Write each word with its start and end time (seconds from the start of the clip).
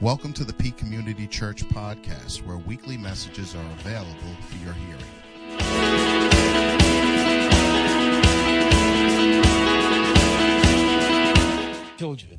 Welcome 0.00 0.32
to 0.32 0.44
the 0.44 0.54
Peak 0.54 0.78
Community 0.78 1.26
Church 1.26 1.62
podcast, 1.68 2.42
where 2.46 2.56
weekly 2.56 2.96
messages 2.96 3.54
are 3.54 3.72
available 3.72 4.34
for 4.48 4.56
your 4.64 4.72
hearing. 4.72 5.04
children. 11.98 12.38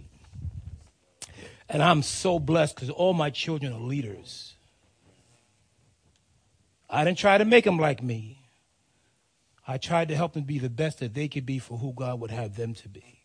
And 1.70 1.84
I'm 1.84 2.02
so 2.02 2.40
blessed 2.40 2.74
because 2.74 2.90
all 2.90 3.14
my 3.14 3.30
children 3.30 3.72
are 3.74 3.80
leaders. 3.80 4.56
I 6.90 7.04
didn't 7.04 7.20
try 7.20 7.38
to 7.38 7.46
make 7.46 7.66
them 7.66 7.78
like 7.78 8.02
me. 8.02 8.40
I 9.68 9.78
tried 9.78 10.08
to 10.08 10.16
help 10.16 10.34
them 10.34 10.46
be 10.46 10.58
the 10.58 10.72
best 10.72 10.98
that 10.98 11.14
they 11.14 11.28
could 11.28 11.46
be 11.46 11.60
for 11.60 11.78
who 11.78 11.94
God 11.94 12.20
would 12.22 12.32
have 12.32 12.56
them 12.56 12.74
to 12.74 12.90
be. 12.90 13.20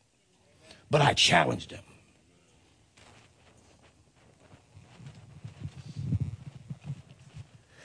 But 0.91 1.01
I 1.01 1.15
challenged 1.15 1.71
them. 1.71 1.85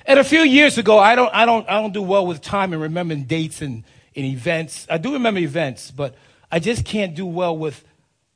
And 0.05 0.19
a 0.19 0.23
few 0.23 0.41
years 0.41 0.77
ago, 0.77 0.97
I 0.97 1.15
don't, 1.15 1.33
I 1.33 1.45
don't, 1.45 1.67
I 1.69 1.81
don't 1.81 1.93
do 1.93 2.01
well 2.01 2.25
with 2.25 2.41
time 2.41 2.73
and 2.73 2.81
remembering 2.81 3.23
dates 3.23 3.61
and, 3.61 3.83
and 4.15 4.25
events. 4.25 4.87
I 4.89 4.97
do 4.97 5.13
remember 5.13 5.39
events, 5.39 5.91
but 5.91 6.15
I 6.51 6.59
just 6.59 6.85
can't 6.85 7.15
do 7.15 7.25
well 7.25 7.55
with 7.55 7.83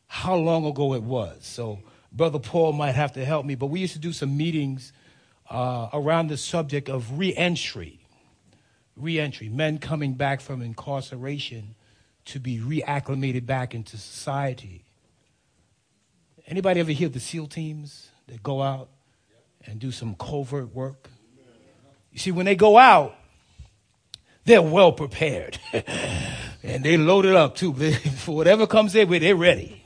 how 0.07 0.35
long 0.35 0.65
ago 0.65 0.93
it 0.93 1.03
was. 1.03 1.45
So 1.45 1.79
Brother 2.11 2.39
Paul 2.39 2.73
might 2.73 2.93
have 2.93 3.13
to 3.13 3.25
help 3.25 3.45
me. 3.45 3.55
But 3.55 3.67
we 3.67 3.79
used 3.79 3.93
to 3.93 3.99
do 3.99 4.13
some 4.13 4.37
meetings 4.37 4.93
uh, 5.49 5.89
around 5.91 6.27
the 6.27 6.37
subject 6.37 6.89
of 6.89 7.17
reentry. 7.17 7.99
Reentry, 8.95 9.49
men 9.49 9.79
coming 9.79 10.13
back 10.13 10.39
from 10.39 10.61
incarceration 10.61 11.75
to 12.25 12.39
be 12.39 12.59
reacclimated 12.59 13.45
back 13.45 13.75
into 13.75 13.97
society. 13.97 14.83
Anybody 16.47 16.79
ever 16.79 16.91
hear 16.91 17.07
of 17.07 17.13
the 17.13 17.19
SEAL 17.19 17.47
teams 17.47 18.09
that 18.27 18.41
go 18.41 18.61
out 18.61 18.89
and 19.65 19.79
do 19.79 19.91
some 19.91 20.15
covert 20.15 20.73
work? 20.73 21.09
You 22.15 22.19
see, 22.19 22.31
when 22.31 22.45
they 22.45 22.55
go 22.55 22.77
out, 22.77 23.13
they're 24.45 24.61
well 24.61 24.93
prepared. 24.93 25.59
and 26.63 26.81
they 26.81 26.95
loaded 26.95 27.35
up 27.35 27.55
too. 27.55 27.73
For 27.93 28.33
whatever 28.33 28.65
comes 28.65 28.93
their 28.93 29.05
way, 29.05 29.19
they're 29.19 29.35
ready. 29.35 29.83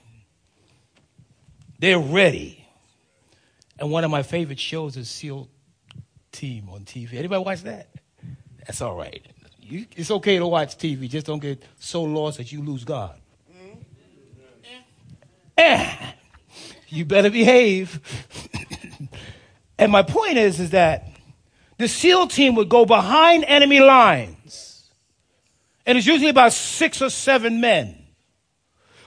They're 1.79 1.97
ready. 1.97 2.67
And 3.79 3.89
one 3.89 4.03
of 4.03 4.11
my 4.11 4.21
favorite 4.21 4.59
shows 4.59 4.95
is 4.95 5.09
SEAL 5.09 5.49
Team 6.31 6.69
on 6.69 6.81
TV. 6.81 7.15
Anybody 7.15 7.43
watch 7.43 7.63
that? 7.63 7.89
That's 8.59 8.79
all 8.81 8.95
right. 8.95 9.25
You, 9.59 9.87
it's 9.97 10.11
okay 10.11 10.37
to 10.37 10.45
watch 10.45 10.77
TV. 10.77 11.09
Just 11.09 11.25
don't 11.25 11.39
get 11.39 11.63
so 11.79 12.03
lost 12.03 12.37
that 12.37 12.51
you 12.51 12.61
lose 12.61 12.83
God. 12.83 13.19
Eh, 15.57 16.11
you 16.89 17.05
better 17.05 17.31
behave. 17.31 17.99
and 19.79 19.91
my 19.91 20.03
point 20.03 20.37
is, 20.37 20.59
is 20.59 20.69
that 20.69 21.08
the 21.79 21.87
SEAL 21.87 22.27
team 22.27 22.55
would 22.55 22.69
go 22.69 22.85
behind 22.85 23.45
enemy 23.45 23.79
lines. 23.79 24.91
And 25.85 25.97
it's 25.97 26.05
usually 26.05 26.29
about 26.29 26.51
six 26.53 27.01
or 27.01 27.09
seven 27.09 27.61
men. 27.61 27.95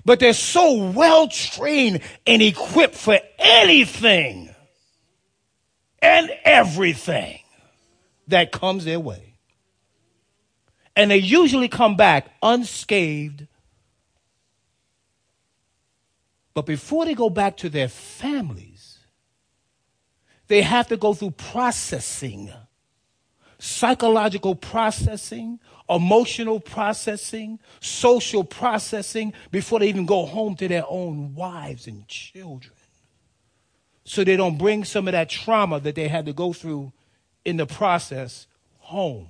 But 0.07 0.19
they're 0.19 0.33
so 0.33 0.91
well 0.91 1.29
trained 1.29 2.01
and 2.27 2.43
equipped 2.43 2.97
for 2.97 3.21
anything 3.39 4.53
and 6.01 6.31
everything 6.45 7.41
that 8.29 8.53
comes 8.53 8.87
their 8.87 8.99
way. 8.99 9.35
And 10.97 11.11
they 11.11 11.19
usually 11.19 11.69
come 11.69 11.95
back 11.95 12.31
unscathed. 12.43 13.47
But 16.55 16.65
before 16.65 17.05
they 17.05 17.15
go 17.15 17.29
back 17.29 17.59
to 17.59 17.69
their 17.69 17.89
families, 17.89 18.99
they 20.49 20.63
have 20.63 20.89
to 20.89 20.97
go 20.97 21.15
through 21.15 21.31
processing, 21.31 22.53
psychological 23.63 24.57
processing, 24.57 25.61
emotional 25.89 26.59
processing, 26.59 27.61
social 27.79 28.43
processing 28.43 29.33
before 29.53 29.79
they 29.79 29.89
even 29.89 30.05
go 30.05 30.27
home 30.27 30.57
to 30.57 30.67
their 30.67 30.85
own 30.89 31.33
wives 31.37 31.87
and 31.87 32.09
children. 32.09 32.75
So 34.05 34.25
they 34.25 34.37
don't 34.37 34.59
bring 34.59 34.83
some 34.83 35.07
of 35.07 35.13
that 35.13 35.31
trauma 35.31 35.79
that 35.79 35.95
they 35.95 36.09
had 36.09 36.27
to 36.27 36.33
go 36.33 36.53
through 36.53 36.93
in 37.45 37.57
the 37.57 37.65
process 37.65 38.49
home. 38.81 39.29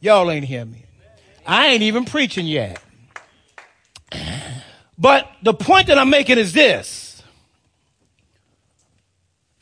Y'all 0.00 0.28
ain't 0.28 0.46
hear 0.46 0.64
me. 0.64 0.86
I 1.46 1.68
ain't 1.68 1.82
even 1.82 2.04
preaching 2.04 2.46
yet. 2.46 2.82
But 4.98 5.30
the 5.42 5.52
point 5.52 5.88
that 5.88 5.98
I'm 5.98 6.08
making 6.08 6.38
is 6.38 6.54
this. 6.54 7.05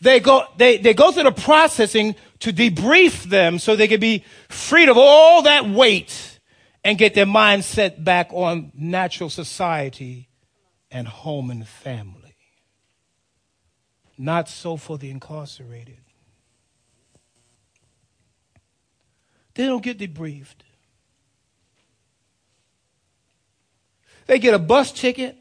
They 0.05 0.21
go, 0.21 0.45
they, 0.59 0.77
they 0.77 0.93
go 0.93 1.13
through 1.13 1.23
the 1.23 1.33
processing 1.33 2.15
to 2.41 2.53
debrief 2.53 3.23
them 3.23 3.59
so 3.59 3.75
they 3.75 3.89
can 3.89 4.01
be 4.01 4.23
freed 4.51 4.91
of 4.91 4.99
all 4.99 5.41
that 5.45 5.67
weight 5.67 6.41
and 6.85 6.99
get 6.99 7.15
their 7.15 7.25
mind 7.25 7.65
set 7.65 8.05
back 8.05 8.29
on 8.31 8.71
natural 8.75 9.31
society 9.31 10.29
and 10.91 11.09
home 11.09 11.51
and 11.51 11.67
family. 11.67 12.37
Not 14.19 14.51
so 14.51 14.77
for 14.77 14.99
the 14.99 15.09
incarcerated. 15.09 15.97
They 19.55 19.65
don't 19.65 19.83
get 19.83 19.99
debriefed. 19.99 20.65
They 24.27 24.39
get 24.39 24.53
a 24.53 24.59
bus 24.59 24.93
ticket, 24.93 25.39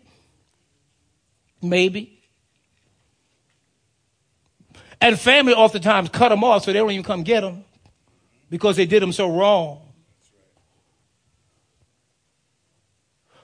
maybe. 1.61 2.12
And 5.03 5.19
family 5.19 5.53
oftentimes 5.53 6.07
cut 6.07 6.29
them 6.29 6.45
off 6.45 6.63
so 6.63 6.71
they 6.71 6.79
don't 6.79 6.89
even 6.89 7.03
come 7.03 7.23
get 7.23 7.41
them 7.41 7.65
because 8.49 8.77
they 8.77 8.85
did 8.85 9.01
them 9.01 9.11
so 9.11 9.29
wrong. 9.29 9.81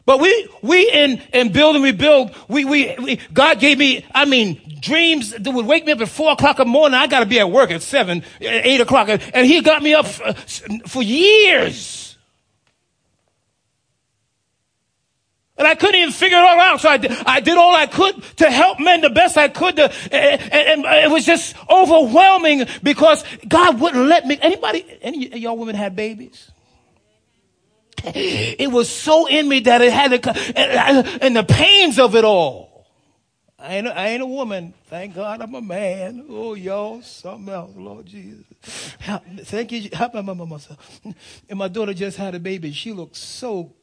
But 0.06 0.22
we, 0.22 0.50
we 0.62 0.90
in, 0.90 1.22
in 1.34 1.52
build 1.52 1.75
and 1.75 1.84
rebuild, 1.84 2.34
we, 2.48 2.64
we, 2.64 2.96
we, 2.98 3.19
God 3.34 3.59
gave 3.59 3.78
me, 3.78 4.06
I 4.16 4.24
mean, 4.24 4.80
dreams 4.80 5.31
that 5.31 5.52
would 5.52 5.66
wake 5.66 5.86
me 5.86 5.92
up 5.92 6.00
at 6.00 6.08
four 6.08 6.31
o'clock 6.31 6.59
in 6.59 6.68
the 6.68 6.72
morning. 6.72 6.98
I 6.98 7.08
got 7.08 7.19
to 7.19 7.25
be 7.25 7.42
at 7.42 7.52
work 7.52 7.72
at 7.72 7.81
seven, 7.81 8.24
eight 8.40 8.80
o'clock. 8.80 9.09
And 9.09 9.46
he 9.46 9.59
got 9.62 9.84
me 9.84 9.94
up 9.94 10.06
uh, 10.24 10.31
for, 10.34 10.88
for 10.88 11.03
years. 11.03 12.09
And 15.59 15.68
I 15.68 15.75
couldn't 15.75 15.96
even 15.96 16.14
figure 16.14 16.38
it 16.38 16.42
all 16.42 16.59
out. 16.59 16.80
So 16.80 16.88
I 16.88 16.96
did, 16.96 17.12
I 17.12 17.42
did 17.42 17.58
all 17.58 17.75
I 17.75 17.86
could 17.86 18.24
to 18.38 18.50
help 18.50 18.80
men 18.80 19.02
the 19.02 19.09
best 19.09 19.38
I 19.38 19.50
could. 19.50 19.75
To, 19.75 19.94
and, 20.09 20.86
and, 20.86 20.86
it 20.86 21.12
was 21.12 21.25
just 21.25 21.53
overwhelming 21.70 22.66
because 22.81 23.25
God 23.46 23.80
wouldn't 23.81 24.08
let 24.08 24.25
me. 24.25 24.40
Anybody, 24.42 24.86
any 25.02 25.38
y'all 25.38 25.58
women 25.58 25.75
had 25.75 25.96
babies? 25.98 26.50
It 28.16 28.72
was 28.72 28.90
so 28.90 29.28
in 29.28 29.50
me 29.50 29.59
that 29.62 29.81
it 29.81 29.92
had 29.92 30.24
to, 30.24 30.30
and, 30.58 31.22
and 31.22 31.36
the 31.36 31.44
pains 31.44 32.00
of 32.00 32.16
it 32.16 32.24
all. 32.24 32.88
I 33.59 33.75
ain't, 33.75 33.88
I 33.88 34.08
ain't 34.08 34.22
a 34.22 34.25
woman. 34.25 34.74
Thank 34.88 35.16
God 35.16 35.42
I'm 35.42 35.53
a 35.53 35.62
man. 35.62 36.25
Oh, 36.30 36.53
y'all, 36.53 37.02
something 37.02 37.53
else, 37.53 37.72
Lord 37.75 38.06
Jesus. 38.06 38.46
Thank 39.02 39.74
you. 39.74 39.90
Help 39.92 40.14
my 40.14 40.22
mama 40.22 40.46
myself. 40.46 41.02
And 41.50 41.59
my 41.59 41.68
daughter 41.68 41.94
just 41.94 42.16
had 42.16 42.36
a 42.36 42.40
baby. 42.40 42.72
She 42.72 42.94
looked 42.94 43.18
so 43.18 43.74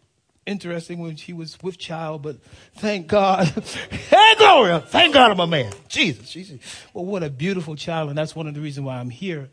interesting 0.47 0.99
when 0.99 1.17
she 1.17 1.33
was 1.33 1.59
with 1.63 1.79
child, 1.79 2.23
but 2.23 2.43
thank 2.77 3.09
God. 3.09 3.47
hey, 3.91 4.35
Gloria! 4.39 4.81
Thank 4.81 5.15
God 5.15 5.31
I'm 5.33 5.41
a 5.41 5.47
man. 5.47 5.73
Jesus. 5.89 6.31
Jesus. 6.31 6.61
Well, 6.95 7.05
what 7.05 7.23
a 7.23 7.31
beautiful 7.31 7.77
child, 7.77 8.09
and 8.09 8.17
that's 8.17 8.35
one 8.35 8.47
of 8.47 8.55
the 8.55 8.61
reasons 8.61 8.87
why 8.87 8.97
I'm 8.99 9.11
here. 9.11 9.51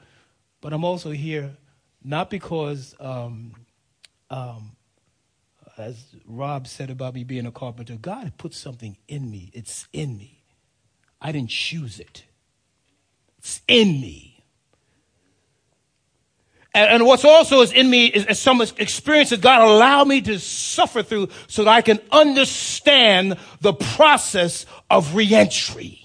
But 0.61 0.71
I'm 0.71 0.83
also 0.85 1.11
here 1.11 1.57
not 2.03 2.29
because, 2.29 2.95
um, 2.99 3.53
um, 4.29 4.75
as 5.77 6.15
Rob 6.25 6.67
said 6.67 6.89
about 6.89 7.15
me 7.15 7.23
being 7.23 7.45
a 7.45 7.51
carpenter, 7.51 7.95
God 7.95 8.33
put 8.37 8.53
something 8.53 8.97
in 9.07 9.29
me. 9.29 9.51
It's 9.53 9.87
in 9.91 10.17
me. 10.17 10.43
I 11.21 11.31
didn't 11.31 11.49
choose 11.49 11.99
it. 11.99 12.23
It's 13.37 13.61
in 13.67 13.99
me. 13.99 14.32
And, 16.73 16.89
and 16.89 17.05
what's 17.05 17.23
also 17.23 17.61
is 17.61 17.71
in 17.71 17.89
me 17.89 18.07
is, 18.07 18.25
is 18.25 18.39
some 18.39 18.61
experiences 18.61 19.39
God 19.39 19.61
allowed 19.61 20.07
me 20.07 20.21
to 20.21 20.39
suffer 20.39 21.03
through 21.03 21.29
so 21.47 21.63
that 21.63 21.71
I 21.71 21.81
can 21.81 21.99
understand 22.11 23.37
the 23.61 23.73
process 23.73 24.65
of 24.89 25.15
reentry. 25.15 25.99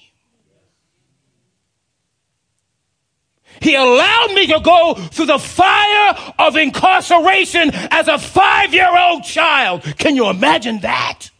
He 3.61 3.75
allowed 3.75 4.33
me 4.35 4.47
to 4.49 4.61
go 4.61 4.95
through 4.95 5.27
the 5.27 5.39
fire 5.39 6.15
of 6.39 6.57
incarceration 6.57 7.71
as 7.91 8.07
a 8.07 8.19
five 8.19 8.73
year 8.73 8.91
old 8.97 9.25
child. 9.25 9.83
Can 9.83 10.17
you 10.17 10.29
imagine 10.29 10.81
that? 10.81 11.31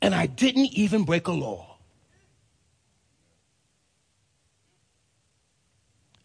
And 0.00 0.14
I 0.14 0.26
didn't 0.26 0.72
even 0.74 1.04
break 1.04 1.26
a 1.28 1.32
law. 1.32 1.67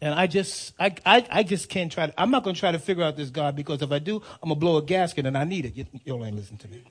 And 0.03 0.13
I 0.13 0.27
just, 0.27 0.73
I, 0.77 0.93
I, 1.05 1.25
I 1.31 1.43
just 1.43 1.69
can't 1.69 1.89
try 1.89 2.07
to, 2.07 2.21
I'm 2.21 2.29
not 2.29 2.43
going 2.43 2.55
to 2.55 2.59
try 2.59 2.73
to 2.73 2.77
figure 2.77 3.05
out 3.05 3.15
this 3.15 3.29
God 3.29 3.55
because 3.55 3.81
if 3.81 3.89
I 3.89 3.99
do, 3.99 4.17
I'm 4.17 4.49
going 4.49 4.55
to 4.55 4.59
blow 4.59 4.75
a 4.75 4.81
gasket 4.81 5.25
and 5.25 5.37
I 5.37 5.45
need 5.45 5.63
it. 5.63 5.87
Y'all 6.03 6.25
ain't 6.25 6.35
listen 6.35 6.57
to 6.57 6.67
me. 6.67 6.83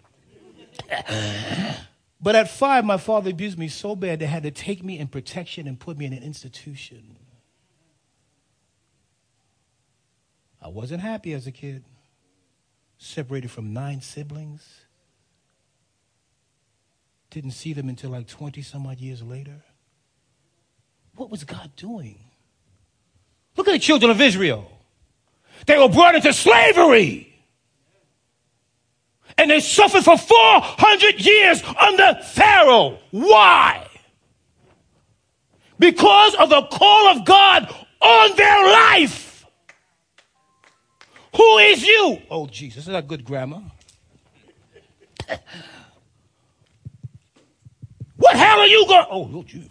But 2.25 2.37
at 2.37 2.49
five, 2.49 2.85
my 2.85 2.99
father 2.99 3.31
abused 3.31 3.59
me 3.59 3.67
so 3.67 3.97
bad 3.97 4.21
they 4.21 4.27
had 4.27 4.45
to 4.45 4.53
take 4.53 4.85
me 4.85 4.97
in 4.97 5.09
protection 5.09 5.67
and 5.67 5.77
put 5.79 5.99
me 5.99 6.05
in 6.07 6.13
an 6.13 6.23
institution. 6.23 7.17
I 10.63 10.69
wasn't 10.69 11.03
happy 11.03 11.33
as 11.33 11.49
a 11.49 11.51
kid. 11.51 11.83
Separated 12.97 13.51
from 13.51 13.73
nine 13.73 14.03
siblings. 14.03 14.65
Didn't 17.31 17.51
see 17.51 17.73
them 17.73 17.89
until 17.89 18.11
like 18.11 18.29
20 18.29 18.63
some 18.63 18.87
odd 18.87 19.01
years 19.01 19.21
later. 19.21 19.65
What 21.17 21.29
was 21.29 21.43
God 21.43 21.75
doing? 21.75 22.21
Look 23.57 23.69
at 23.69 23.73
the 23.73 23.79
children 23.79 24.11
of 24.11 24.21
Israel. 24.21 24.71
They 25.67 25.79
were 25.79 25.89
brought 25.89 26.15
into 26.15 26.33
slavery. 26.33 27.29
And 29.39 29.51
they 29.51 29.61
suffered 29.61 30.05
for 30.05 30.19
400 30.19 31.21
years 31.21 31.63
under 31.63 32.21
Pharaoh. 32.23 32.99
Why? 33.11 33.87
Because 35.79 36.35
of 36.37 36.51
the 36.51 36.63
call 36.63 37.09
of 37.09 37.25
God 37.25 37.75
on 38.01 38.37
their 38.37 38.65
life. 38.65 39.47
Who 41.35 41.59
is 41.59 41.85
you? 41.87 42.21
Oh, 42.31 42.47
Jesus, 42.47 42.87
is 42.87 42.93
that 42.93 43.09
good 43.09 43.25
grammar? 43.25 43.63
what 48.17 48.37
hell 48.37 48.61
are 48.61 48.67
you 48.67 48.87
going? 48.87 49.07
Oh, 49.11 49.45
you. 49.49 49.63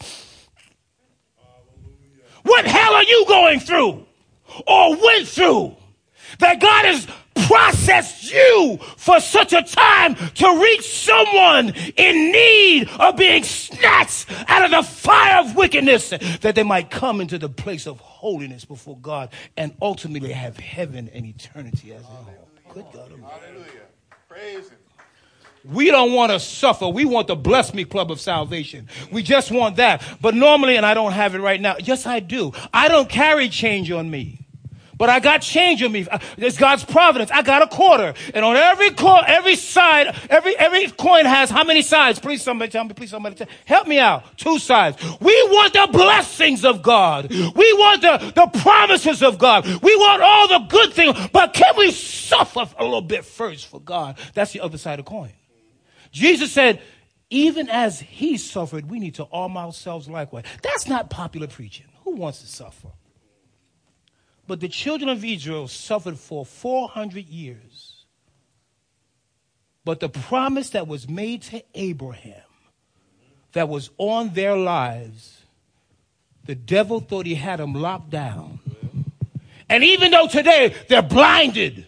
What 2.51 2.65
hell 2.65 2.95
are 2.95 3.03
you 3.03 3.25
going 3.29 3.61
through 3.61 4.05
or 4.67 4.97
went 4.97 5.25
through 5.25 5.73
that 6.39 6.59
God 6.59 6.83
has 6.83 7.07
processed 7.47 8.29
you 8.29 8.77
for 8.97 9.21
such 9.21 9.53
a 9.53 9.63
time 9.63 10.15
to 10.15 10.61
reach 10.61 10.85
someone 10.85 11.69
in 11.95 12.31
need 12.33 12.89
of 12.99 13.15
being 13.15 13.43
snatched 13.45 14.25
out 14.49 14.65
of 14.65 14.71
the 14.71 14.83
fire 14.83 15.39
of 15.39 15.55
wickedness 15.55 16.09
that 16.09 16.55
they 16.55 16.63
might 16.63 16.91
come 16.91 17.21
into 17.21 17.37
the 17.37 17.47
place 17.47 17.87
of 17.87 18.01
holiness 18.01 18.65
before 18.65 18.97
God 18.97 19.29
and 19.55 19.73
ultimately 19.81 20.33
have 20.33 20.57
heaven 20.57 21.09
and 21.13 21.25
eternity 21.25 21.93
as 21.93 22.01
their 22.01 22.11
home. 22.11 22.35
Good 22.73 22.85
God. 22.91 23.11
Hallelujah. 23.11 23.65
Praise 24.27 24.67
Him. 24.67 24.77
We 25.63 25.91
don't 25.91 26.13
want 26.13 26.31
to 26.31 26.39
suffer. 26.39 26.87
We 26.87 27.05
want 27.05 27.27
the 27.27 27.35
bless 27.35 27.73
me 27.73 27.85
club 27.85 28.11
of 28.11 28.19
salvation. 28.19 28.87
We 29.11 29.21
just 29.21 29.51
want 29.51 29.75
that. 29.75 30.03
But 30.19 30.33
normally, 30.33 30.75
and 30.75 30.85
I 30.85 30.93
don't 30.93 31.11
have 31.11 31.35
it 31.35 31.39
right 31.39 31.61
now. 31.61 31.75
Yes, 31.79 32.05
I 32.05 32.19
do. 32.19 32.51
I 32.73 32.87
don't 32.87 33.09
carry 33.09 33.47
change 33.49 33.91
on 33.91 34.09
me. 34.09 34.39
But 35.01 35.09
I 35.09 35.19
got 35.19 35.41
change 35.41 35.81
on 35.81 35.91
me. 35.91 36.07
Uh, 36.07 36.19
it's 36.37 36.59
God's 36.59 36.83
providence. 36.83 37.31
I 37.31 37.41
got 37.41 37.63
a 37.63 37.67
quarter. 37.67 38.13
And 38.35 38.45
on 38.45 38.55
every 38.55 38.91
coin, 38.91 39.23
every 39.25 39.55
side, 39.55 40.15
every, 40.29 40.55
every 40.55 40.91
coin 40.91 41.25
has 41.25 41.49
how 41.49 41.63
many 41.63 41.81
sides? 41.81 42.19
Please 42.19 42.43
somebody 42.43 42.71
tell 42.71 42.83
me, 42.83 42.93
please 42.93 43.09
somebody 43.09 43.35
tell 43.35 43.47
me. 43.47 43.53
Help 43.65 43.87
me 43.87 43.97
out. 43.97 44.37
Two 44.37 44.59
sides. 44.59 44.97
We 45.19 45.33
want 45.49 45.73
the 45.73 45.89
blessings 45.91 46.63
of 46.63 46.83
God. 46.83 47.31
We 47.31 47.73
want 47.73 48.01
the, 48.03 48.31
the 48.35 48.59
promises 48.59 49.23
of 49.23 49.39
God. 49.39 49.65
We 49.65 49.95
want 49.95 50.21
all 50.21 50.47
the 50.47 50.67
good 50.67 50.93
things. 50.93 51.17
But 51.33 51.53
can 51.53 51.75
we 51.77 51.89
suffer 51.89 52.67
a 52.77 52.83
little 52.83 53.01
bit 53.01 53.25
first 53.25 53.65
for 53.67 53.79
God? 53.79 54.19
That's 54.35 54.51
the 54.51 54.59
other 54.59 54.77
side 54.77 54.99
of 54.99 55.05
the 55.05 55.09
coin. 55.09 55.31
Jesus 56.11 56.51
said, 56.51 56.81
even 57.29 57.69
as 57.69 58.01
he 58.01 58.37
suffered, 58.37 58.89
we 58.89 58.99
need 58.99 59.15
to 59.15 59.27
arm 59.31 59.55
ourselves 59.55 60.09
likewise. 60.09 60.43
That's 60.61 60.87
not 60.87 61.09
popular 61.09 61.47
preaching. 61.47 61.87
Who 62.03 62.11
wants 62.11 62.41
to 62.41 62.47
suffer? 62.47 62.89
But 64.47 64.59
the 64.59 64.67
children 64.67 65.09
of 65.09 65.23
Israel 65.23 65.69
suffered 65.69 66.17
for 66.17 66.45
400 66.45 67.25
years. 67.27 68.05
But 69.85 70.01
the 70.01 70.09
promise 70.09 70.71
that 70.71 70.87
was 70.87 71.07
made 71.09 71.41
to 71.43 71.63
Abraham, 71.73 72.43
that 73.53 73.69
was 73.69 73.89
on 73.97 74.33
their 74.33 74.57
lives, 74.57 75.43
the 76.45 76.55
devil 76.55 76.99
thought 76.99 77.25
he 77.25 77.35
had 77.35 77.59
them 77.59 77.73
locked 77.73 78.09
down. 78.09 78.59
And 79.69 79.83
even 79.83 80.11
though 80.11 80.27
today 80.27 80.75
they're 80.89 81.01
blinded, 81.01 81.85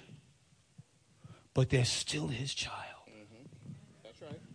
but 1.53 1.69
they're 1.69 1.83
still 1.83 2.29
his 2.29 2.53
child. 2.53 2.82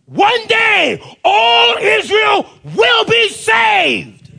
One 0.09 0.47
day, 0.47 0.99
all 1.23 1.77
Israel 1.77 2.49
will 2.63 3.05
be 3.05 3.29
saved. 3.29 4.31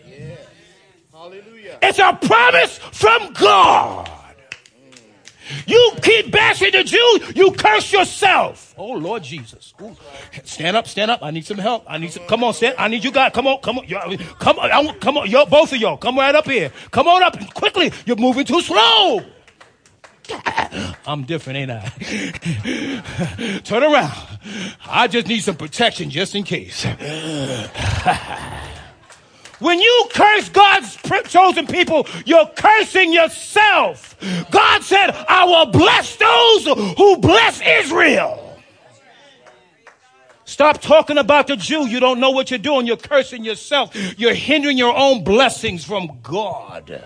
Hallelujah! 1.12 1.78
It's 1.80 2.00
a 2.00 2.12
promise 2.20 2.78
from 2.78 3.32
God. 3.34 4.10
You 5.66 5.92
keep 6.02 6.32
bashing 6.32 6.72
the 6.72 6.82
Jew, 6.82 7.20
you 7.36 7.52
curse 7.52 7.92
yourself. 7.92 8.74
Oh 8.76 8.92
Lord 8.92 9.22
Jesus. 9.22 9.72
Ooh. 9.80 9.96
Stand 10.44 10.76
up, 10.76 10.88
stand 10.88 11.10
up. 11.10 11.22
I 11.22 11.30
need 11.30 11.44
some 11.46 11.58
help. 11.58 11.84
I 11.86 11.98
need 11.98 12.12
some 12.12 12.26
come 12.26 12.42
on, 12.42 12.54
stand. 12.54 12.74
I 12.76 12.88
need 12.88 13.04
you 13.04 13.12
guys. 13.12 13.30
Come 13.32 13.46
on, 13.46 13.60
come 13.60 13.78
on. 13.78 13.86
Come 13.86 14.58
on, 14.58 14.70
I, 14.72 14.92
come 14.94 15.18
on, 15.18 15.30
yo, 15.30 15.46
both 15.46 15.72
of 15.72 15.78
y'all. 15.78 15.96
Come 15.96 16.18
right 16.18 16.34
up 16.34 16.46
here. 16.46 16.72
Come 16.90 17.06
on 17.06 17.22
up 17.22 17.54
quickly. 17.54 17.92
You're 18.06 18.16
moving 18.16 18.44
too 18.44 18.60
slow. 18.60 19.22
I'm 21.06 21.24
different, 21.24 21.58
ain't 21.58 21.70
I? 21.70 23.60
Turn 23.64 23.82
around. 23.82 24.12
I 24.86 25.08
just 25.08 25.26
need 25.26 25.40
some 25.40 25.56
protection 25.56 26.10
just 26.10 26.34
in 26.34 26.44
case. 26.44 26.86
When 29.60 29.78
you 29.78 30.08
curse 30.14 30.48
God's 30.48 30.96
chosen 31.28 31.66
people, 31.66 32.06
you're 32.24 32.46
cursing 32.56 33.12
yourself. 33.12 34.16
God 34.50 34.82
said, 34.82 35.10
I 35.10 35.44
will 35.44 35.66
bless 35.66 36.16
those 36.16 36.64
who 36.96 37.18
bless 37.18 37.60
Israel. 37.60 38.58
Stop 40.46 40.80
talking 40.80 41.18
about 41.18 41.46
the 41.46 41.56
Jew. 41.56 41.86
You 41.86 42.00
don't 42.00 42.20
know 42.20 42.30
what 42.30 42.50
you're 42.50 42.58
doing. 42.58 42.86
You're 42.86 42.96
cursing 42.96 43.44
yourself. 43.44 43.94
You're 44.18 44.34
hindering 44.34 44.78
your 44.78 44.96
own 44.96 45.24
blessings 45.24 45.84
from 45.84 46.18
God. 46.22 47.04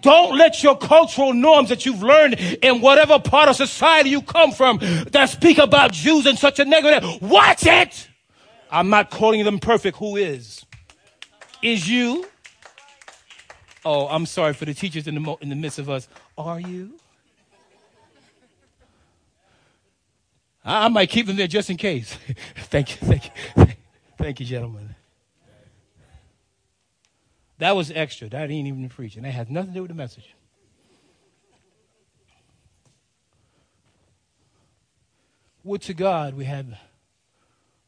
Don't 0.00 0.36
let 0.36 0.62
your 0.62 0.76
cultural 0.76 1.32
norms 1.32 1.68
that 1.68 1.84
you've 1.84 2.02
learned 2.02 2.34
in 2.34 2.80
whatever 2.80 3.18
part 3.18 3.48
of 3.48 3.56
society 3.56 4.10
you 4.10 4.22
come 4.22 4.52
from 4.52 4.78
that 5.12 5.28
speak 5.28 5.58
about 5.58 5.92
Jews 5.92 6.26
in 6.26 6.36
such 6.36 6.58
a 6.58 6.64
negative. 6.64 7.20
Watch 7.22 7.66
it. 7.66 8.08
I'm 8.70 8.88
not 8.88 9.10
calling 9.10 9.44
them 9.44 9.58
perfect. 9.58 9.98
Who 9.98 10.16
is? 10.16 10.64
Is 11.62 11.88
you? 11.88 12.26
Oh, 13.84 14.08
I'm 14.08 14.26
sorry 14.26 14.52
for 14.52 14.64
the 14.64 14.74
teachers 14.74 15.06
in 15.06 15.14
the, 15.14 15.20
mo- 15.20 15.38
in 15.40 15.48
the 15.48 15.56
midst 15.56 15.78
of 15.78 15.88
us. 15.88 16.08
Are 16.36 16.60
you? 16.60 16.94
I, 20.64 20.86
I 20.86 20.88
might 20.88 21.10
keep 21.10 21.26
them 21.26 21.36
there 21.36 21.46
just 21.46 21.70
in 21.70 21.76
case. 21.76 22.16
thank 22.56 22.90
you, 22.90 23.08
thank 23.08 23.24
you, 23.26 23.66
thank 24.18 24.40
you, 24.40 24.46
gentlemen. 24.46 24.94
That 27.60 27.76
was 27.76 27.90
extra. 27.90 28.26
That 28.30 28.50
ain't 28.50 28.66
even 28.66 28.88
preaching. 28.88 29.22
That 29.22 29.32
has 29.32 29.50
nothing 29.50 29.72
to 29.72 29.74
do 29.74 29.82
with 29.82 29.90
the 29.90 29.94
message. 29.94 30.34
Would 35.62 35.82
to 35.82 35.92
God 35.92 36.34
we 36.34 36.46
had 36.46 36.78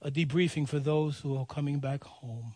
a 0.02 0.10
debriefing 0.10 0.68
for 0.68 0.78
those 0.78 1.20
who 1.20 1.38
are 1.38 1.46
coming 1.46 1.78
back 1.78 2.04
home. 2.04 2.52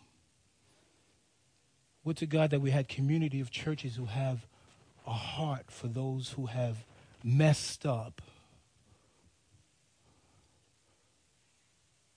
Would 2.04 2.18
to 2.18 2.26
God 2.26 2.50
that 2.50 2.60
we 2.60 2.70
had 2.70 2.86
community 2.86 3.40
of 3.40 3.50
churches 3.50 3.96
who 3.96 4.04
have 4.04 4.46
a 5.06 5.14
heart 5.14 5.70
for 5.70 5.88
those 5.88 6.32
who 6.32 6.46
have 6.46 6.84
messed 7.24 7.86
up. 7.86 8.20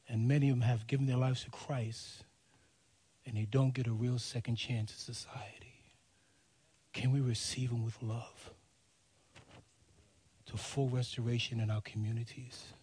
And 0.10 0.28
many 0.28 0.50
of 0.50 0.58
them 0.58 0.68
have 0.68 0.88
given 0.88 1.06
their 1.06 1.16
lives 1.16 1.46
to 1.46 1.50
Christ 1.52 2.26
and 3.30 3.38
they 3.38 3.46
don't 3.46 3.76
get 3.76 3.86
a 3.86 3.92
real 3.92 4.18
second 4.18 4.56
chance 4.56 4.92
in 4.92 4.98
society. 4.98 5.94
Can 6.94 7.12
we 7.12 7.22
receive 7.22 7.70
them 7.70 7.86
with 7.86 8.02
love 8.02 8.52
to 10.48 10.58
full 10.58 10.90
restoration 10.90 11.60
in 11.60 11.70
our 11.70 11.82
communities? 11.82 12.74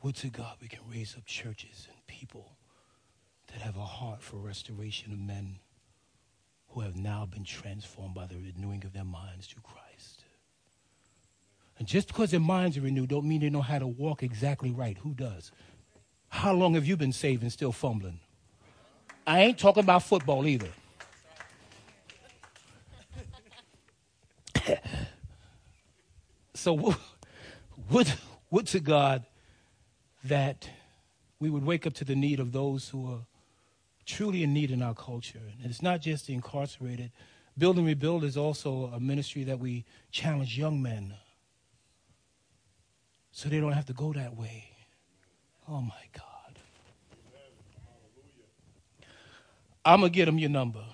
Would 0.00 0.14
to 0.16 0.28
God 0.28 0.58
we 0.62 0.68
can 0.68 0.78
raise 0.88 1.16
up 1.16 1.26
churches 1.26 1.88
and 1.90 2.06
people 2.06 2.52
that 3.48 3.60
have 3.62 3.76
a 3.76 3.84
heart 3.84 4.22
for 4.22 4.36
restoration 4.36 5.12
of 5.12 5.18
men 5.18 5.58
who 6.68 6.80
have 6.82 6.94
now 6.94 7.26
been 7.26 7.44
transformed 7.44 8.14
by 8.14 8.26
the 8.26 8.36
renewing 8.36 8.84
of 8.84 8.92
their 8.92 9.04
minds 9.04 9.48
through 9.48 9.62
Christ. 9.62 10.22
And 11.80 11.88
just 11.88 12.06
because 12.06 12.30
their 12.30 12.38
minds 12.38 12.78
are 12.78 12.82
renewed 12.82 13.08
don't 13.08 13.26
mean 13.26 13.40
they 13.40 13.50
know 13.50 13.62
how 13.62 13.80
to 13.80 13.88
walk 13.88 14.22
exactly 14.22 14.70
right. 14.70 14.96
Who 14.98 15.14
does? 15.14 15.50
How 16.28 16.52
long 16.52 16.74
have 16.74 16.86
you 16.86 16.96
been 16.96 17.12
saved 17.12 17.42
and 17.42 17.52
still 17.52 17.72
fumbling? 17.72 18.20
I 19.28 19.40
ain't 19.40 19.58
talking 19.58 19.82
about 19.82 20.02
football 20.04 20.46
either. 20.46 20.70
so 26.54 26.94
would, 27.90 28.10
would 28.50 28.66
to 28.68 28.80
God 28.80 29.26
that 30.24 30.70
we 31.38 31.50
would 31.50 31.66
wake 31.66 31.86
up 31.86 31.92
to 31.94 32.06
the 32.06 32.16
need 32.16 32.40
of 32.40 32.52
those 32.52 32.88
who 32.88 33.12
are 33.12 33.26
truly 34.06 34.42
in 34.42 34.54
need 34.54 34.70
in 34.70 34.80
our 34.80 34.94
culture. 34.94 35.42
And 35.62 35.70
it's 35.70 35.82
not 35.82 36.00
just 36.00 36.26
the 36.26 36.32
incarcerated. 36.32 37.12
Build 37.58 37.76
and 37.76 37.86
Rebuild 37.86 38.24
is 38.24 38.38
also 38.38 38.90
a 38.94 38.98
ministry 38.98 39.44
that 39.44 39.58
we 39.58 39.84
challenge 40.10 40.56
young 40.56 40.80
men 40.80 41.12
so 43.30 43.50
they 43.50 43.60
don't 43.60 43.72
have 43.72 43.84
to 43.86 43.92
go 43.92 44.14
that 44.14 44.34
way. 44.34 44.70
Oh 45.68 45.82
my 45.82 46.06
God. 46.16 46.27
I'm 49.84 50.00
going 50.00 50.12
to 50.12 50.16
get 50.16 50.28
him 50.28 50.38
your 50.38 50.50
number. 50.50 50.84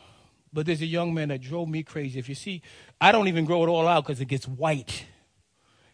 But 0.53 0.67
there's 0.67 0.83
a 0.83 0.87
young 0.87 1.13
man 1.13 1.29
that 1.29 1.41
drove 1.41 1.69
me 1.69 1.83
crazy. 1.83 2.19
If 2.19 2.29
you 2.29 2.35
see, 2.37 2.63
I 3.01 3.11
don't 3.11 3.27
even 3.27 3.45
grow 3.45 3.65
it 3.65 3.69
all 3.69 3.89
out 3.89 4.05
because 4.05 4.21
it 4.21 4.27
gets 4.27 4.47
white. 4.47 5.05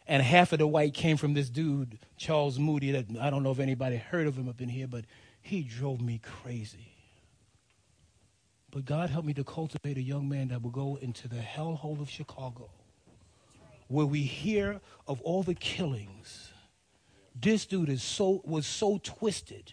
And 0.07 0.23
half 0.23 0.53
of 0.53 0.59
the 0.59 0.67
white 0.67 0.93
came 0.93 1.17
from 1.17 1.35
this 1.35 1.49
dude, 1.49 1.99
Charles 2.17 2.59
Moody, 2.59 2.91
that 2.93 3.07
I 3.21 3.31
don't 3.31 3.43
know 3.43 3.53
if 3.53 3.59
anybody 3.59 3.97
heard 3.97 4.27
of 4.27 4.37
him 4.37 4.49
up 4.49 4.61
in 4.61 4.69
here, 4.69 4.87
but 4.87 5.05
he 5.41 5.63
drove 5.63 6.01
me 6.01 6.21
crazy. 6.23 6.95
But 8.71 8.85
God 8.85 9.11
helped 9.11 9.27
me 9.27 9.35
to 9.35 9.45
cultivate 9.45 9.97
a 9.97 10.03
young 10.03 10.29
man 10.29 10.49
that 10.49 10.63
will 10.63 10.71
go 10.71 10.97
into 11.01 11.27
the 11.27 11.37
hellhole 11.37 12.01
of 12.01 12.11
Chicago, 12.11 12.71
where 13.89 14.07
we 14.07 14.23
hear 14.23 14.81
of 15.07 15.21
all 15.23 15.43
the 15.43 15.55
killings. 15.55 16.53
This 17.35 17.65
dude 17.65 17.89
is 17.89 18.03
so 18.03 18.43
was 18.45 18.67
so 18.67 19.01
twisted. 19.03 19.73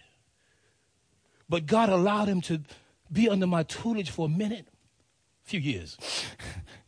But 1.50 1.66
God 1.66 1.90
allowed 1.90 2.28
him 2.28 2.42
to 2.42 2.62
be 3.12 3.30
under 3.30 3.48
my 3.48 3.64
tutelage 3.64 4.10
for 4.10 4.26
a 4.26 4.30
minute, 4.30 4.68
a 5.46 5.50
few 5.50 5.60
years. 5.60 5.98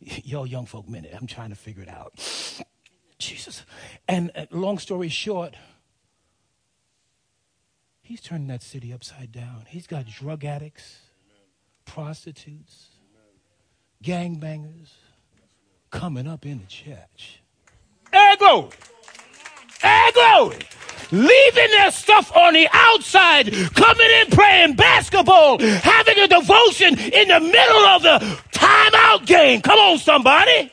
Yo, 0.00 0.44
young 0.44 0.66
folk 0.66 0.88
minute. 0.88 1.12
I'm 1.18 1.26
trying 1.26 1.50
to 1.50 1.56
figure 1.56 1.82
it 1.82 1.88
out. 1.88 2.14
Jesus. 3.18 3.64
And 4.08 4.30
uh, 4.34 4.46
long 4.50 4.78
story 4.78 5.08
short, 5.08 5.54
he's 8.02 8.20
turning 8.20 8.48
that 8.48 8.62
city 8.62 8.92
upside 8.92 9.32
down. 9.32 9.64
He's 9.68 9.86
got 9.86 10.06
drug 10.06 10.44
addicts 10.44 11.00
prostitutes, 11.90 12.86
gangbangers 14.02 14.92
coming 15.90 16.28
up 16.28 16.46
in 16.46 16.60
the 16.60 16.66
church. 16.66 17.42
Hey, 18.12 18.36
glory! 18.38 18.70
Hey, 19.82 20.10
glory! 20.14 20.58
Leaving 21.12 21.70
their 21.70 21.90
stuff 21.90 22.34
on 22.36 22.54
the 22.54 22.68
outside, 22.72 23.52
coming 23.74 24.10
in 24.20 24.26
playing 24.30 24.74
basketball, 24.74 25.58
having 25.58 26.18
a 26.18 26.28
devotion 26.28 26.98
in 26.98 27.28
the 27.28 27.40
middle 27.40 27.86
of 27.86 28.02
the 28.02 28.38
timeout 28.52 29.26
game. 29.26 29.60
Come 29.60 29.78
on, 29.78 29.98
somebody 29.98 30.70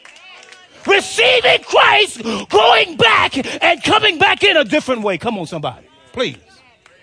receiving 0.87 1.63
Christ, 1.63 2.23
going 2.49 2.97
back 2.97 3.63
and 3.63 3.83
coming 3.83 4.17
back 4.17 4.43
in 4.43 4.57
a 4.57 4.63
different 4.63 5.01
way. 5.01 5.17
Come 5.17 5.37
on, 5.37 5.45
somebody. 5.45 5.85
Please. 6.13 6.37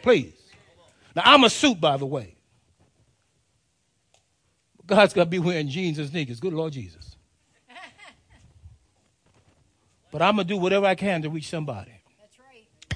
Please. 0.02 0.32
Now, 1.14 1.22
I'm 1.26 1.44
a 1.44 1.50
suit, 1.50 1.80
by 1.80 1.96
the 1.96 2.06
way. 2.06 2.34
God's 4.86 5.14
got 5.14 5.24
to 5.24 5.30
be 5.30 5.38
wearing 5.38 5.68
jeans 5.68 5.98
and 5.98 6.08
sneakers. 6.08 6.40
Good 6.40 6.52
Lord 6.52 6.72
Jesus. 6.72 7.16
But 10.10 10.22
I'm 10.22 10.36
going 10.36 10.46
to 10.46 10.54
do 10.54 10.58
whatever 10.58 10.86
I 10.86 10.94
can 10.94 11.22
to 11.22 11.30
reach 11.30 11.48
somebody. 11.48 11.93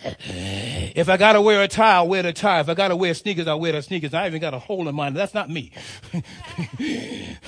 If 0.04 1.08
I 1.08 1.16
got 1.16 1.32
to 1.32 1.40
wear 1.42 1.62
a 1.62 1.68
tie, 1.68 1.94
I'll 1.96 2.08
wear 2.08 2.22
the 2.22 2.32
tie. 2.32 2.60
If 2.60 2.68
I 2.68 2.74
got 2.74 2.88
to 2.88 2.96
wear 2.96 3.14
sneakers, 3.14 3.46
I'll 3.46 3.60
wear 3.60 3.72
the 3.72 3.82
sneakers. 3.82 4.14
I 4.14 4.26
even 4.26 4.40
got 4.40 4.54
a 4.54 4.58
hole 4.58 4.88
in 4.88 4.94
mine. 4.94 5.14
That's 5.14 5.34
not 5.34 5.50
me. 5.50 5.72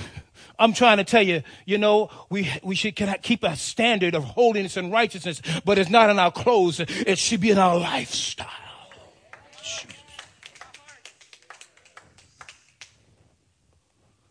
I'm 0.59 0.73
trying 0.73 0.97
to 0.97 1.03
tell 1.03 1.23
you, 1.23 1.41
you 1.65 1.77
know, 1.77 2.09
we, 2.29 2.51
we 2.61 2.75
should 2.75 2.95
keep 3.23 3.43
a 3.43 3.55
standard 3.55 4.13
of 4.13 4.23
holiness 4.23 4.77
and 4.77 4.91
righteousness, 4.91 5.41
but 5.65 5.79
it's 5.79 5.89
not 5.89 6.09
in 6.09 6.19
our 6.19 6.31
clothes. 6.31 6.79
It 6.79 7.17
should 7.17 7.41
be 7.41 7.49
in 7.49 7.57
our 7.57 7.77
lifestyle. 7.77 8.47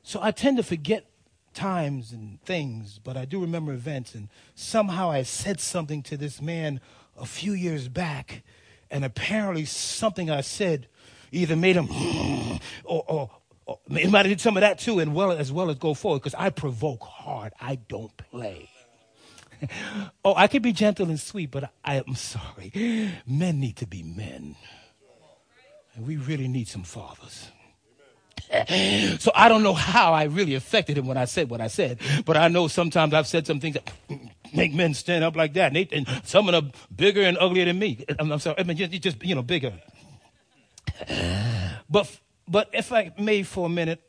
So 0.03 0.21
I 0.21 0.33
tend 0.33 0.57
to 0.57 0.63
forget 0.63 1.07
times 1.55 2.13
and 2.13 2.43
things, 2.43 2.99
but 2.99 3.17
I 3.17 3.25
do 3.25 3.41
remember 3.41 3.73
events. 3.73 4.15
And 4.15 4.29
somehow 4.55 5.11
I 5.11 5.23
said 5.23 5.61
something 5.61 6.03
to 6.05 6.17
this 6.17 6.41
man 6.41 6.81
a 7.21 7.27
few 7.27 7.53
years 7.53 7.89
back, 7.89 8.43
and 8.91 9.05
apparently 9.05 9.65
something 9.65 10.31
I 10.31 10.41
said 10.41 10.89
either 11.33 11.57
made 11.57 11.77
him 11.77 11.89
or, 12.85 13.05
or, 13.07 13.31
or 13.67 13.79
it 13.91 14.11
might 14.11 14.27
have 14.27 14.31
did 14.31 14.41
some 14.41 14.57
of 14.57 14.63
that 14.63 14.79
too, 14.79 14.99
and 14.99 15.15
well 15.15 15.33
as 15.33 15.53
well 15.53 15.71
as 15.71 15.77
go 15.77 15.95
forward 15.95 16.21
because 16.21 16.35
I 16.35 16.51
provoke 16.51 17.03
hard. 17.03 17.53
I 17.61 17.77
don't 17.77 18.17
play. 18.17 18.69
oh, 20.25 20.35
I 20.35 20.47
can 20.47 20.63
be 20.63 20.73
gentle 20.73 21.09
and 21.09 21.21
sweet, 21.21 21.51
but 21.51 21.71
I 21.85 21.97
am 21.97 22.15
sorry. 22.15 23.13
Men 23.27 23.61
need 23.61 23.77
to 23.77 23.87
be 23.87 24.03
men. 24.03 24.57
And 25.95 26.07
we 26.07 26.17
really 26.17 26.49
need 26.49 26.69
some 26.69 26.83
fathers. 26.83 27.51
so 29.19 29.31
I 29.35 29.49
don't 29.49 29.63
know 29.63 29.75
how 29.75 30.13
I 30.13 30.25
really 30.25 30.55
affected 30.55 30.99
him 30.99 31.07
when 31.07 31.17
I 31.17 31.25
said 31.25 31.51
what 31.51 31.61
I 31.61 31.69
said, 31.69 31.99
but 32.25 32.37
I 32.37 32.49
know 32.49 32.69
sometimes 32.69 33.15
I've 33.15 33.27
said 33.27 33.47
some 33.47 33.61
things 33.61 33.75
that 33.75 33.93
make 34.55 34.73
men 34.75 34.95
stand 34.95 35.25
up 35.25 35.37
like 35.37 35.55
that, 35.55 35.75
and, 35.75 35.93
and 35.93 36.23
some 36.25 36.49
of 36.49 36.53
them 36.53 36.73
bigger 36.95 37.23
and 37.23 37.39
uglier 37.39 37.65
than 37.65 37.79
me. 37.79 38.05
I'm, 38.19 38.33
I'm 38.33 38.39
sorry, 38.39 38.57
I 38.59 38.63
mean 38.63 38.77
just, 38.77 38.93
just 39.03 39.25
you 39.25 39.35
know 39.35 39.43
bigger. 39.43 39.73
But 41.93 42.21
but 42.47 42.69
if 42.73 42.93
I 42.93 43.11
may 43.19 43.43
for 43.43 43.67
a 43.67 43.69
minute, 43.69 44.01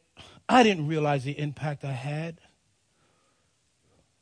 I 0.47 0.61
didn't 0.61 0.87
realize 0.87 1.23
the 1.23 1.37
impact 1.39 1.83
I 1.83 1.93
had. 1.93 2.37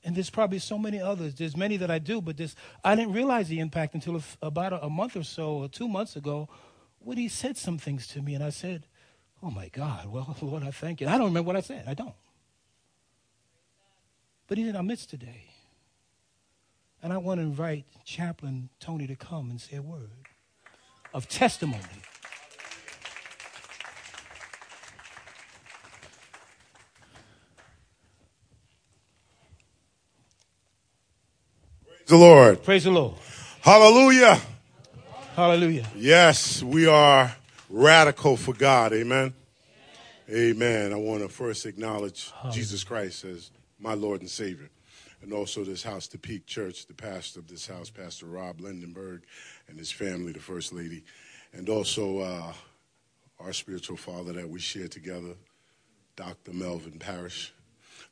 And 0.04 0.16
there's 0.16 0.30
probably 0.30 0.60
so 0.60 0.78
many 0.78 1.02
others. 1.02 1.36
There's 1.36 1.58
many 1.58 1.76
that 1.78 1.92
I 1.92 2.00
do, 2.00 2.22
but 2.22 2.38
this 2.38 2.56
I 2.84 2.96
didn't 2.96 3.14
realize 3.14 3.50
the 3.50 3.60
impact 3.60 3.96
until 3.96 4.22
about 4.42 4.72
a, 4.72 4.86
a 4.86 4.90
month 4.90 5.18
or 5.18 5.24
so, 5.24 5.58
or 5.58 5.68
two 5.68 5.90
months 5.90 6.16
ago, 6.16 6.48
when 7.00 7.18
he 7.18 7.28
said 7.28 7.58
some 7.58 7.78
things 7.78 8.08
to 8.08 8.22
me, 8.22 8.34
and 8.34 8.44
I 8.44 8.50
said, 8.50 8.86
Oh 9.42 9.50
my 9.50 9.70
God, 9.70 10.06
well, 10.12 10.36
Lord, 10.42 10.64
I 10.64 10.72
thank 10.72 11.02
you. 11.02 11.08
I 11.08 11.18
don't 11.18 11.28
remember 11.28 11.48
what 11.48 11.56
I 11.56 11.62
said. 11.62 11.86
I 11.88 11.94
don't. 11.94 12.14
But 14.48 14.58
he's 14.58 14.68
in 14.68 14.76
our 14.76 14.84
midst 14.84 15.10
today. 15.10 15.46
And 17.02 17.14
I 17.14 17.18
want 17.18 17.40
to 17.40 17.44
invite 17.44 17.86
Chaplain 18.04 18.70
Tony 18.80 19.08
to 19.08 19.16
come 19.16 19.50
and 19.50 19.62
say 19.62 19.78
a 19.78 19.82
word 19.82 20.10
of 21.14 21.30
testimony. 21.30 21.84
Praise 31.86 32.08
the 32.08 32.18
Lord. 32.18 32.64
Praise 32.64 32.84
the 32.84 32.92
Lord. 32.92 33.14
Hallelujah. 33.62 34.42
Hallelujah. 35.36 35.88
Yes, 35.96 36.62
we 36.64 36.88
are 36.88 37.34
radical 37.70 38.36
for 38.36 38.54
God. 38.54 38.94
Amen. 38.94 39.34
Amen. 40.30 40.94
I 40.94 40.96
want 40.96 41.22
to 41.22 41.30
first 41.30 41.66
acknowledge 41.66 42.32
Jesus 42.52 42.84
Christ 42.84 43.24
as 43.26 43.52
my 43.80 43.94
Lord 43.94 44.22
and 44.22 44.30
Savior. 44.30 44.70
And 45.22 45.34
also 45.34 45.64
this 45.64 45.84
house, 45.84 46.08
the 46.08 46.18
Peak 46.18 46.46
Church, 46.46 46.86
the 46.86 46.94
pastor 46.94 47.40
of 47.40 47.48
this 47.48 47.68
house, 47.68 47.90
Pastor 47.90 48.26
Rob 48.26 48.62
Lindenberg, 48.62 49.24
and 49.68 49.78
his 49.78 49.92
family, 49.92 50.32
the 50.32 50.40
First 50.40 50.72
Lady. 50.72 51.04
And 51.52 51.68
also 51.68 52.20
uh, 52.20 52.54
our 53.40 53.54
spiritual 53.54 53.98
father 53.98 54.34
that 54.34 54.50
we 54.50 54.60
share 54.60 54.88
together, 54.88 55.36
Dr. 56.16 56.54
Melvin 56.54 57.00
Parrish, 57.00 57.54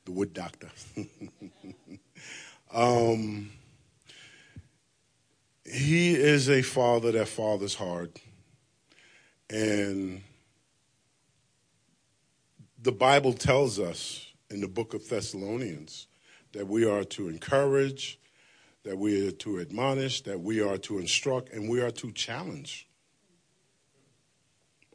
the 0.05 0.11
wood 0.11 0.33
doctor. 0.33 0.69
um, 2.73 3.51
he 5.65 6.15
is 6.15 6.49
a 6.49 6.61
father 6.61 7.11
that 7.13 7.27
fathers 7.27 7.75
hard. 7.75 8.19
And 9.49 10.21
the 12.81 12.91
Bible 12.91 13.33
tells 13.33 13.79
us 13.79 14.27
in 14.49 14.61
the 14.61 14.67
book 14.67 14.93
of 14.93 15.07
Thessalonians 15.07 16.07
that 16.53 16.67
we 16.67 16.85
are 16.85 17.03
to 17.03 17.29
encourage, 17.29 18.19
that 18.83 18.97
we 18.97 19.27
are 19.27 19.31
to 19.31 19.59
admonish, 19.59 20.21
that 20.21 20.39
we 20.39 20.61
are 20.61 20.77
to 20.79 20.99
instruct, 20.99 21.51
and 21.51 21.69
we 21.69 21.81
are 21.81 21.91
to 21.91 22.11
challenge 22.11 22.87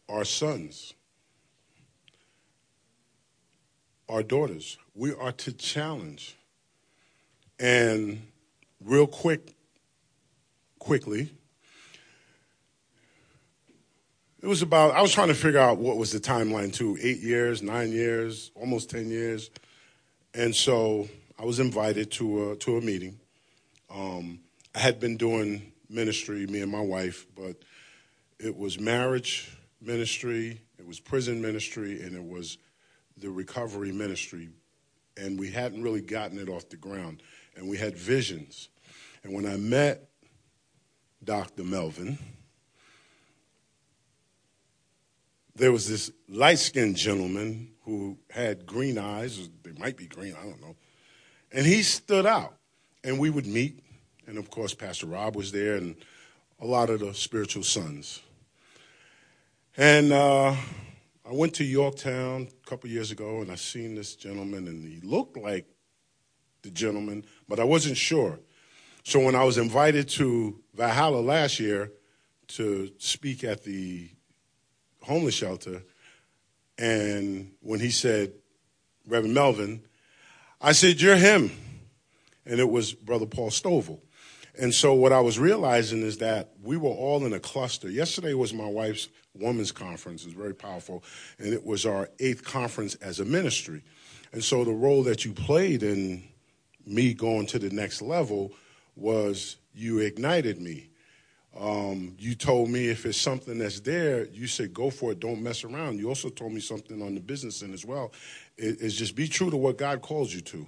our 0.08 0.24
sons, 0.24 0.94
our 4.08 4.22
daughters. 4.22 4.78
We 4.94 5.14
are 5.14 5.32
to 5.32 5.52
challenge. 5.52 6.36
And 7.58 8.26
real 8.80 9.06
quick, 9.06 9.54
quickly, 10.78 11.32
it 14.42 14.48
was 14.48 14.60
about, 14.60 14.94
I 14.94 15.02
was 15.02 15.12
trying 15.12 15.28
to 15.28 15.34
figure 15.34 15.60
out 15.60 15.78
what 15.78 15.96
was 15.96 16.10
the 16.10 16.18
timeline 16.18 16.72
too 16.72 16.98
eight 17.00 17.20
years, 17.20 17.62
nine 17.62 17.92
years, 17.92 18.50
almost 18.56 18.90
10 18.90 19.08
years. 19.08 19.50
And 20.34 20.54
so 20.54 21.08
I 21.38 21.44
was 21.44 21.60
invited 21.60 22.10
to 22.12 22.50
a, 22.50 22.56
to 22.56 22.76
a 22.76 22.80
meeting. 22.80 23.20
Um, 23.88 24.40
I 24.74 24.80
had 24.80 24.98
been 24.98 25.16
doing 25.16 25.72
ministry, 25.88 26.46
me 26.46 26.60
and 26.60 26.72
my 26.72 26.80
wife, 26.80 27.26
but 27.36 27.56
it 28.40 28.56
was 28.56 28.80
marriage 28.80 29.56
ministry, 29.80 30.60
it 30.76 30.86
was 30.86 30.98
prison 30.98 31.40
ministry, 31.40 32.02
and 32.02 32.16
it 32.16 32.24
was 32.24 32.58
the 33.16 33.30
recovery 33.30 33.92
ministry. 33.92 34.48
And 35.16 35.38
we 35.38 35.50
hadn't 35.52 35.82
really 35.82 36.00
gotten 36.00 36.38
it 36.38 36.48
off 36.48 36.68
the 36.68 36.76
ground. 36.76 37.22
And 37.54 37.68
we 37.68 37.76
had 37.76 37.96
visions. 37.96 38.70
And 39.22 39.34
when 39.34 39.46
I 39.46 39.56
met 39.56 40.08
Dr. 41.22 41.62
Melvin, 41.62 42.18
there 45.54 45.72
was 45.72 45.88
this 45.88 46.10
light 46.28 46.58
skinned 46.58 46.96
gentleman 46.96 47.72
who 47.84 48.18
had 48.30 48.66
green 48.66 48.98
eyes, 48.98 49.48
they 49.62 49.72
might 49.72 49.96
be 49.96 50.06
green, 50.06 50.34
I 50.40 50.44
don't 50.44 50.60
know. 50.60 50.76
And 51.52 51.66
he 51.66 51.82
stood 51.82 52.26
out. 52.26 52.56
And 53.04 53.18
we 53.18 53.30
would 53.30 53.46
meet. 53.46 53.80
And 54.26 54.38
of 54.38 54.50
course, 54.50 54.74
Pastor 54.74 55.06
Rob 55.06 55.34
was 55.34 55.50
there 55.50 55.74
and 55.74 55.96
a 56.60 56.66
lot 56.66 56.88
of 56.88 57.00
the 57.00 57.12
spiritual 57.12 57.64
sons. 57.64 58.22
And 59.76 60.12
uh, 60.12 60.54
I 61.24 61.32
went 61.32 61.54
to 61.54 61.64
Yorktown 61.64 62.48
a 62.64 62.68
couple 62.68 62.88
years 62.88 63.10
ago 63.10 63.40
and 63.40 63.50
I 63.50 63.56
seen 63.56 63.94
this 63.96 64.14
gentleman 64.14 64.68
and 64.68 64.86
he 64.86 65.00
looked 65.00 65.36
like 65.36 65.66
the 66.62 66.70
gentleman, 66.70 67.24
but 67.48 67.58
I 67.58 67.64
wasn't 67.64 67.96
sure. 67.96 68.38
So 69.02 69.18
when 69.18 69.34
I 69.34 69.42
was 69.42 69.58
invited 69.58 70.08
to 70.10 70.60
Valhalla 70.74 71.20
last 71.20 71.58
year 71.58 71.90
to 72.48 72.92
speak 72.98 73.42
at 73.42 73.64
the 73.64 74.10
homeless 75.02 75.34
shelter, 75.34 75.82
and 76.78 77.52
when 77.60 77.80
he 77.80 77.90
said, 77.90 78.32
Reverend 79.06 79.34
Melvin, 79.34 79.82
I 80.60 80.72
said, 80.72 81.00
You're 81.00 81.16
him. 81.16 81.50
And 82.44 82.58
it 82.58 82.68
was 82.68 82.92
Brother 82.92 83.26
Paul 83.26 83.50
Stovall. 83.50 84.00
And 84.58 84.74
so 84.74 84.92
what 84.92 85.12
I 85.12 85.20
was 85.20 85.38
realizing 85.38 86.02
is 86.02 86.18
that 86.18 86.50
we 86.62 86.76
were 86.76 86.90
all 86.90 87.24
in 87.24 87.32
a 87.32 87.40
cluster. 87.40 87.88
Yesterday 87.88 88.34
was 88.34 88.52
my 88.52 88.66
wife's 88.66 89.08
women's 89.34 89.72
conference. 89.72 90.22
It 90.22 90.26
was 90.26 90.34
very 90.34 90.54
powerful. 90.54 91.02
And 91.38 91.54
it 91.54 91.64
was 91.64 91.86
our 91.86 92.10
eighth 92.18 92.44
conference 92.44 92.94
as 92.96 93.20
a 93.20 93.24
ministry. 93.24 93.82
And 94.32 94.44
so 94.44 94.64
the 94.64 94.72
role 94.72 95.02
that 95.04 95.24
you 95.24 95.32
played 95.32 95.82
in 95.82 96.24
me 96.84 97.14
going 97.14 97.46
to 97.46 97.58
the 97.58 97.70
next 97.70 98.02
level 98.02 98.52
was 98.96 99.56
you 99.74 100.00
ignited 100.00 100.60
me. 100.60 100.88
Um, 101.58 102.14
you 102.18 102.34
told 102.34 102.70
me 102.70 102.88
if 102.88 103.04
it's 103.04 103.18
something 103.18 103.58
that's 103.58 103.80
there, 103.80 104.26
you 104.28 104.46
said 104.46 104.72
go 104.72 104.90
for 104.90 105.12
it, 105.12 105.20
don't 105.20 105.42
mess 105.42 105.64
around. 105.64 105.98
You 105.98 106.08
also 106.08 106.30
told 106.30 106.52
me 106.52 106.60
something 106.60 107.02
on 107.02 107.14
the 107.14 107.20
business 107.20 107.62
end 107.62 107.74
as 107.74 107.84
well. 107.84 108.12
It, 108.56 108.78
it's 108.80 108.94
just 108.94 109.14
be 109.14 109.28
true 109.28 109.50
to 109.50 109.56
what 109.56 109.76
God 109.76 110.00
calls 110.00 110.32
you 110.32 110.40
to. 110.40 110.66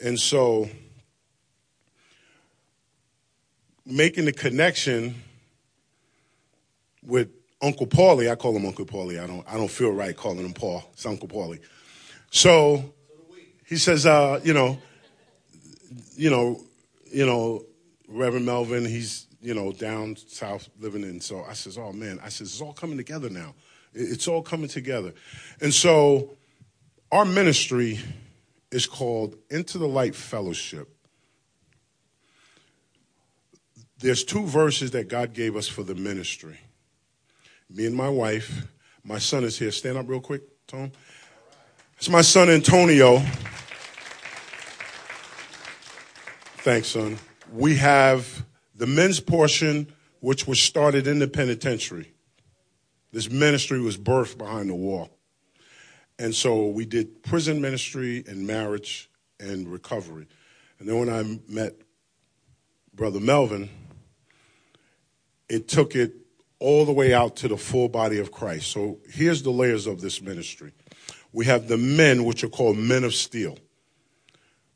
And 0.00 0.18
so 0.18 0.68
making 3.84 4.26
the 4.26 4.32
connection 4.32 5.14
with 7.02 7.30
Uncle 7.60 7.86
Paulie, 7.86 8.30
I 8.30 8.34
call 8.36 8.56
him 8.56 8.66
Uncle 8.66 8.86
Paulie. 8.86 9.22
I 9.22 9.26
don't 9.26 9.44
I 9.48 9.56
don't 9.56 9.70
feel 9.70 9.90
right 9.90 10.16
calling 10.16 10.44
him 10.44 10.52
Paul. 10.52 10.84
It's 10.92 11.06
Uncle 11.06 11.28
Paulie. 11.28 11.60
So 12.30 12.94
he 13.66 13.76
says, 13.76 14.06
uh, 14.06 14.40
you 14.44 14.52
know, 14.52 14.78
you 16.16 16.30
know, 16.30 16.60
you 17.10 17.26
know, 17.26 17.64
Reverend 18.08 18.46
Melvin, 18.46 18.84
he's, 18.84 19.26
you 19.44 19.52
know, 19.52 19.72
down 19.72 20.16
south 20.16 20.70
living 20.80 21.02
in. 21.02 21.20
So 21.20 21.44
I 21.44 21.52
says, 21.52 21.76
oh 21.76 21.92
man, 21.92 22.18
I 22.24 22.30
says, 22.30 22.50
it's 22.50 22.62
all 22.62 22.72
coming 22.72 22.96
together 22.96 23.28
now. 23.28 23.54
It's 23.92 24.26
all 24.26 24.42
coming 24.42 24.68
together. 24.68 25.12
And 25.60 25.72
so 25.72 26.30
our 27.12 27.26
ministry 27.26 28.00
is 28.70 28.86
called 28.86 29.36
Into 29.50 29.76
the 29.76 29.86
Light 29.86 30.16
Fellowship. 30.16 30.88
There's 33.98 34.24
two 34.24 34.46
verses 34.46 34.92
that 34.92 35.08
God 35.08 35.34
gave 35.34 35.56
us 35.56 35.68
for 35.68 35.82
the 35.82 35.94
ministry. 35.94 36.58
Me 37.68 37.84
and 37.86 37.94
my 37.94 38.08
wife, 38.08 38.66
my 39.04 39.18
son 39.18 39.44
is 39.44 39.58
here. 39.58 39.70
Stand 39.70 39.98
up 39.98 40.08
real 40.08 40.20
quick, 40.20 40.42
Tom. 40.66 40.90
It's 41.98 42.08
my 42.08 42.22
son 42.22 42.48
Antonio. 42.48 43.18
Thanks, 46.58 46.88
son. 46.88 47.18
We 47.52 47.76
have 47.76 48.44
the 48.74 48.86
men's 48.86 49.20
portion, 49.20 49.92
which 50.20 50.46
was 50.46 50.60
started 50.60 51.06
in 51.06 51.18
the 51.18 51.28
penitentiary. 51.28 52.12
This 53.12 53.30
ministry 53.30 53.80
was 53.80 53.96
birthed 53.96 54.38
behind 54.38 54.70
the 54.70 54.74
wall. 54.74 55.10
And 56.18 56.34
so 56.34 56.68
we 56.68 56.84
did 56.84 57.22
prison 57.22 57.60
ministry 57.60 58.24
and 58.26 58.46
marriage 58.46 59.10
and 59.40 59.68
recovery. 59.68 60.26
And 60.78 60.88
then 60.88 60.98
when 60.98 61.08
I 61.08 61.40
met 61.48 61.74
Brother 62.94 63.20
Melvin, 63.20 63.68
it 65.48 65.68
took 65.68 65.94
it 65.94 66.14
all 66.58 66.84
the 66.84 66.92
way 66.92 67.12
out 67.12 67.36
to 67.36 67.48
the 67.48 67.56
full 67.56 67.88
body 67.88 68.18
of 68.18 68.32
Christ. 68.32 68.70
So 68.70 68.98
here's 69.08 69.42
the 69.42 69.50
layers 69.50 69.86
of 69.86 70.00
this 70.00 70.22
ministry. 70.22 70.72
We 71.32 71.46
have 71.46 71.68
the 71.68 71.76
men, 71.76 72.24
which 72.24 72.44
are 72.44 72.48
called 72.48 72.78
men 72.78 73.04
of 73.04 73.14
steel. 73.14 73.58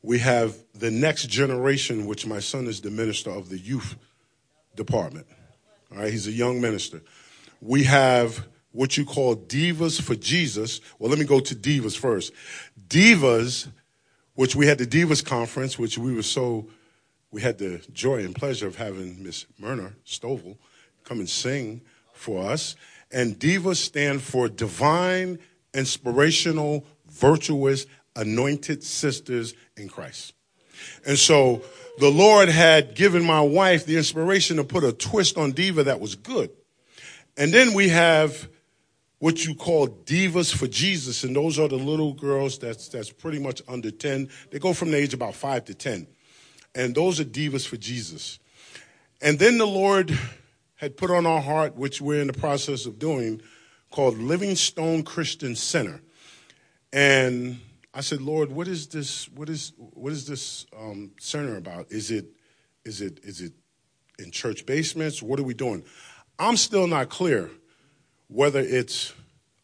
We 0.01 0.19
have 0.19 0.55
the 0.73 0.91
next 0.91 1.27
generation, 1.29 2.05
which 2.05 2.25
my 2.25 2.39
son 2.39 2.67
is 2.67 2.81
the 2.81 2.91
minister 2.91 3.29
of 3.29 3.49
the 3.49 3.57
youth 3.57 3.95
department. 4.75 5.27
All 5.91 5.99
right, 5.99 6.11
he's 6.11 6.27
a 6.27 6.31
young 6.31 6.61
minister. 6.61 7.01
We 7.61 7.83
have 7.83 8.45
what 8.71 8.97
you 8.97 9.05
call 9.05 9.35
divas 9.35 10.01
for 10.01 10.15
Jesus. 10.15 10.79
Well, 10.99 11.09
let 11.09 11.19
me 11.19 11.25
go 11.25 11.39
to 11.39 11.55
divas 11.55 11.97
first. 11.97 12.31
Divas, 12.87 13.67
which 14.35 14.55
we 14.55 14.67
had 14.67 14.77
the 14.77 14.85
divas 14.85 15.25
conference, 15.25 15.77
which 15.77 15.97
we 15.97 16.13
were 16.13 16.23
so, 16.23 16.67
we 17.31 17.41
had 17.41 17.57
the 17.57 17.81
joy 17.91 18.19
and 18.19 18.33
pleasure 18.33 18.67
of 18.67 18.77
having 18.77 19.21
Miss 19.21 19.45
Myrna 19.57 19.93
Stovall 20.05 20.57
come 21.03 21.19
and 21.19 21.29
sing 21.29 21.81
for 22.13 22.45
us. 22.45 22.75
And 23.11 23.39
divas 23.39 23.77
stand 23.77 24.21
for 24.21 24.47
divine, 24.47 25.39
inspirational, 25.73 26.85
virtuous, 27.09 27.87
anointed 28.19 28.83
sisters 28.83 29.53
in 29.77 29.89
Christ. 29.89 30.33
And 31.05 31.17
so 31.17 31.61
the 31.97 32.09
Lord 32.09 32.49
had 32.49 32.95
given 32.95 33.23
my 33.23 33.41
wife 33.41 33.85
the 33.85 33.97
inspiration 33.97 34.57
to 34.57 34.63
put 34.63 34.83
a 34.83 34.93
twist 34.93 35.37
on 35.37 35.51
diva 35.51 35.83
that 35.83 35.99
was 35.99 36.15
good. 36.15 36.49
And 37.37 37.53
then 37.53 37.73
we 37.73 37.89
have 37.89 38.49
what 39.19 39.45
you 39.45 39.53
call 39.53 39.87
divas 39.87 40.55
for 40.55 40.67
Jesus, 40.67 41.23
and 41.23 41.35
those 41.35 41.59
are 41.59 41.67
the 41.67 41.75
little 41.75 42.13
girls 42.13 42.57
that's 42.57 42.87
that's 42.87 43.11
pretty 43.11 43.39
much 43.39 43.61
under 43.67 43.91
10. 43.91 44.29
They 44.49 44.59
go 44.59 44.73
from 44.73 44.91
the 44.91 44.97
age 44.97 45.13
about 45.13 45.35
5 45.35 45.65
to 45.65 45.73
10. 45.73 46.07
And 46.75 46.95
those 46.95 47.19
are 47.19 47.25
divas 47.25 47.67
for 47.67 47.77
Jesus. 47.77 48.39
And 49.21 49.37
then 49.37 49.57
the 49.57 49.67
Lord 49.67 50.17
had 50.75 50.95
put 50.95 51.11
on 51.11 51.25
our 51.25 51.41
heart, 51.41 51.75
which 51.75 51.99
we're 51.99 52.21
in 52.21 52.27
the 52.27 52.33
process 52.33 52.85
of 52.85 52.99
doing, 52.99 53.41
called 53.91 54.17
Living 54.17 54.55
Stone 54.55 55.03
Christian 55.03 55.55
Center. 55.55 56.01
And 56.93 57.59
I 57.93 58.01
said, 58.01 58.21
Lord, 58.21 58.51
what 58.51 58.67
is 58.67 58.87
this? 58.87 59.29
What 59.29 59.49
is 59.49 59.73
what 59.77 60.13
is 60.13 60.27
this 60.27 60.65
um, 60.77 61.11
center 61.19 61.57
about? 61.57 61.91
Is 61.91 62.11
it 62.11 62.27
is 62.85 63.01
it 63.01 63.19
is 63.23 63.41
it 63.41 63.53
in 64.19 64.31
church 64.31 64.65
basements? 64.65 65.23
What 65.23 65.39
are 65.39 65.43
we 65.43 65.53
doing? 65.53 65.83
I'm 66.37 66.55
still 66.55 66.87
not 66.87 67.09
clear 67.09 67.49
whether 68.27 68.59
it's 68.59 69.13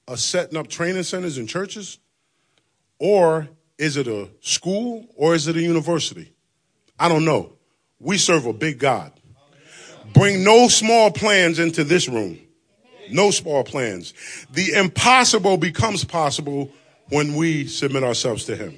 a 0.08 0.18
setting 0.18 0.58
up 0.58 0.68
training 0.68 1.04
centers 1.04 1.38
in 1.38 1.48
churches, 1.48 2.00
or 3.00 3.48
is 3.78 3.98
it 3.98 4.08
a 4.08 4.30
school, 4.42 5.06
or 5.16 5.36
is 5.36 5.48
it 5.48 5.56
a 5.56 5.62
university? 5.62 6.34
I 7.00 7.10
don't 7.10 7.26
know. 7.26 7.54
We 8.00 8.18
serve 8.18 8.46
a 8.46 8.54
big 8.54 8.80
God. 8.80 9.12
Bring 10.14 10.44
no 10.44 10.68
small 10.68 11.12
plans 11.12 11.60
into 11.60 11.84
this 11.84 12.08
room. 12.08 12.40
No 13.12 13.32
small 13.32 13.64
plans. 13.64 14.14
The 14.52 14.74
impossible 14.74 15.58
becomes 15.58 16.04
possible 16.04 16.72
when 17.10 17.36
we 17.36 17.68
submit 17.68 18.04
ourselves 18.04 18.46
to 18.46 18.56
Him. 18.56 18.78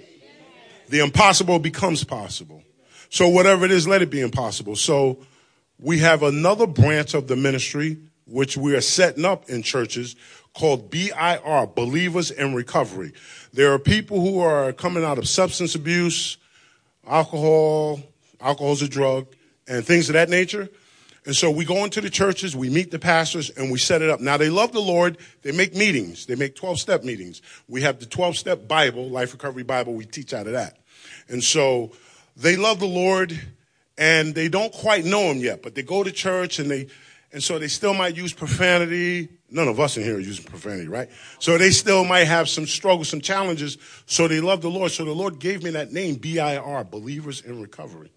The 0.89 0.99
impossible 0.99 1.59
becomes 1.59 2.03
possible. 2.03 2.63
So 3.09 3.27
whatever 3.27 3.65
it 3.65 3.71
is, 3.71 3.87
let 3.87 4.01
it 4.01 4.09
be 4.09 4.21
impossible. 4.21 4.75
So 4.75 5.19
we 5.79 5.99
have 5.99 6.23
another 6.23 6.67
branch 6.67 7.13
of 7.13 7.27
the 7.27 7.35
ministry 7.35 7.97
which 8.25 8.57
we 8.57 8.75
are 8.75 8.81
setting 8.81 9.25
up 9.25 9.49
in 9.49 9.63
churches 9.63 10.15
called 10.53 10.89
BIR, 10.89 11.67
Believers 11.75 12.31
in 12.31 12.53
Recovery. 12.53 13.13
There 13.53 13.71
are 13.73 13.79
people 13.79 14.19
who 14.19 14.39
are 14.39 14.73
coming 14.73 15.03
out 15.03 15.17
of 15.17 15.27
substance 15.27 15.75
abuse, 15.75 16.37
alcohol, 17.07 18.01
alcohol 18.41 18.73
is 18.73 18.81
a 18.81 18.89
drug, 18.89 19.27
and 19.67 19.85
things 19.85 20.09
of 20.09 20.13
that 20.13 20.29
nature. 20.29 20.67
And 21.27 21.35
so 21.35 21.51
we 21.51 21.65
go 21.65 21.83
into 21.83 21.99
the 21.99 22.09
churches, 22.09 22.55
we 22.55 22.69
meet 22.69 22.89
the 22.89 22.99
pastors, 22.99 23.49
and 23.49 23.69
we 23.69 23.77
set 23.79 24.01
it 24.01 24.09
up. 24.09 24.21
Now 24.21 24.37
they 24.37 24.49
love 24.49 24.71
the 24.71 24.79
Lord. 24.79 25.17
They 25.41 25.51
make 25.51 25.75
meetings. 25.75 26.25
They 26.25 26.35
make 26.35 26.55
12 26.55 26.79
step 26.79 27.03
meetings. 27.03 27.41
We 27.67 27.81
have 27.81 27.99
the 27.99 28.05
12 28.05 28.37
step 28.37 28.65
Bible, 28.65 29.09
Life 29.09 29.33
Recovery 29.33 29.63
Bible. 29.63 29.93
We 29.93 30.05
teach 30.05 30.33
out 30.33 30.47
of 30.47 30.53
that. 30.53 30.77
And 31.27 31.43
so 31.43 31.91
they 32.37 32.55
love 32.55 32.79
the 32.79 32.87
Lord 32.87 33.37
and 33.97 34.33
they 34.33 34.47
don't 34.47 34.71
quite 34.71 35.03
know 35.03 35.23
him 35.23 35.39
yet, 35.39 35.61
but 35.61 35.75
they 35.75 35.83
go 35.83 36.01
to 36.01 36.13
church 36.13 36.59
and 36.59 36.71
they, 36.71 36.87
and 37.33 37.43
so 37.43 37.59
they 37.59 37.67
still 37.67 37.93
might 37.93 38.15
use 38.15 38.31
profanity. 38.31 39.27
None 39.51 39.67
of 39.67 39.81
us 39.81 39.97
in 39.97 40.03
here 40.03 40.15
are 40.15 40.21
using 40.21 40.45
profanity, 40.45 40.87
right? 40.87 41.09
So 41.39 41.57
they 41.57 41.71
still 41.71 42.05
might 42.05 42.23
have 42.23 42.47
some 42.47 42.65
struggles, 42.65 43.09
some 43.09 43.19
challenges. 43.19 43.77
So 44.05 44.29
they 44.29 44.39
love 44.39 44.61
the 44.61 44.69
Lord. 44.69 44.91
So 44.91 45.03
the 45.03 45.11
Lord 45.11 45.39
gave 45.39 45.61
me 45.61 45.71
that 45.71 45.91
name, 45.91 46.15
B-I-R, 46.15 46.85
Believers 46.85 47.41
in 47.41 47.61
Recovery. 47.61 48.13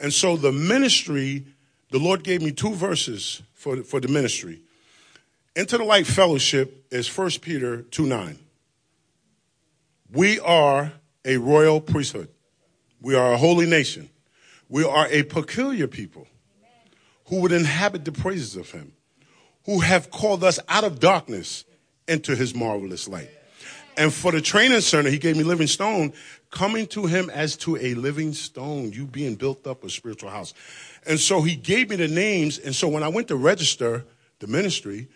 And 0.00 0.14
so 0.14 0.38
the 0.38 0.52
ministry 0.52 1.44
the 1.90 1.98
Lord 1.98 2.22
gave 2.22 2.42
me 2.42 2.52
two 2.52 2.74
verses 2.74 3.42
for, 3.54 3.82
for 3.82 4.00
the 4.00 4.08
ministry. 4.08 4.60
Into 5.56 5.78
the 5.78 5.84
Light 5.84 6.06
Fellowship 6.06 6.86
is 6.90 7.08
1 7.08 7.30
Peter 7.40 7.82
2 7.82 8.06
9. 8.06 8.38
We 10.12 10.40
are 10.40 10.92
a 11.24 11.36
royal 11.36 11.80
priesthood. 11.80 12.28
We 13.00 13.14
are 13.14 13.32
a 13.32 13.36
holy 13.36 13.66
nation. 13.66 14.08
We 14.68 14.84
are 14.84 15.06
a 15.10 15.22
peculiar 15.22 15.86
people 15.86 16.26
who 17.26 17.40
would 17.42 17.52
inhabit 17.52 18.04
the 18.04 18.12
praises 18.12 18.56
of 18.56 18.70
him, 18.70 18.92
who 19.64 19.80
have 19.80 20.10
called 20.10 20.44
us 20.44 20.58
out 20.68 20.84
of 20.84 21.00
darkness 21.00 21.64
into 22.06 22.34
his 22.34 22.54
marvelous 22.54 23.08
light. 23.08 23.30
And 23.96 24.12
for 24.12 24.30
the 24.30 24.40
training 24.40 24.80
center, 24.80 25.10
he 25.10 25.18
gave 25.18 25.36
me 25.36 25.42
Living 25.42 25.66
Stone, 25.66 26.12
coming 26.50 26.86
to 26.88 27.06
him 27.06 27.30
as 27.30 27.56
to 27.56 27.76
a 27.76 27.94
living 27.94 28.32
stone, 28.32 28.92
you 28.92 29.06
being 29.06 29.34
built 29.34 29.66
up 29.66 29.84
a 29.84 29.90
spiritual 29.90 30.30
house. 30.30 30.54
And 31.06 31.18
so 31.18 31.42
he 31.42 31.56
gave 31.56 31.90
me 31.90 31.96
the 31.96 32.08
names. 32.08 32.58
And 32.58 32.74
so 32.74 32.88
when 32.88 33.02
I 33.02 33.08
went 33.08 33.28
to 33.28 33.36
register 33.36 34.04
the 34.40 34.46
ministry, 34.46 35.08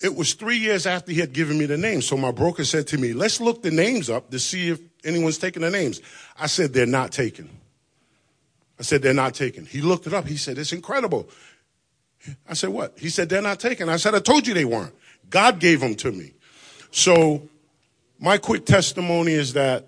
it 0.00 0.14
was 0.14 0.32
three 0.32 0.56
years 0.56 0.86
after 0.86 1.12
he 1.12 1.20
had 1.20 1.32
given 1.32 1.58
me 1.58 1.66
the 1.66 1.76
name. 1.76 2.00
So 2.00 2.16
my 2.16 2.30
broker 2.30 2.64
said 2.64 2.86
to 2.88 2.98
me, 2.98 3.12
let's 3.12 3.40
look 3.40 3.62
the 3.62 3.70
names 3.70 4.08
up 4.08 4.30
to 4.30 4.38
see 4.38 4.70
if 4.70 4.80
anyone's 5.04 5.38
taking 5.38 5.62
the 5.62 5.70
names. 5.70 6.00
I 6.38 6.46
said, 6.46 6.72
they're 6.72 6.86
not 6.86 7.12
taken. 7.12 7.50
I 8.78 8.82
said, 8.82 9.02
they're 9.02 9.12
not 9.12 9.34
taken. 9.34 9.66
He 9.66 9.82
looked 9.82 10.06
it 10.06 10.14
up. 10.14 10.26
He 10.26 10.38
said, 10.38 10.56
it's 10.56 10.72
incredible. 10.72 11.28
I 12.48 12.54
said, 12.54 12.70
what? 12.70 12.98
He 12.98 13.10
said, 13.10 13.28
they're 13.28 13.42
not 13.42 13.60
taken. 13.60 13.88
I 13.90 13.96
said, 13.96 14.14
I 14.14 14.20
told 14.20 14.46
you 14.46 14.54
they 14.54 14.64
weren't. 14.64 14.94
God 15.28 15.60
gave 15.60 15.80
them 15.80 15.94
to 15.96 16.10
me. 16.10 16.32
So 16.90 17.48
my 18.18 18.38
quick 18.38 18.64
testimony 18.64 19.32
is 19.32 19.52
that 19.52 19.86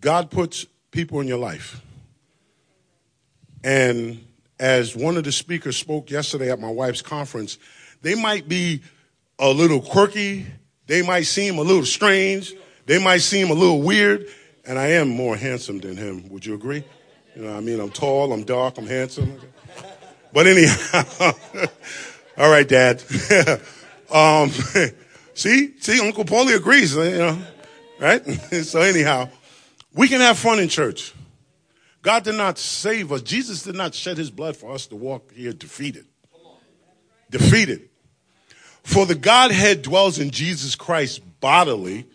God 0.00 0.30
puts 0.30 0.66
people 0.90 1.20
in 1.20 1.28
your 1.28 1.38
life. 1.38 1.80
And 3.64 4.24
as 4.58 4.96
one 4.96 5.16
of 5.16 5.24
the 5.24 5.32
speakers 5.32 5.76
spoke 5.76 6.10
yesterday 6.10 6.50
at 6.50 6.60
my 6.60 6.70
wife's 6.70 7.02
conference, 7.02 7.58
they 8.02 8.14
might 8.14 8.48
be 8.48 8.82
a 9.38 9.50
little 9.50 9.80
quirky. 9.80 10.46
They 10.86 11.02
might 11.02 11.26
seem 11.26 11.58
a 11.58 11.62
little 11.62 11.84
strange. 11.84 12.52
They 12.86 13.02
might 13.02 13.18
seem 13.18 13.50
a 13.50 13.54
little 13.54 13.82
weird. 13.82 14.26
And 14.64 14.78
I 14.78 14.88
am 14.88 15.08
more 15.08 15.36
handsome 15.36 15.78
than 15.78 15.96
him. 15.96 16.28
Would 16.30 16.44
you 16.44 16.54
agree? 16.54 16.84
You 17.34 17.42
know, 17.42 17.56
I 17.56 17.60
mean, 17.60 17.80
I'm 17.80 17.90
tall, 17.90 18.32
I'm 18.32 18.44
dark, 18.44 18.78
I'm 18.78 18.86
handsome. 18.86 19.38
But 20.32 20.46
anyhow, 20.46 21.04
all 22.36 22.50
right, 22.50 22.68
Dad. 22.68 23.02
um, 24.10 24.50
see, 25.34 25.74
see, 25.78 26.00
Uncle 26.00 26.24
Paulie 26.24 26.56
agrees. 26.56 26.94
You 26.96 27.18
know, 27.18 27.38
right? 28.00 28.24
so 28.64 28.80
anyhow, 28.80 29.28
we 29.94 30.08
can 30.08 30.20
have 30.20 30.38
fun 30.38 30.58
in 30.58 30.68
church. 30.68 31.14
God 32.08 32.24
did 32.24 32.36
not 32.36 32.58
save 32.58 33.12
us. 33.12 33.20
Jesus 33.20 33.64
did 33.64 33.74
not 33.74 33.94
shed 33.94 34.16
his 34.16 34.30
blood 34.30 34.56
for 34.56 34.72
us 34.72 34.86
to 34.86 34.96
walk 34.96 35.30
here 35.34 35.52
defeated. 35.52 36.06
Defeated. 37.28 37.90
For 38.82 39.04
the 39.04 39.14
Godhead 39.14 39.82
dwells 39.82 40.18
in 40.18 40.30
Jesus 40.30 40.74
Christ 40.74 41.20
bodily. 41.38 42.06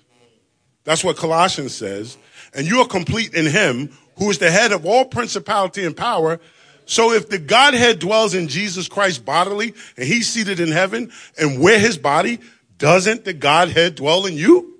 That's 0.83 1.03
what 1.03 1.15
Colossians 1.15 1.75
says. 1.75 2.17
And 2.55 2.65
you 2.65 2.79
are 2.79 2.87
complete 2.87 3.35
in 3.35 3.45
him 3.45 3.95
who 4.17 4.31
is 4.31 4.39
the 4.39 4.49
head 4.49 4.71
of 4.71 4.83
all 4.83 5.05
principality 5.05 5.85
and 5.85 5.95
power. 5.95 6.39
So 6.85 7.11
if 7.11 7.29
the 7.29 7.37
Godhead 7.37 7.99
dwells 7.99 8.33
in 8.33 8.47
Jesus 8.47 8.87
Christ 8.87 9.23
bodily 9.23 9.75
and 9.95 10.07
he's 10.07 10.27
seated 10.27 10.59
in 10.59 10.71
heaven 10.71 11.11
and 11.39 11.61
where 11.61 11.77
his 11.77 11.99
body, 11.99 12.39
doesn't 12.79 13.25
the 13.25 13.33
Godhead 13.33 13.93
dwell 13.93 14.25
in 14.25 14.33
you? 14.33 14.72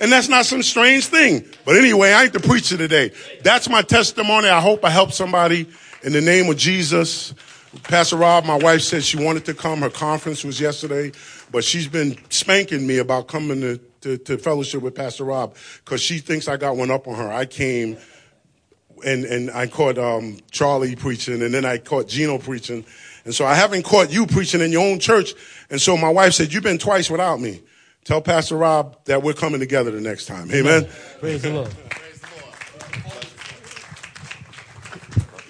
And 0.00 0.12
that's 0.12 0.28
not 0.28 0.46
some 0.46 0.62
strange 0.62 1.06
thing. 1.06 1.44
But 1.64 1.76
anyway, 1.76 2.12
I 2.12 2.24
ain't 2.24 2.32
the 2.32 2.40
preacher 2.40 2.76
today. 2.76 3.12
That's 3.42 3.68
my 3.68 3.82
testimony. 3.82 4.48
I 4.48 4.60
hope 4.60 4.84
I 4.84 4.90
help 4.90 5.12
somebody 5.12 5.68
in 6.02 6.12
the 6.12 6.20
name 6.20 6.48
of 6.48 6.56
Jesus. 6.56 7.34
Pastor 7.82 8.16
Rob, 8.16 8.44
my 8.44 8.56
wife 8.56 8.82
said 8.82 9.02
she 9.02 9.22
wanted 9.22 9.44
to 9.46 9.54
come. 9.54 9.80
Her 9.80 9.90
conference 9.90 10.44
was 10.44 10.60
yesterday, 10.60 11.12
but 11.50 11.64
she's 11.64 11.88
been 11.88 12.16
spanking 12.30 12.86
me 12.86 12.98
about 12.98 13.28
coming 13.28 13.60
to, 13.60 13.78
to, 14.02 14.18
to 14.18 14.38
fellowship 14.38 14.82
with 14.82 14.94
Pastor 14.94 15.24
Rob 15.24 15.54
because 15.84 16.00
she 16.00 16.18
thinks 16.18 16.48
I 16.48 16.56
got 16.56 16.76
one 16.76 16.90
up 16.90 17.08
on 17.08 17.16
her. 17.16 17.30
I 17.30 17.44
came 17.44 17.98
and, 19.04 19.24
and 19.24 19.50
I 19.50 19.66
caught 19.66 19.98
um, 19.98 20.38
Charlie 20.50 20.96
preaching, 20.96 21.42
and 21.42 21.52
then 21.52 21.64
I 21.64 21.78
caught 21.78 22.08
Gino 22.08 22.38
preaching. 22.38 22.84
And 23.24 23.34
so 23.34 23.44
I 23.44 23.54
haven't 23.54 23.84
caught 23.84 24.10
you 24.12 24.26
preaching 24.26 24.60
in 24.60 24.72
your 24.72 24.86
own 24.86 24.98
church. 24.98 25.34
And 25.70 25.80
so 25.80 25.96
my 25.96 26.08
wife 26.08 26.34
said, 26.34 26.52
You've 26.52 26.62
been 26.62 26.78
twice 26.78 27.10
without 27.10 27.40
me. 27.40 27.62
Tell 28.08 28.22
Pastor 28.22 28.56
Rob 28.56 29.04
that 29.04 29.22
we're 29.22 29.34
coming 29.34 29.60
together 29.60 29.90
the 29.90 30.00
next 30.00 30.24
time. 30.24 30.50
Amen. 30.50 30.88
Praise 31.20 31.42
the 31.42 31.50
Lord. 31.50 31.68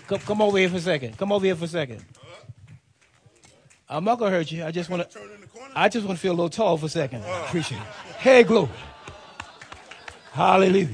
Come, 0.08 0.18
come 0.18 0.42
over 0.42 0.58
here 0.58 0.68
for 0.68 0.78
a 0.78 0.80
second. 0.80 1.16
Come 1.16 1.30
over 1.30 1.44
here 1.44 1.54
for 1.54 1.66
a 1.66 1.68
second. 1.68 2.04
I'm 3.88 4.02
not 4.02 4.18
gonna 4.18 4.32
hurt 4.32 4.50
you. 4.50 4.64
I 4.64 4.72
just 4.72 4.90
want 4.90 5.08
to. 5.08 5.20
I 5.76 5.88
just 5.88 6.04
want 6.04 6.18
to 6.18 6.20
feel 6.20 6.32
a 6.32 6.34
little 6.34 6.50
tall 6.50 6.76
for 6.76 6.86
a 6.86 6.88
second. 6.88 7.22
Appreciate 7.22 7.78
it. 7.78 7.86
Hey, 8.16 8.42
glory. 8.42 8.70
Hallelujah. 10.32 10.88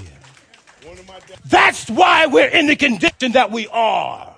That's 1.46 1.88
why 1.88 2.27
we're 2.27 2.48
in 2.48 2.66
the 2.66 2.77
condition 2.77 3.33
that 3.33 3.50
we 3.50 3.68
are. 3.68 4.34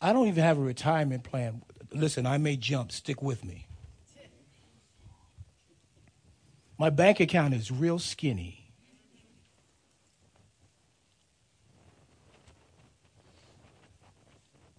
I 0.00 0.12
don't 0.12 0.28
even 0.28 0.44
have 0.44 0.58
a 0.58 0.62
retirement 0.62 1.24
plan. 1.24 1.62
Listen, 1.92 2.26
I 2.26 2.38
may 2.38 2.56
jump, 2.56 2.92
stick 2.92 3.22
with 3.22 3.44
me. 3.44 3.66
My 6.78 6.90
bank 6.90 7.18
account 7.18 7.54
is 7.54 7.72
real 7.72 7.98
skinny. 7.98 8.70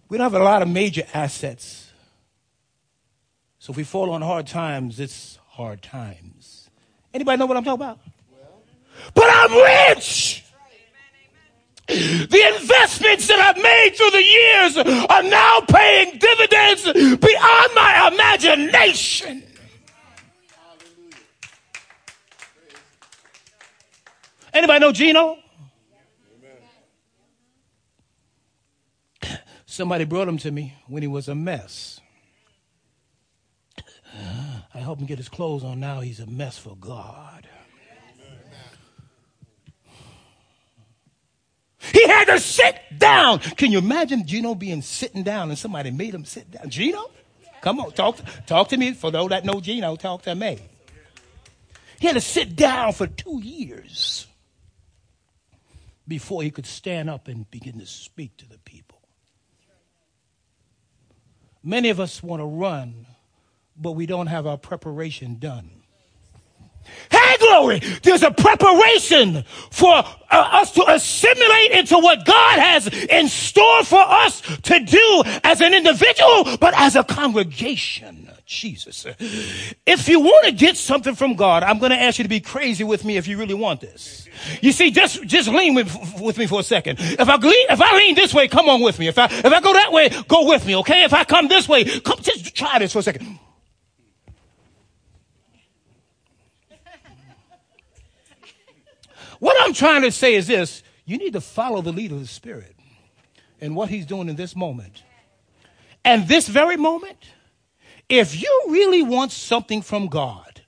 We 0.08 0.18
don't 0.18 0.24
have 0.24 0.40
a 0.40 0.42
lot 0.42 0.62
of 0.62 0.68
major 0.68 1.04
assets. 1.14 1.92
So 3.58 3.72
if 3.72 3.76
we 3.76 3.84
fall 3.84 4.10
on 4.10 4.22
hard 4.22 4.46
times, 4.46 4.98
it's 4.98 5.38
hard 5.50 5.82
times. 5.82 6.70
Anybody 7.12 7.38
know 7.38 7.46
what 7.46 7.58
I'm 7.58 7.64
talking 7.64 7.82
about? 7.82 8.00
But 9.14 9.28
I'm 9.28 9.52
rich! 9.52 10.39
The 11.90 12.54
investments 12.56 13.26
that 13.26 13.40
I've 13.40 13.60
made 13.60 13.94
through 13.96 14.10
the 14.10 14.22
years 14.22 14.76
are 15.08 15.22
now 15.24 15.60
paying 15.68 16.18
dividends 16.18 16.84
beyond 16.84 17.74
my 17.74 18.10
imagination. 18.12 19.42
Anybody 24.52 24.78
know 24.80 24.92
Gino? 24.92 25.36
Somebody 29.66 30.04
brought 30.04 30.28
him 30.28 30.38
to 30.38 30.50
me 30.50 30.74
when 30.86 31.02
he 31.02 31.08
was 31.08 31.28
a 31.28 31.34
mess. 31.34 32.00
I 34.74 34.78
helped 34.78 35.00
him 35.00 35.06
get 35.06 35.18
his 35.18 35.28
clothes 35.28 35.64
on. 35.64 35.80
Now 35.80 36.00
he's 36.00 36.20
a 36.20 36.26
mess 36.26 36.58
for 36.58 36.76
God. 36.76 37.48
He 41.92 42.06
had 42.06 42.26
to 42.26 42.38
sit 42.38 42.76
down. 42.98 43.40
Can 43.40 43.72
you 43.72 43.78
imagine 43.78 44.26
Gino 44.26 44.54
being 44.54 44.82
sitting 44.82 45.22
down 45.22 45.48
and 45.50 45.58
somebody 45.58 45.90
made 45.90 46.14
him 46.14 46.24
sit 46.24 46.50
down? 46.50 46.70
Gino? 46.70 47.10
Come 47.60 47.80
on, 47.80 47.92
talk, 47.92 48.18
talk 48.46 48.68
to 48.68 48.76
me. 48.76 48.92
For 48.92 49.10
those 49.10 49.28
that 49.30 49.44
know 49.44 49.60
Gino, 49.60 49.96
talk 49.96 50.22
to 50.22 50.34
me. 50.34 50.58
He 51.98 52.06
had 52.06 52.14
to 52.14 52.20
sit 52.20 52.56
down 52.56 52.92
for 52.92 53.06
two 53.06 53.40
years 53.42 54.26
before 56.08 56.42
he 56.42 56.50
could 56.50 56.66
stand 56.66 57.10
up 57.10 57.28
and 57.28 57.50
begin 57.50 57.78
to 57.78 57.86
speak 57.86 58.36
to 58.38 58.48
the 58.48 58.58
people. 58.58 59.00
Many 61.62 61.90
of 61.90 62.00
us 62.00 62.22
want 62.22 62.40
to 62.40 62.46
run, 62.46 63.06
but 63.76 63.92
we 63.92 64.06
don't 64.06 64.28
have 64.28 64.46
our 64.46 64.56
preparation 64.56 65.38
done. 65.38 65.79
Hey, 67.10 67.36
glory! 67.38 67.80
There's 68.02 68.22
a 68.22 68.30
preparation 68.30 69.44
for 69.70 69.94
uh, 69.94 70.04
us 70.30 70.72
to 70.72 70.84
assimilate 70.88 71.72
into 71.72 71.98
what 71.98 72.24
God 72.24 72.58
has 72.58 72.86
in 72.86 73.28
store 73.28 73.84
for 73.84 74.00
us 74.00 74.40
to 74.40 74.78
do 74.78 75.22
as 75.42 75.60
an 75.60 75.74
individual, 75.74 76.56
but 76.58 76.74
as 76.74 76.96
a 76.96 77.04
congregation. 77.04 78.30
Jesus. 78.50 79.06
If 79.86 80.08
you 80.08 80.18
want 80.18 80.46
to 80.46 80.52
get 80.52 80.76
something 80.76 81.14
from 81.14 81.34
God, 81.34 81.62
I'm 81.62 81.78
going 81.78 81.92
to 81.92 82.00
ask 82.00 82.18
you 82.18 82.24
to 82.24 82.28
be 82.28 82.40
crazy 82.40 82.82
with 82.82 83.04
me 83.04 83.16
if 83.16 83.28
you 83.28 83.38
really 83.38 83.54
want 83.54 83.80
this. 83.80 84.26
You 84.60 84.72
see, 84.72 84.90
just, 84.90 85.22
just 85.22 85.48
lean 85.48 85.74
with, 85.74 86.20
with 86.20 86.36
me 86.36 86.48
for 86.48 86.58
a 86.58 86.64
second. 86.64 86.98
If 87.00 87.28
I 87.28 87.36
lean, 87.36 87.66
if 87.70 87.80
I 87.80 87.96
lean 87.96 88.16
this 88.16 88.34
way, 88.34 88.48
come 88.48 88.68
on 88.68 88.82
with 88.82 88.98
me. 88.98 89.06
If 89.06 89.18
I, 89.18 89.26
if 89.26 89.46
I 89.46 89.60
go 89.60 89.72
that 89.72 89.92
way, 89.92 90.08
go 90.26 90.48
with 90.48 90.66
me, 90.66 90.74
okay? 90.78 91.04
If 91.04 91.14
I 91.14 91.22
come 91.22 91.46
this 91.46 91.68
way, 91.68 91.84
come, 91.84 92.18
just 92.22 92.56
try 92.56 92.80
this 92.80 92.92
for 92.92 92.98
a 92.98 93.02
second. 93.02 93.38
What 99.40 99.56
I'm 99.60 99.72
trying 99.72 100.02
to 100.02 100.12
say 100.12 100.34
is 100.34 100.46
this 100.46 100.82
you 101.04 101.18
need 101.18 101.32
to 101.32 101.40
follow 101.40 101.82
the 101.82 101.92
lead 101.92 102.12
of 102.12 102.20
the 102.20 102.26
Spirit 102.26 102.76
and 103.60 103.74
what 103.74 103.88
He's 103.88 104.06
doing 104.06 104.28
in 104.28 104.36
this 104.36 104.54
moment. 104.54 105.02
And 106.04 106.28
this 106.28 106.46
very 106.46 106.76
moment, 106.76 107.18
if 108.08 108.40
you 108.40 108.62
really 108.68 109.02
want 109.02 109.32
something 109.32 109.82
from 109.82 110.06
God, 110.06 110.62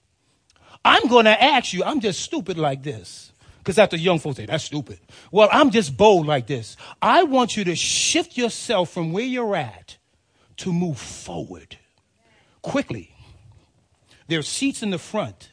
I'm 0.84 1.06
going 1.08 1.26
to 1.26 1.42
ask 1.42 1.72
you, 1.72 1.84
I'm 1.84 2.00
just 2.00 2.20
stupid 2.20 2.58
like 2.58 2.82
this. 2.82 3.32
Because 3.58 3.78
after 3.78 3.96
young 3.96 4.18
folks 4.18 4.38
say, 4.38 4.46
that's 4.46 4.64
stupid. 4.64 4.98
Well, 5.30 5.48
I'm 5.52 5.70
just 5.70 5.96
bold 5.96 6.26
like 6.26 6.48
this. 6.48 6.76
I 7.00 7.22
want 7.22 7.56
you 7.56 7.62
to 7.64 7.76
shift 7.76 8.36
yourself 8.36 8.90
from 8.90 9.12
where 9.12 9.24
you're 9.24 9.54
at 9.54 9.96
to 10.58 10.72
move 10.72 10.98
forward 10.98 11.78
quickly. 12.60 13.14
There 14.26 14.40
are 14.40 14.42
seats 14.42 14.82
in 14.82 14.90
the 14.90 14.98
front. 14.98 15.51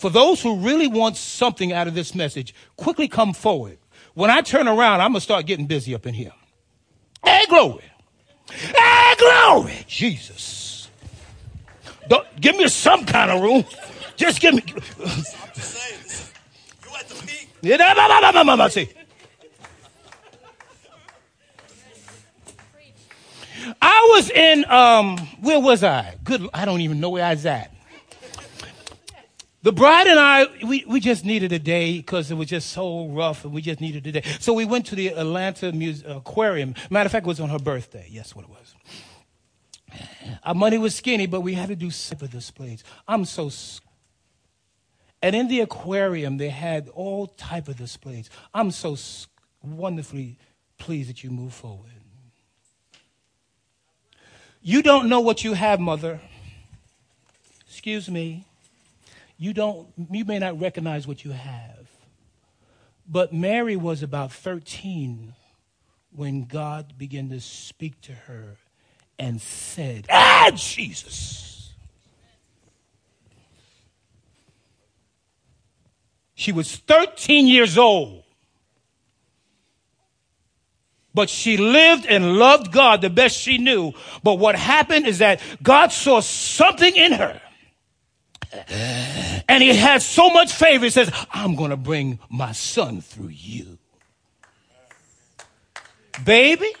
For 0.00 0.08
those 0.08 0.40
who 0.40 0.56
really 0.56 0.86
want 0.86 1.18
something 1.18 1.74
out 1.74 1.86
of 1.86 1.92
this 1.92 2.14
message, 2.14 2.54
quickly 2.78 3.06
come 3.06 3.34
forward. 3.34 3.76
When 4.14 4.30
I 4.30 4.40
turn 4.40 4.66
around, 4.66 5.02
I'm 5.02 5.10
going 5.12 5.16
to 5.16 5.20
start 5.20 5.44
getting 5.44 5.66
busy 5.66 5.94
up 5.94 6.06
in 6.06 6.14
here. 6.14 6.32
Hey, 7.22 7.44
glory. 7.50 7.84
Hey, 8.50 9.14
glory. 9.18 9.84
Jesus. 9.86 10.88
Don't, 12.08 12.26
give 12.40 12.56
me 12.56 12.66
some 12.68 13.04
kind 13.04 13.30
of 13.30 13.42
room. 13.42 13.62
Just 14.16 14.40
give 14.40 14.54
me. 14.54 14.62
You 14.66 14.74
at 16.98 17.06
the 17.06 17.26
peak. 17.26 17.50
Yeah, 17.60 17.76
I 17.78 18.68
See. 18.70 18.88
I 23.82 24.08
was 24.14 24.30
in 24.30 24.64
um 24.64 25.18
where 25.42 25.60
was 25.60 25.84
I? 25.84 26.16
Good 26.24 26.48
I 26.54 26.64
don't 26.64 26.80
even 26.80 27.00
know 27.00 27.10
where 27.10 27.24
I 27.26 27.34
was 27.34 27.44
at. 27.44 27.69
The 29.62 29.72
bride 29.72 30.06
and 30.06 30.18
I, 30.18 30.46
we, 30.64 30.84
we 30.88 31.00
just 31.00 31.24
needed 31.24 31.52
a 31.52 31.58
day 31.58 31.98
because 31.98 32.30
it 32.30 32.34
was 32.34 32.48
just 32.48 32.70
so 32.70 33.08
rough 33.08 33.44
and 33.44 33.52
we 33.52 33.60
just 33.60 33.80
needed 33.80 34.06
a 34.06 34.12
day. 34.12 34.22
So 34.40 34.54
we 34.54 34.64
went 34.64 34.86
to 34.86 34.94
the 34.94 35.08
Atlanta 35.08 35.70
Muse- 35.72 36.02
Aquarium. 36.06 36.74
Matter 36.88 37.06
of 37.06 37.12
fact, 37.12 37.26
it 37.26 37.28
was 37.28 37.40
on 37.40 37.50
her 37.50 37.58
birthday. 37.58 38.06
Yes, 38.10 38.34
what 38.34 38.46
it 38.46 38.50
was. 38.50 38.74
Our 40.44 40.54
money 40.54 40.78
was 40.78 40.94
skinny, 40.94 41.26
but 41.26 41.42
we 41.42 41.54
had 41.54 41.68
to 41.68 41.76
do 41.76 41.90
super 41.90 42.26
displays. 42.26 42.84
I'm 43.06 43.26
so. 43.26 43.50
And 45.22 45.36
in 45.36 45.48
the 45.48 45.60
aquarium, 45.60 46.38
they 46.38 46.48
had 46.48 46.88
all 46.94 47.26
type 47.26 47.68
of 47.68 47.76
displays. 47.76 48.30
I'm 48.54 48.70
so 48.70 48.96
wonderfully 49.62 50.38
pleased 50.78 51.10
that 51.10 51.22
you 51.22 51.30
move 51.30 51.52
forward. 51.52 51.90
You 54.62 54.82
don't 54.82 55.08
know 55.08 55.20
what 55.20 55.44
you 55.44 55.52
have, 55.52 55.80
mother. 55.80 56.20
Excuse 57.66 58.10
me. 58.10 58.46
You 59.40 59.54
don't 59.54 59.88
you 60.10 60.26
may 60.26 60.38
not 60.38 60.60
recognize 60.60 61.06
what 61.06 61.24
you 61.24 61.30
have. 61.30 61.88
But 63.08 63.32
Mary 63.32 63.74
was 63.74 64.02
about 64.02 64.32
13 64.32 65.34
when 66.14 66.44
God 66.44 66.98
began 66.98 67.30
to 67.30 67.40
speak 67.40 67.98
to 68.02 68.12
her 68.12 68.58
and 69.18 69.40
said, 69.40 70.06
Ah, 70.10 70.50
Jesus. 70.54 71.72
She 76.34 76.52
was 76.52 76.76
13 76.76 77.46
years 77.46 77.78
old. 77.78 78.24
But 81.14 81.30
she 81.30 81.56
lived 81.56 82.04
and 82.04 82.36
loved 82.36 82.72
God 82.72 83.00
the 83.00 83.10
best 83.10 83.38
she 83.38 83.56
knew. 83.56 83.94
But 84.22 84.34
what 84.34 84.54
happened 84.54 85.06
is 85.06 85.18
that 85.18 85.40
God 85.62 85.92
saw 85.92 86.20
something 86.20 86.94
in 86.94 87.12
her. 87.12 87.40
And 89.48 89.62
he 89.64 89.74
had 89.74 90.00
so 90.00 90.30
much 90.30 90.52
favor, 90.52 90.84
he 90.84 90.90
says, 90.90 91.10
I'm 91.32 91.56
going 91.56 91.70
to 91.70 91.76
bring 91.76 92.20
my 92.28 92.52
son 92.52 93.00
through 93.00 93.30
you. 93.30 93.78
Baby, 96.24 96.72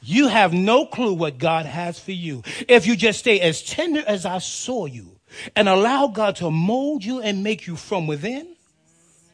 you 0.00 0.28
have 0.28 0.52
no 0.52 0.86
clue 0.86 1.14
what 1.14 1.38
God 1.38 1.66
has 1.66 1.98
for 1.98 2.12
you. 2.12 2.42
If 2.68 2.86
you 2.86 2.94
just 2.94 3.18
stay 3.18 3.40
as 3.40 3.62
tender 3.62 4.04
as 4.06 4.26
I 4.26 4.38
saw 4.38 4.86
you 4.86 5.18
and 5.56 5.68
allow 5.68 6.06
God 6.08 6.36
to 6.36 6.50
mold 6.50 7.04
you 7.04 7.20
and 7.20 7.42
make 7.42 7.66
you 7.66 7.74
from 7.74 8.06
within, 8.06 8.54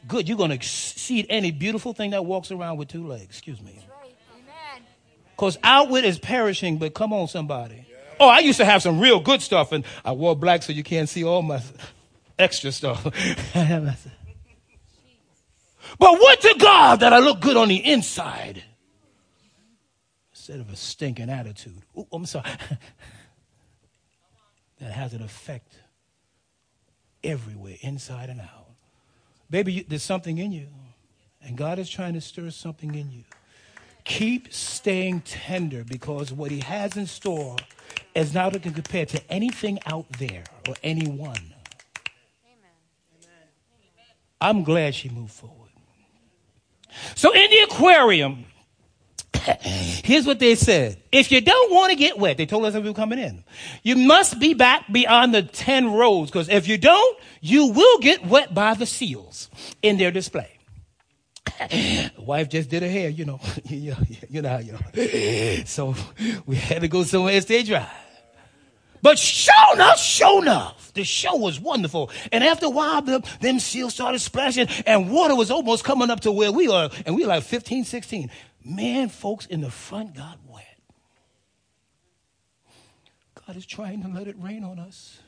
good, 0.07 0.27
you're 0.27 0.37
going 0.37 0.49
to 0.49 0.55
exceed 0.55 1.27
any 1.29 1.51
beautiful 1.51 1.93
thing 1.93 2.11
that 2.11 2.25
walks 2.25 2.51
around 2.51 2.77
with 2.77 2.87
two 2.87 3.05
legs. 3.05 3.25
Excuse 3.25 3.61
me. 3.61 3.79
Because 5.35 5.57
outward 5.63 6.03
is 6.03 6.19
perishing, 6.19 6.77
but 6.77 6.93
come 6.93 7.13
on, 7.13 7.27
somebody. 7.27 7.85
Oh, 8.21 8.27
I 8.27 8.37
used 8.37 8.59
to 8.59 8.65
have 8.65 8.83
some 8.83 8.99
real 8.99 9.19
good 9.19 9.41
stuff, 9.41 9.71
and 9.71 9.83
I 10.05 10.11
wore 10.11 10.35
black 10.35 10.61
so 10.61 10.71
you 10.71 10.83
can't 10.83 11.09
see 11.09 11.23
all 11.23 11.41
my 11.41 11.59
extra 12.37 12.71
stuff. 12.71 13.03
but 13.03 13.15
what 15.97 16.41
to 16.41 16.55
God 16.59 16.99
that 16.99 17.13
I 17.13 17.17
look 17.17 17.39
good 17.39 17.57
on 17.57 17.69
the 17.69 17.77
inside 17.77 18.63
instead 20.31 20.59
of 20.59 20.71
a 20.71 20.75
stinking 20.75 21.31
attitude. 21.31 21.81
Ooh, 21.97 22.05
I'm 22.13 22.27
sorry. 22.27 22.45
that 24.79 24.91
has 24.91 25.13
an 25.13 25.23
effect 25.23 25.73
everywhere, 27.23 27.77
inside 27.81 28.29
and 28.29 28.39
out. 28.39 28.67
Baby, 29.49 29.83
there's 29.89 30.03
something 30.03 30.37
in 30.37 30.51
you, 30.51 30.67
and 31.41 31.57
God 31.57 31.79
is 31.79 31.89
trying 31.89 32.13
to 32.13 32.21
stir 32.21 32.51
something 32.51 32.93
in 32.93 33.09
you. 33.09 33.23
Keep 34.03 34.53
staying 34.53 35.21
tender 35.21 35.83
because 35.83 36.31
what 36.31 36.51
he 36.51 36.59
has 36.59 36.95
in 36.95 37.07
store 37.07 37.55
is 38.15 38.33
not 38.33 38.53
to 38.53 38.59
compare 38.59 39.05
to 39.05 39.31
anything 39.31 39.79
out 39.85 40.09
there 40.19 40.43
or 40.67 40.75
anyone. 40.83 41.53
I'm 44.39 44.63
glad 44.63 44.95
she 44.95 45.09
moved 45.09 45.31
forward. 45.31 45.69
So 47.15 47.31
in 47.31 47.49
the 47.49 47.59
aquarium, 47.69 48.45
here's 49.61 50.25
what 50.25 50.39
they 50.39 50.55
said. 50.55 51.01
If 51.11 51.31
you 51.31 51.41
don't 51.41 51.73
want 51.73 51.91
to 51.91 51.95
get 51.95 52.17
wet, 52.17 52.37
they 52.37 52.45
told 52.45 52.65
us 52.65 52.73
that 52.73 52.81
we 52.81 52.89
were 52.89 52.95
coming 52.95 53.19
in. 53.19 53.43
You 53.83 53.95
must 53.95 54.39
be 54.39 54.53
back 54.53 54.91
beyond 54.91 55.33
the 55.33 55.43
10 55.43 55.93
rows 55.93 56.29
because 56.29 56.49
if 56.49 56.67
you 56.67 56.77
don't, 56.77 57.19
you 57.39 57.67
will 57.67 57.99
get 57.99 58.25
wet 58.25 58.53
by 58.53 58.73
the 58.73 58.85
seals 58.85 59.49
in 59.81 59.97
their 59.97 60.11
display. 60.11 60.57
wife 62.17 62.49
just 62.49 62.69
did 62.69 62.83
her 62.83 62.89
hair, 62.89 63.09
you 63.09 63.25
know. 63.25 63.39
you 63.65 63.95
know 64.41 64.49
how 64.49 64.59
you 64.59 64.73
know. 64.73 65.63
So 65.65 65.95
we 66.45 66.55
had 66.55 66.81
to 66.81 66.87
go 66.87 67.03
somewhere 67.03 67.33
and 67.33 67.43
stay 67.43 67.63
dry. 67.63 67.87
But 69.01 69.17
sure 69.17 69.73
enough, 69.73 69.99
sure 69.99 70.41
enough, 70.43 70.93
the 70.93 71.03
show 71.03 71.35
was 71.35 71.59
wonderful. 71.59 72.11
And 72.31 72.43
after 72.43 72.67
a 72.67 72.69
while, 72.69 73.01
the, 73.01 73.27
them 73.39 73.59
seals 73.59 73.95
started 73.95 74.19
splashing 74.19 74.67
and 74.85 75.09
water 75.09 75.35
was 75.35 75.49
almost 75.49 75.83
coming 75.83 76.11
up 76.11 76.19
to 76.21 76.31
where 76.31 76.51
we 76.51 76.67
are. 76.67 76.89
And 77.05 77.15
we 77.15 77.23
were 77.23 77.29
like 77.29 77.43
15, 77.43 77.83
16. 77.83 78.29
Man, 78.63 79.09
folks 79.09 79.47
in 79.47 79.61
the 79.61 79.71
front 79.71 80.15
got 80.15 80.37
wet. 80.47 80.65
God 83.47 83.55
is 83.55 83.65
trying 83.65 84.03
to 84.03 84.07
let 84.07 84.27
it 84.27 84.35
rain 84.37 84.63
on 84.63 84.77
us. 84.77 85.19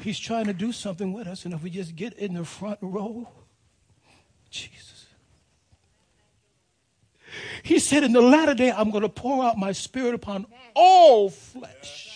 He's 0.00 0.18
trying 0.18 0.46
to 0.46 0.52
do 0.54 0.72
something 0.72 1.12
with 1.12 1.26
us. 1.26 1.44
And 1.44 1.52
if 1.52 1.62
we 1.62 1.70
just 1.70 1.96
get 1.96 2.14
in 2.14 2.34
the 2.34 2.44
front 2.44 2.78
row, 2.80 3.28
Jesus. 4.56 5.06
He 7.62 7.78
said, 7.78 8.04
In 8.04 8.12
the 8.12 8.20
latter 8.20 8.54
day, 8.54 8.70
I'm 8.70 8.90
going 8.90 9.02
to 9.02 9.08
pour 9.08 9.44
out 9.44 9.58
my 9.58 9.72
spirit 9.72 10.14
upon 10.14 10.46
all 10.74 11.30
flesh. 11.30 12.06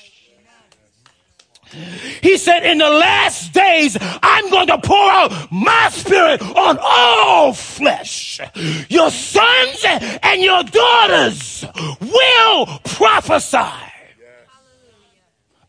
He 2.22 2.36
said, 2.36 2.64
In 2.64 2.78
the 2.78 2.90
last 2.90 3.52
days, 3.52 3.96
I'm 4.00 4.50
going 4.50 4.66
to 4.68 4.78
pour 4.78 5.10
out 5.10 5.52
my 5.52 5.88
spirit 5.90 6.42
on 6.42 6.78
all 6.80 7.52
flesh. 7.52 8.40
Your 8.88 9.10
sons 9.10 9.84
and 10.22 10.42
your 10.42 10.62
daughters 10.64 11.64
will 12.00 12.66
prophesy. 12.84 13.90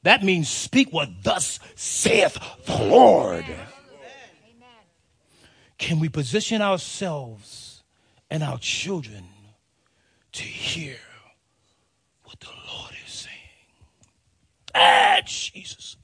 That 0.04 0.24
means 0.24 0.50
speak 0.50 0.92
what 0.92 1.10
thus 1.24 1.60
saith 1.76 2.38
the 2.66 2.84
Lord. 2.86 3.46
Can 5.82 6.00
we 6.00 6.10
position 6.10 6.62
ourselves 6.62 7.82
and 8.30 8.44
our 8.44 8.60
children 8.60 9.24
to 10.32 10.44
hear 10.44 10.96
what 12.24 12.40
the 12.40 12.52
Lord 12.72 12.94
is 13.04 13.12
saying? 13.12 13.36
Ah, 14.76 15.22
Jesus. 15.26 15.98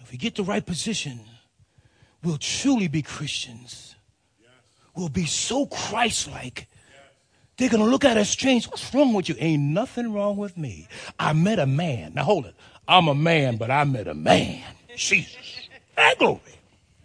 If 0.00 0.12
we 0.12 0.18
get 0.18 0.34
the 0.34 0.44
right 0.44 0.64
position, 0.64 1.18
we'll 2.22 2.36
truly 2.36 2.88
be 2.88 3.00
Christians. 3.00 3.94
We'll 4.94 5.08
be 5.08 5.24
so 5.24 5.64
Christ 5.64 6.30
like. 6.30 6.68
They're 7.56 7.70
going 7.70 7.82
to 7.82 7.88
look 7.88 8.04
at 8.04 8.18
us 8.18 8.28
strange. 8.28 8.66
What's 8.66 8.94
wrong 8.94 9.14
with 9.14 9.30
you? 9.30 9.36
Ain't 9.38 9.62
nothing 9.62 10.12
wrong 10.12 10.36
with 10.36 10.58
me. 10.58 10.88
I 11.18 11.32
met 11.32 11.58
a 11.58 11.66
man. 11.66 12.12
Now 12.14 12.24
hold 12.24 12.44
it. 12.44 12.54
I'm 12.86 13.08
a 13.08 13.14
man, 13.14 13.56
but 13.56 13.70
I 13.70 13.84
met 13.84 14.08
a 14.08 14.14
man. 14.14 14.62
Jesus. 14.94 15.61
That 15.96 16.18
glory. 16.18 16.40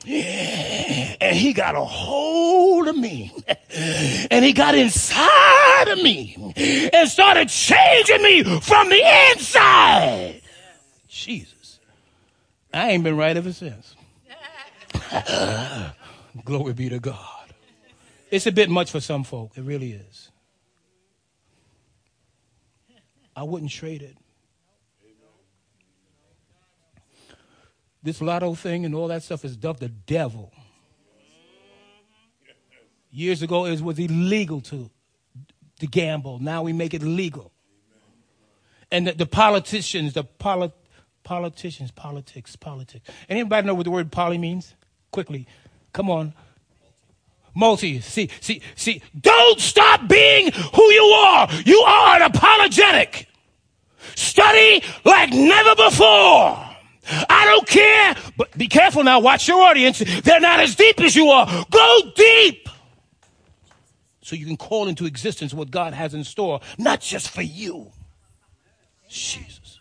And 0.06 1.36
he 1.36 1.54
got 1.54 1.76
a 1.76 1.84
hold 1.84 2.88
of 2.88 2.98
me. 2.98 3.34
And 4.32 4.46
he 4.46 4.54
got 4.54 4.76
inside 4.76 5.88
of 5.90 6.02
me 6.02 6.54
and 6.94 7.10
started 7.10 7.50
changing 7.50 8.22
me 8.22 8.44
from 8.62 8.90
the 8.90 9.32
inside. 9.32 10.42
Jesus. 11.08 11.80
I 12.74 12.92
ain't 12.92 13.04
been 13.04 13.18
right 13.18 13.36
ever 13.36 13.52
since. 13.52 13.96
Glory 16.46 16.74
be 16.74 16.90
to 16.90 17.00
God. 17.00 17.54
It's 18.30 18.46
a 18.46 18.52
bit 18.52 18.70
much 18.70 18.92
for 18.92 19.00
some 19.00 19.24
folk. 19.24 19.52
It 19.56 19.64
really 19.64 19.94
is. 19.94 20.32
I 23.36 23.44
wouldn't 23.44 23.72
trade 23.72 24.02
it. 24.02 24.18
This 28.08 28.22
lotto 28.22 28.56
thing 28.56 28.86
and 28.86 28.96
all 28.96 29.10
that 29.10 29.22
stuff 29.22 29.44
is 29.44 29.58
of 29.66 29.82
the 29.82 29.90
devil. 29.90 30.54
Years 33.12 33.42
ago, 33.42 33.66
it 33.66 33.82
was 33.82 34.00
illegal 34.00 34.62
to, 34.62 34.90
to 35.82 35.88
gamble. 35.88 36.40
Now 36.40 36.64
we 36.64 36.72
make 36.72 36.94
it 36.94 37.02
legal. 37.02 37.52
And 38.90 39.08
the, 39.08 39.12
the 39.12 39.26
politicians, 39.26 40.14
the 40.14 40.24
poli- 40.24 40.72
politicians, 41.26 41.92
politics, 41.92 42.56
politics. 42.56 43.10
Anybody 43.28 43.68
know 43.68 43.74
what 43.74 43.84
the 43.84 43.92
word 43.92 44.10
poly 44.10 44.38
means? 44.38 44.74
Quickly, 45.12 45.46
come 45.92 46.10
on. 46.10 46.34
Multi. 47.54 48.00
See, 48.00 48.30
see, 48.40 48.62
see. 48.78 49.02
Don't 49.20 49.60
stop 49.60 50.08
being 50.08 50.54
who 50.54 50.84
you 50.94 51.04
are. 51.04 51.50
You 51.66 51.82
are 51.82 52.16
an 52.16 52.22
apologetic. 52.22 53.28
Study 54.16 54.82
like 55.04 55.34
never 55.34 55.76
before. 55.76 56.67
I 57.10 57.46
don't 57.46 57.68
care. 57.68 58.16
But 58.38 58.58
be 58.58 58.68
careful 58.68 59.04
now. 59.04 59.20
Watch 59.20 59.48
your 59.48 59.62
audience. 59.62 60.00
They're 60.00 60.40
not 60.40 60.60
as 60.60 60.76
deep 60.76 61.00
as 61.02 61.16
you 61.16 61.30
are. 61.30 61.66
Go 61.70 62.12
deep. 62.16 62.68
So 64.22 64.36
you 64.36 64.46
can 64.46 64.58
call 64.58 64.88
into 64.88 65.06
existence 65.06 65.54
what 65.54 65.72
God 65.72 65.94
has 65.94 66.14
in 66.14 66.24
store, 66.24 66.60
not 66.78 67.00
just 67.00 67.30
for 67.30 67.42
you. 67.42 67.92
Jesus. 69.10 69.80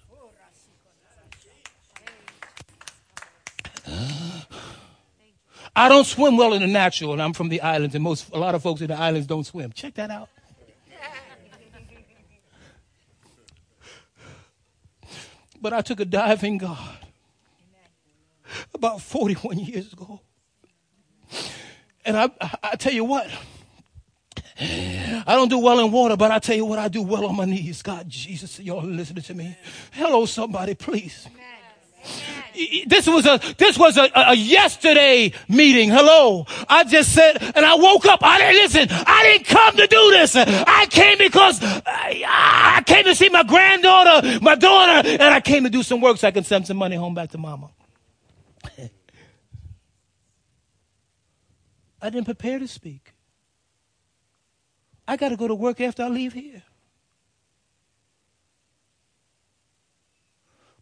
I 5.75 5.89
don't 5.89 6.07
swim 6.07 6.37
well 6.37 6.55
in 6.55 6.63
the 6.63 6.69
natural, 6.69 7.13
and 7.13 7.21
I'm 7.21 7.33
from 7.33 7.49
the 7.49 7.61
islands, 7.61 7.95
and 7.95 8.03
most 8.03 8.31
a 8.33 8.39
lot 8.39 8.55
of 8.55 8.63
folks 8.63 8.81
in 8.81 8.87
the 8.87 8.99
islands 8.99 9.27
don't 9.27 9.45
swim. 9.45 9.73
Check 9.73 9.95
that 9.95 10.11
out. 10.11 10.29
But 15.61 15.73
I 15.73 15.81
took 15.81 16.01
a 16.01 16.05
dive 16.05 16.45
in 16.45 16.59
God 16.59 17.06
about 18.75 19.01
41 19.01 19.59
years 19.59 19.93
ago. 19.93 20.21
And 22.05 22.17
I, 22.17 22.31
I 22.63 22.77
tell 22.77 22.93
you 22.93 23.05
what, 23.05 23.29
I 24.59 25.25
don't 25.27 25.49
do 25.49 25.59
well 25.59 25.81
in 25.81 25.91
water, 25.91 26.17
but 26.17 26.31
I 26.31 26.39
tell 26.39 26.57
you 26.57 26.65
what, 26.65 26.79
I 26.79 26.89
do 26.89 27.03
well 27.03 27.27
on 27.27 27.37
my 27.37 27.45
knees. 27.45 27.83
God, 27.83 28.09
Jesus, 28.09 28.61
y'all 28.61 28.83
listening 28.83 29.23
to 29.25 29.35
me? 29.35 29.57
Hello, 29.93 30.25
somebody, 30.27 30.75
please. 30.75 31.27
Amen 31.27 31.57
this 32.87 33.07
was 33.07 33.27
a 33.27 33.41
this 33.59 33.79
was 33.79 33.97
a, 33.97 34.11
a, 34.15 34.35
yesterday 34.35 35.33
meeting. 35.49 35.91
Hello. 35.91 36.47
I 36.69 36.85
just 36.85 37.13
said, 37.13 37.43
and 37.55 37.65
I 37.65 37.75
woke 37.75 38.07
up. 38.07 38.21
I 38.23 38.39
didn't 38.39 38.55
listen. 38.57 38.89
I 38.91 39.23
didn't 39.25 39.47
come 39.47 39.77
to 39.77 39.87
do 39.87 40.11
this. 40.11 40.37
I 40.37 40.87
came 40.87 41.19
because 41.19 41.61
I, 41.63 42.77
I 42.79 42.83
came 42.83 43.05
to 43.05 43.15
see 43.15 43.29
my 43.29 43.43
granddaughter, 43.43 44.41
my 44.41 44.55
daughter, 44.55 45.09
and 45.09 45.23
I 45.23 45.41
came 45.41 45.65
to 45.65 45.71
do 45.71 45.83
some 45.83 46.01
work 46.01 46.17
so 46.19 46.29
I 46.29 46.31
can 46.31 46.45
send 46.45 46.67
some 46.67 46.77
money 46.77 46.97
home 46.97 47.15
back 47.15 47.31
to 47.31 47.39
mama. 47.39 47.71
I 52.01 52.11
didn't 52.11 52.27
prepare 52.27 52.59
to 52.59 52.69
speak. 52.69 53.13
I 55.09 55.17
got 55.17 55.31
to 55.31 55.37
go 55.37 55.49
to 55.49 55.55
work 55.55 55.81
after 55.81 56.03
I 56.03 56.09
leave 56.09 56.33
here. 56.33 56.63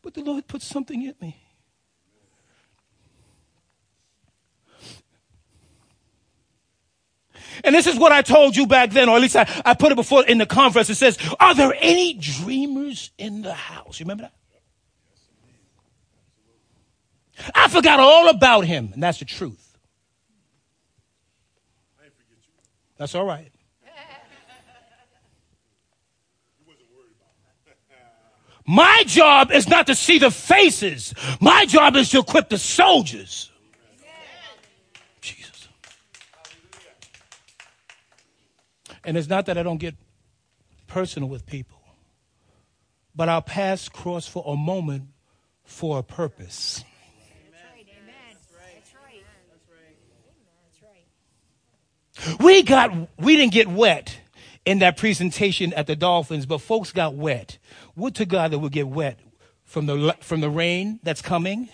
But 0.02 0.14
the 0.14 0.22
Lord 0.22 0.46
put 0.46 0.62
something 0.62 1.02
in 1.02 1.14
me. 1.20 1.40
And 7.62 7.74
this 7.74 7.86
is 7.86 7.96
what 7.96 8.10
I 8.12 8.22
told 8.22 8.56
you 8.56 8.66
back 8.66 8.90
then, 8.90 9.08
or 9.08 9.16
at 9.16 9.22
least 9.22 9.36
I, 9.36 9.48
I 9.64 9.74
put 9.74 9.92
it 9.92 9.94
before 9.94 10.24
in 10.24 10.38
the 10.38 10.46
conference. 10.46 10.90
It 10.90 10.96
says, 10.96 11.18
Are 11.38 11.54
there 11.54 11.74
any 11.78 12.14
dreamers 12.14 13.10
in 13.16 13.42
the 13.42 13.54
house? 13.54 14.00
You 14.00 14.04
remember 14.04 14.24
that? 14.24 14.32
I 17.54 17.68
forgot 17.68 18.00
all 18.00 18.28
about 18.28 18.64
him, 18.64 18.90
and 18.92 19.02
that's 19.02 19.18
the 19.18 19.24
truth. 19.24 19.73
That's 22.96 23.14
all 23.14 23.24
right. 23.24 23.50
My 28.66 29.04
job 29.06 29.50
is 29.50 29.68
not 29.68 29.86
to 29.88 29.94
see 29.94 30.18
the 30.18 30.30
faces. 30.30 31.12
My 31.40 31.66
job 31.66 31.96
is 31.96 32.10
to 32.10 32.20
equip 32.20 32.48
the 32.48 32.56
soldiers. 32.56 33.50
Jesus. 35.20 35.68
And 39.04 39.18
it's 39.18 39.28
not 39.28 39.46
that 39.46 39.58
I 39.58 39.62
don't 39.62 39.78
get 39.78 39.94
personal 40.86 41.28
with 41.28 41.44
people, 41.44 41.78
but 43.14 43.28
our 43.28 43.42
paths 43.42 43.90
cross 43.90 44.26
for 44.26 44.42
a 44.46 44.56
moment 44.56 45.08
for 45.64 45.98
a 45.98 46.02
purpose. 46.02 46.84
We 52.40 52.62
got 52.62 52.92
we 53.18 53.36
didn't 53.36 53.52
get 53.52 53.68
wet 53.68 54.18
in 54.64 54.78
that 54.80 54.96
presentation 54.96 55.72
at 55.74 55.86
the 55.86 55.96
Dolphins, 55.96 56.46
but 56.46 56.58
folks 56.58 56.92
got 56.92 57.14
wet. 57.14 57.58
Would 57.96 58.14
to 58.16 58.26
God 58.26 58.52
that 58.52 58.58
we 58.58 58.68
get 58.68 58.88
wet 58.88 59.18
from 59.64 59.86
the 59.86 60.16
from 60.20 60.40
the 60.40 60.50
rain 60.50 61.00
that's 61.02 61.22
coming. 61.22 61.68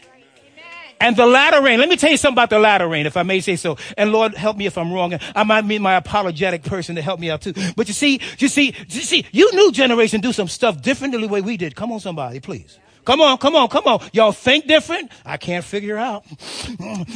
And 1.03 1.17
the 1.17 1.25
latter 1.25 1.63
rain. 1.63 1.79
Let 1.79 1.89
me 1.89 1.97
tell 1.97 2.11
you 2.11 2.19
something 2.19 2.35
about 2.35 2.51
the 2.51 2.59
latter 2.59 2.87
rain, 2.87 3.07
if 3.07 3.17
I 3.17 3.23
may 3.23 3.41
say 3.41 3.57
so. 3.57 3.79
And 3.97 4.13
Lord, 4.13 4.35
help 4.35 4.59
me 4.59 4.67
if 4.67 4.77
I'm 4.77 4.93
wrong. 4.93 5.19
I 5.35 5.45
might 5.45 5.65
need 5.65 5.81
my 5.81 5.95
apologetic 5.95 6.63
person 6.63 6.95
to 6.97 7.03
help 7.03 7.19
me 7.19 7.31
out 7.31 7.41
too. 7.41 7.55
But 7.75 7.89
you 7.89 7.95
see, 7.95 8.21
you 8.37 8.49
see, 8.49 8.75
you 8.87 9.01
see, 9.01 9.25
you 9.33 9.51
new 9.55 9.73
generation 9.73 10.21
do 10.21 10.31
some 10.31 10.47
stuff 10.47 10.83
differently 10.83 11.19
the 11.23 11.29
way 11.29 11.41
we 11.41 11.57
did. 11.57 11.75
Come 11.75 11.91
on, 11.91 12.01
somebody, 12.01 12.39
please. 12.39 12.79
Come 13.05 13.21
on, 13.21 13.39
come 13.39 13.57
on, 13.57 13.69
come 13.69 13.85
on. 13.87 14.01
Y'all 14.13 14.33
think 14.33 14.67
different? 14.67 15.11
I 15.25 15.37
can't 15.37 15.65
figure 15.65 15.97
out. 15.97 16.25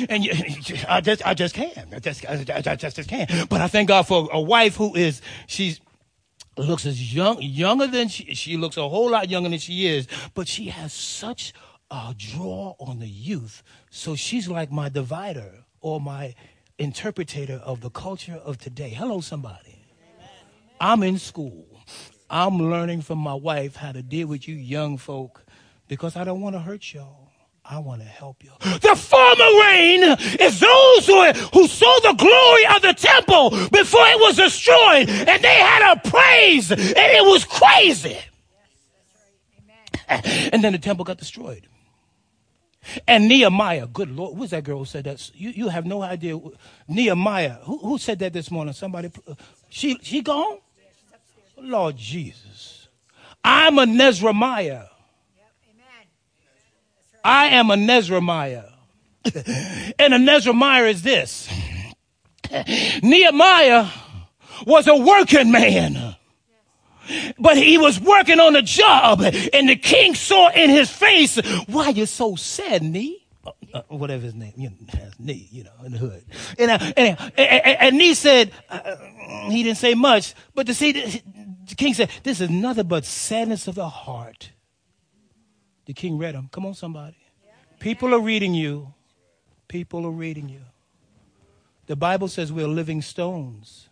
And 0.08 0.24
you, 0.24 0.32
I 0.88 1.00
just, 1.00 1.26
I 1.26 1.34
just 1.34 1.54
can't. 1.54 1.76
I 1.92 1.98
just, 1.98 2.26
I, 2.26 2.44
I 2.66 2.76
just, 2.76 2.96
just 2.96 3.08
can't. 3.08 3.48
But 3.48 3.60
I 3.60 3.68
thank 3.68 3.88
God 3.88 4.06
for 4.06 4.28
a 4.32 4.40
wife 4.40 4.76
who 4.76 4.94
is, 4.94 5.20
she's, 5.46 5.80
looks 6.56 6.86
as 6.86 7.14
young, 7.14 7.40
younger 7.42 7.86
than 7.86 8.08
she, 8.08 8.34
she 8.34 8.56
looks 8.56 8.76
a 8.76 8.88
whole 8.88 9.10
lot 9.10 9.28
younger 9.28 9.48
than 9.48 9.58
she 9.58 9.86
is, 9.86 10.06
but 10.34 10.48
she 10.48 10.66
has 10.68 10.92
such 10.92 11.52
a 11.90 12.14
draw 12.16 12.74
on 12.78 13.00
the 13.00 13.08
youth. 13.08 13.62
So 13.90 14.16
she's 14.16 14.48
like 14.48 14.72
my 14.72 14.88
divider 14.88 15.64
or 15.80 16.00
my 16.00 16.34
interpreter 16.78 17.60
of 17.64 17.80
the 17.80 17.90
culture 17.90 18.40
of 18.44 18.58
today. 18.58 18.90
Hello, 18.90 19.20
somebody. 19.20 19.84
Amen. 20.18 20.30
I'm 20.80 21.02
in 21.02 21.18
school. 21.18 21.66
I'm 22.30 22.58
learning 22.58 23.02
from 23.02 23.18
my 23.18 23.34
wife 23.34 23.76
how 23.76 23.92
to 23.92 24.02
deal 24.02 24.26
with 24.26 24.48
you 24.48 24.56
young 24.56 24.96
folk 24.96 25.44
because 25.88 26.16
I 26.16 26.24
don't 26.24 26.40
want 26.40 26.54
to 26.54 26.60
hurt 26.60 26.92
y'all. 26.92 27.30
I 27.64 27.78
want 27.78 28.02
to 28.02 28.06
help 28.06 28.44
you. 28.44 28.50
The 28.80 28.94
former 28.94 29.60
rain 29.62 30.02
is 30.38 30.60
those 30.60 31.06
who, 31.06 31.32
who 31.52 31.66
saw 31.66 31.98
the 32.00 32.12
glory 32.12 32.66
of 32.76 32.82
the 32.82 32.92
temple 32.92 33.50
before 33.50 34.06
it 34.06 34.20
was 34.20 34.36
destroyed, 34.36 35.08
and 35.08 35.42
they 35.42 35.58
had 35.58 35.96
a 35.96 36.08
praise, 36.08 36.70
and 36.70 36.80
it 36.80 37.24
was 37.24 37.44
crazy. 37.44 38.18
and 40.08 40.62
then 40.62 40.72
the 40.72 40.78
temple 40.78 41.04
got 41.04 41.16
destroyed. 41.16 41.66
And 43.08 43.28
Nehemiah, 43.28 43.86
good 43.86 44.10
Lord, 44.10 44.36
who's 44.36 44.50
that 44.50 44.64
girl 44.64 44.78
who 44.78 44.84
said 44.84 45.04
that? 45.04 45.30
You, 45.34 45.50
you 45.50 45.68
have 45.68 45.86
no 45.86 46.02
idea. 46.02 46.38
Nehemiah, 46.86 47.58
who, 47.62 47.78
who 47.78 47.98
said 47.98 48.18
that 48.18 48.34
this 48.34 48.50
morning? 48.50 48.74
Somebody, 48.74 49.10
she, 49.70 49.98
she 50.02 50.20
gone? 50.20 50.58
Lord 51.56 51.96
Jesus. 51.96 52.88
I'm 53.42 53.78
a 53.78 53.86
Nezramiah. 53.86 54.88
I 57.24 57.46
am 57.46 57.70
a 57.70 57.74
Nezramiah. 57.74 58.70
and 59.98 60.14
a 60.14 60.18
Nezramiah 60.18 60.90
is 60.90 61.02
this. 61.02 61.48
Nehemiah 63.02 63.88
was 64.66 64.86
a 64.86 64.96
working 64.96 65.50
man. 65.50 66.16
But 67.38 67.56
he 67.56 67.78
was 67.78 68.00
working 68.00 68.40
on 68.40 68.56
a 68.56 68.62
job, 68.62 69.20
and 69.20 69.68
the 69.68 69.76
king 69.76 70.14
saw 70.14 70.48
in 70.50 70.70
his 70.70 70.90
face, 70.90 71.36
"Why 71.66 71.90
you 71.90 72.06
so 72.06 72.34
sad, 72.34 72.82
Nee?" 72.82 73.26
Uh, 73.44 73.50
uh, 73.74 73.82
whatever 73.88 74.22
his 74.22 74.34
name, 74.34 74.54
you 74.56 74.70
know, 74.70 74.76
Nee, 75.18 75.48
you 75.50 75.64
know, 75.64 75.84
in 75.84 75.92
the 75.92 75.98
hood. 75.98 76.24
And 76.58 76.70
uh, 76.70 76.78
and, 76.96 77.18
and, 77.36 77.76
and 77.78 77.98
Nee 77.98 78.14
said 78.14 78.52
uh, 78.70 78.96
he 79.50 79.62
didn't 79.62 79.76
say 79.76 79.92
much, 79.92 80.34
but 80.54 80.66
to 80.66 80.72
see 80.72 80.92
the 80.92 81.74
king 81.74 81.92
said, 81.92 82.08
"This 82.22 82.40
is 82.40 82.48
nothing 82.48 82.86
but 82.86 83.04
sadness 83.04 83.68
of 83.68 83.74
the 83.74 83.88
heart." 83.88 84.50
The 85.86 85.94
king 85.94 86.18
read 86.18 86.34
them. 86.34 86.48
Come 86.50 86.66
on, 86.66 86.74
somebody. 86.74 87.16
People 87.78 88.14
are 88.14 88.20
reading 88.20 88.54
you. 88.54 88.94
People 89.68 90.06
are 90.06 90.10
reading 90.10 90.48
you. 90.48 90.60
The 91.86 91.96
Bible 91.96 92.28
says 92.28 92.52
we 92.52 92.62
are 92.62 92.68
living 92.68 93.02
stones. 93.02 93.88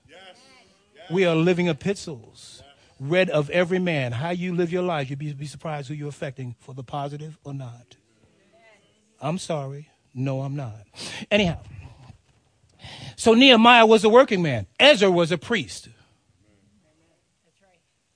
We 1.10 1.26
are 1.26 1.34
living 1.34 1.66
epistles, 1.66 2.62
read 2.98 3.28
of 3.28 3.50
every 3.50 3.78
man. 3.78 4.12
How 4.12 4.30
you 4.30 4.54
live 4.54 4.72
your 4.72 4.82
life, 4.82 5.10
you'd 5.10 5.18
be, 5.18 5.32
be 5.32 5.46
surprised 5.46 5.88
who 5.88 5.94
you're 5.94 6.08
affecting, 6.08 6.54
for 6.60 6.74
the 6.74 6.84
positive 6.84 7.38
or 7.44 7.52
not. 7.52 7.96
I'm 9.20 9.38
sorry. 9.38 9.90
No, 10.14 10.42
I'm 10.42 10.56
not. 10.56 10.86
Anyhow, 11.30 11.58
so 13.16 13.34
Nehemiah 13.34 13.86
was 13.86 14.04
a 14.04 14.08
working 14.08 14.42
man. 14.42 14.66
Ezra 14.78 15.10
was 15.10 15.32
a 15.32 15.38
priest. 15.38 15.88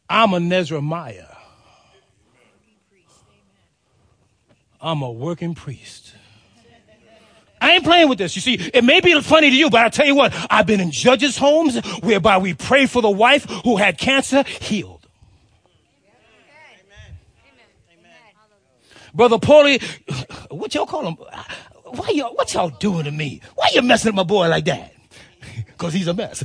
I'm 0.08 0.32
a 0.34 0.38
Nezramiah. 0.38 1.35
I'm 4.80 5.02
a 5.02 5.10
working 5.10 5.54
priest. 5.54 6.14
I 7.60 7.72
ain't 7.72 7.84
playing 7.84 8.08
with 8.08 8.18
this. 8.18 8.36
You 8.36 8.42
see, 8.42 8.54
it 8.54 8.84
may 8.84 9.00
be 9.00 9.18
funny 9.22 9.50
to 9.50 9.56
you, 9.56 9.70
but 9.70 9.80
I'll 9.80 9.90
tell 9.90 10.06
you 10.06 10.14
what, 10.14 10.34
I've 10.50 10.66
been 10.66 10.80
in 10.80 10.90
judges' 10.90 11.38
homes 11.38 11.78
whereby 12.02 12.38
we 12.38 12.54
pray 12.54 12.86
for 12.86 13.00
the 13.00 13.10
wife 13.10 13.44
who 13.64 13.76
had 13.76 13.98
cancer 13.98 14.42
healed. 14.42 15.06
Brother 19.14 19.38
Paulie, 19.38 19.82
what 20.50 20.74
y'all 20.74 20.84
call 20.84 21.06
him? 21.06 21.16
Why 21.84 22.10
y'all, 22.10 22.34
what 22.34 22.52
y'all 22.52 22.68
doing 22.68 23.04
to 23.04 23.10
me? 23.10 23.40
Why 23.54 23.70
you 23.72 23.80
messing 23.80 24.10
with 24.10 24.16
my 24.16 24.22
boy 24.24 24.48
like 24.48 24.66
that? 24.66 24.92
Because 25.76 25.92
he's 25.92 26.08
a 26.08 26.14
mess. 26.14 26.42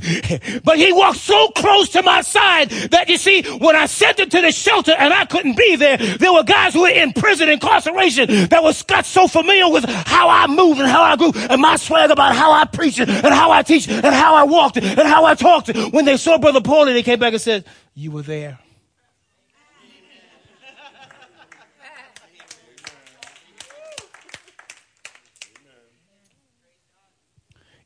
but 0.64 0.76
he 0.76 0.92
walked 0.92 1.18
so 1.18 1.48
close 1.48 1.88
to 1.90 2.02
my 2.02 2.20
side 2.20 2.70
that 2.90 3.08
you 3.08 3.16
see, 3.16 3.42
when 3.42 3.74
I 3.76 3.86
sent 3.86 4.18
him 4.18 4.28
to 4.28 4.40
the 4.40 4.52
shelter 4.52 4.92
and 4.92 5.12
I 5.12 5.24
couldn't 5.24 5.56
be 5.56 5.76
there, 5.76 5.96
there 5.96 6.32
were 6.32 6.42
guys 6.42 6.74
who 6.74 6.82
were 6.82 6.88
in 6.88 7.12
prison, 7.12 7.48
incarceration, 7.48 8.48
that 8.48 8.62
was 8.62 8.82
got 8.82 9.06
so 9.06 9.26
familiar 9.26 9.70
with 9.70 9.84
how 9.84 10.28
I 10.28 10.46
moved 10.46 10.80
and 10.80 10.88
how 10.88 11.02
I 11.02 11.16
grew 11.16 11.32
and 11.34 11.60
my 11.60 11.76
swag 11.76 12.10
about 12.10 12.34
how 12.34 12.52
I 12.52 12.64
preach 12.64 12.98
and 12.98 13.10
how 13.10 13.50
I 13.50 13.62
teach 13.62 13.88
and 13.88 14.04
how 14.04 14.34
I 14.34 14.44
walked 14.44 14.76
and 14.76 15.08
how 15.08 15.24
I 15.24 15.34
talked. 15.34 15.74
When 15.92 16.04
they 16.04 16.16
saw 16.16 16.38
Brother 16.38 16.60
Paulie, 16.60 16.92
they 16.92 17.02
came 17.02 17.18
back 17.18 17.32
and 17.32 17.42
said, 17.42 17.64
you 17.94 18.10
were 18.10 18.22
there. 18.22 18.58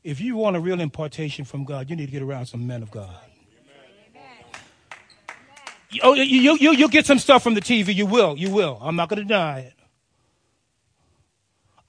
If 0.07 0.21
you 0.21 0.37
want 0.37 0.55
a 0.55 0.61
real 0.61 0.79
impartation 0.79 1.43
from 1.43 1.65
God, 1.65 1.89
you 1.89 1.95
need 1.97 2.05
to 2.05 2.11
get 2.13 2.21
around 2.21 2.45
some 2.45 2.65
men 2.65 2.81
of 2.81 2.89
God. 2.89 3.13
Oh, 6.01 6.13
you, 6.13 6.53
you, 6.53 6.71
you'll 6.71 6.87
get 6.87 7.05
some 7.05 7.19
stuff 7.19 7.43
from 7.43 7.55
the 7.55 7.61
TV. 7.61 7.93
You 7.93 8.05
will. 8.05 8.37
You 8.37 8.49
will. 8.49 8.79
I'm 8.81 8.95
not 8.95 9.09
going 9.09 9.17
to 9.17 9.25
deny 9.25 9.59
it. 9.59 9.73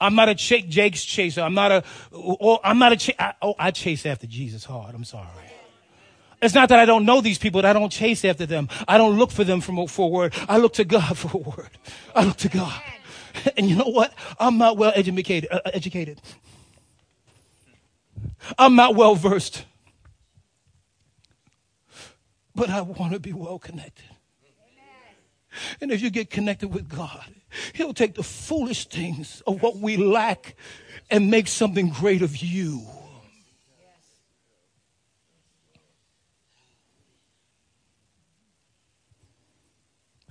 I'm 0.01 0.15
not 0.15 0.27
a 0.27 0.35
ch- 0.35 0.67
Jake's 0.67 1.05
chaser. 1.05 1.39
I'm 1.39 1.53
not 1.53 1.71
a, 1.71 1.83
oh, 2.11 2.59
I'm 2.61 2.77
not 2.77 2.91
a, 2.91 2.97
ch- 2.97 3.15
I, 3.17 3.35
oh, 3.41 3.55
I 3.57 3.71
chase 3.71 4.05
after 4.05 4.27
Jesus 4.27 4.65
hard. 4.65 4.93
I'm 4.95 5.05
sorry. 5.05 5.25
It's 6.41 6.53
not 6.53 6.67
that 6.69 6.79
I 6.79 6.83
don't 6.83 7.05
know 7.05 7.21
these 7.21 7.37
people, 7.37 7.61
that 7.61 7.73
I 7.73 7.79
don't 7.79 7.89
chase 7.89 8.25
after 8.25 8.45
them. 8.45 8.67
I 8.85 8.97
don't 8.97 9.17
look 9.17 9.31
for 9.31 9.45
them 9.45 9.61
for, 9.61 9.87
for 9.87 10.07
a 10.07 10.09
word. 10.09 10.33
I 10.49 10.57
look 10.57 10.73
to 10.73 10.83
God 10.83 11.17
for 11.17 11.37
a 11.37 11.41
word. 11.41 11.69
I 12.13 12.25
look 12.25 12.37
to 12.37 12.49
God. 12.49 12.81
And 13.55 13.69
you 13.69 13.77
know 13.77 13.87
what? 13.87 14.13
I'm 14.41 14.57
not 14.57 14.75
well 14.75 14.91
educated. 14.93 15.49
Uh, 15.49 15.61
educated. 15.73 16.19
I'm 18.57 18.75
not 18.75 18.95
well 18.95 19.15
versed, 19.15 19.65
but 22.55 22.69
I 22.69 22.81
want 22.81 23.13
to 23.13 23.19
be 23.19 23.33
well 23.33 23.59
connected. 23.59 24.05
And 25.81 25.91
if 25.91 26.01
you 26.01 26.09
get 26.09 26.29
connected 26.29 26.73
with 26.73 26.87
God, 26.87 27.33
He'll 27.73 27.93
take 27.93 28.15
the 28.15 28.23
foolish 28.23 28.87
things 28.87 29.41
of 29.47 29.61
what 29.61 29.77
we 29.77 29.97
lack 29.97 30.55
and 31.09 31.31
make 31.31 31.47
something 31.47 31.89
great 31.89 32.21
of 32.21 32.37
you. 32.37 32.85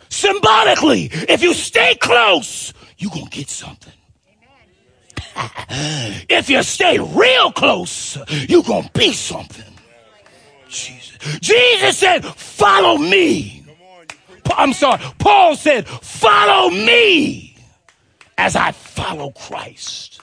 Symbolically, 0.08 1.10
if 1.12 1.42
you 1.42 1.54
stay 1.54 1.94
close, 1.94 2.72
you're 2.96 3.10
going 3.10 3.26
to 3.26 3.30
get 3.30 3.48
something. 3.48 3.92
If 6.28 6.50
you 6.50 6.62
stay 6.62 6.98
real 6.98 7.52
close, 7.52 8.18
you're 8.48 8.62
going 8.62 8.84
to 8.84 8.90
be 8.92 9.12
something. 9.12 9.64
Jesus. 10.68 11.18
Jesus 11.40 11.98
said, 11.98 12.24
Follow 12.24 12.98
me. 12.98 13.64
I'm 14.56 14.72
sorry. 14.72 15.02
Paul 15.18 15.56
said, 15.56 15.88
Follow 15.88 16.70
me 16.70 17.56
as 18.36 18.56
I 18.56 18.72
follow 18.72 19.30
Christ. 19.30 20.20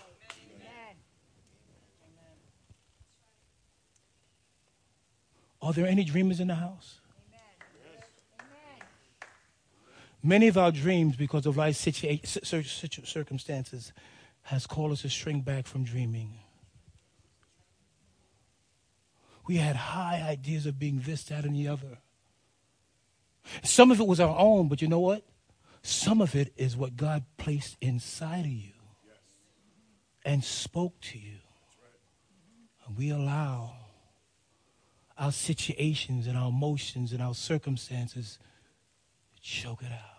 Are 5.62 5.74
there 5.74 5.88
any 5.88 6.04
dreamers 6.04 6.40
in 6.40 6.48
the 6.48 6.56
house? 6.56 7.00
Many 10.22 10.48
of 10.48 10.58
our 10.58 10.72
dreams, 10.72 11.16
because 11.16 11.46
of 11.46 11.58
life 11.58 11.76
circumstances, 11.76 13.94
has 14.46 14.68
called 14.68 14.92
us 14.92 15.02
to 15.02 15.10
shrink 15.10 15.44
back 15.44 15.66
from 15.66 15.84
dreaming. 15.84 16.38
We 19.48 19.58
had 19.58 19.76
high 19.76 20.24
ideas 20.28 20.68
of 20.68 20.78
being 20.78 21.02
this, 21.04 21.24
that, 21.26 21.46
and 21.46 21.56
the 21.56 21.68
other. 21.68 21.98
Some 23.64 23.90
of 23.90 24.00
it 24.00 24.06
was 24.06 24.20
our 24.20 24.38
own, 24.38 24.68
but 24.68 24.82
you 24.84 24.88
know 24.88 25.00
what? 25.00 25.24
Some 25.82 26.22
of 26.22 26.36
it 26.36 26.54
is 26.58 26.78
what 26.78 26.96
God 26.96 27.24
placed 27.38 27.76
inside 27.82 28.46
of 28.46 28.52
you 28.52 28.74
and 30.24 30.44
spoke 30.44 31.00
to 31.02 31.18
you. 31.18 31.38
And 32.88 32.98
we 32.98 33.10
allow 33.10 33.74
our 35.18 35.32
situations 35.32 36.28
and 36.28 36.38
our 36.38 36.50
emotions 36.50 37.14
and 37.14 37.22
our 37.22 37.34
circumstances 37.34 38.38
to 39.36 39.42
choke 39.42 39.82
it 39.82 39.92
out. 39.92 40.16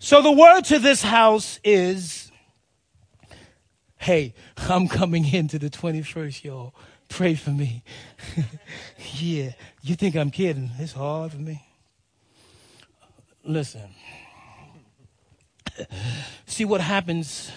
So 0.00 0.20
the 0.20 0.32
word 0.32 0.62
to 0.62 0.78
this 0.80 1.02
house 1.02 1.60
is 1.62 2.29
Hey, 4.00 4.32
I'm 4.56 4.88
coming 4.88 5.26
into 5.30 5.58
the 5.58 5.68
21st, 5.68 6.44
y'all. 6.44 6.74
Pray 7.10 7.34
for 7.34 7.50
me. 7.50 7.84
yeah, 9.18 9.50
you 9.82 9.94
think 9.94 10.16
I'm 10.16 10.30
kidding? 10.30 10.70
It's 10.78 10.92
hard 10.92 11.32
for 11.32 11.38
me. 11.38 11.62
Listen. 13.44 13.90
See 16.46 16.64
what 16.64 16.80
happens? 16.80 17.52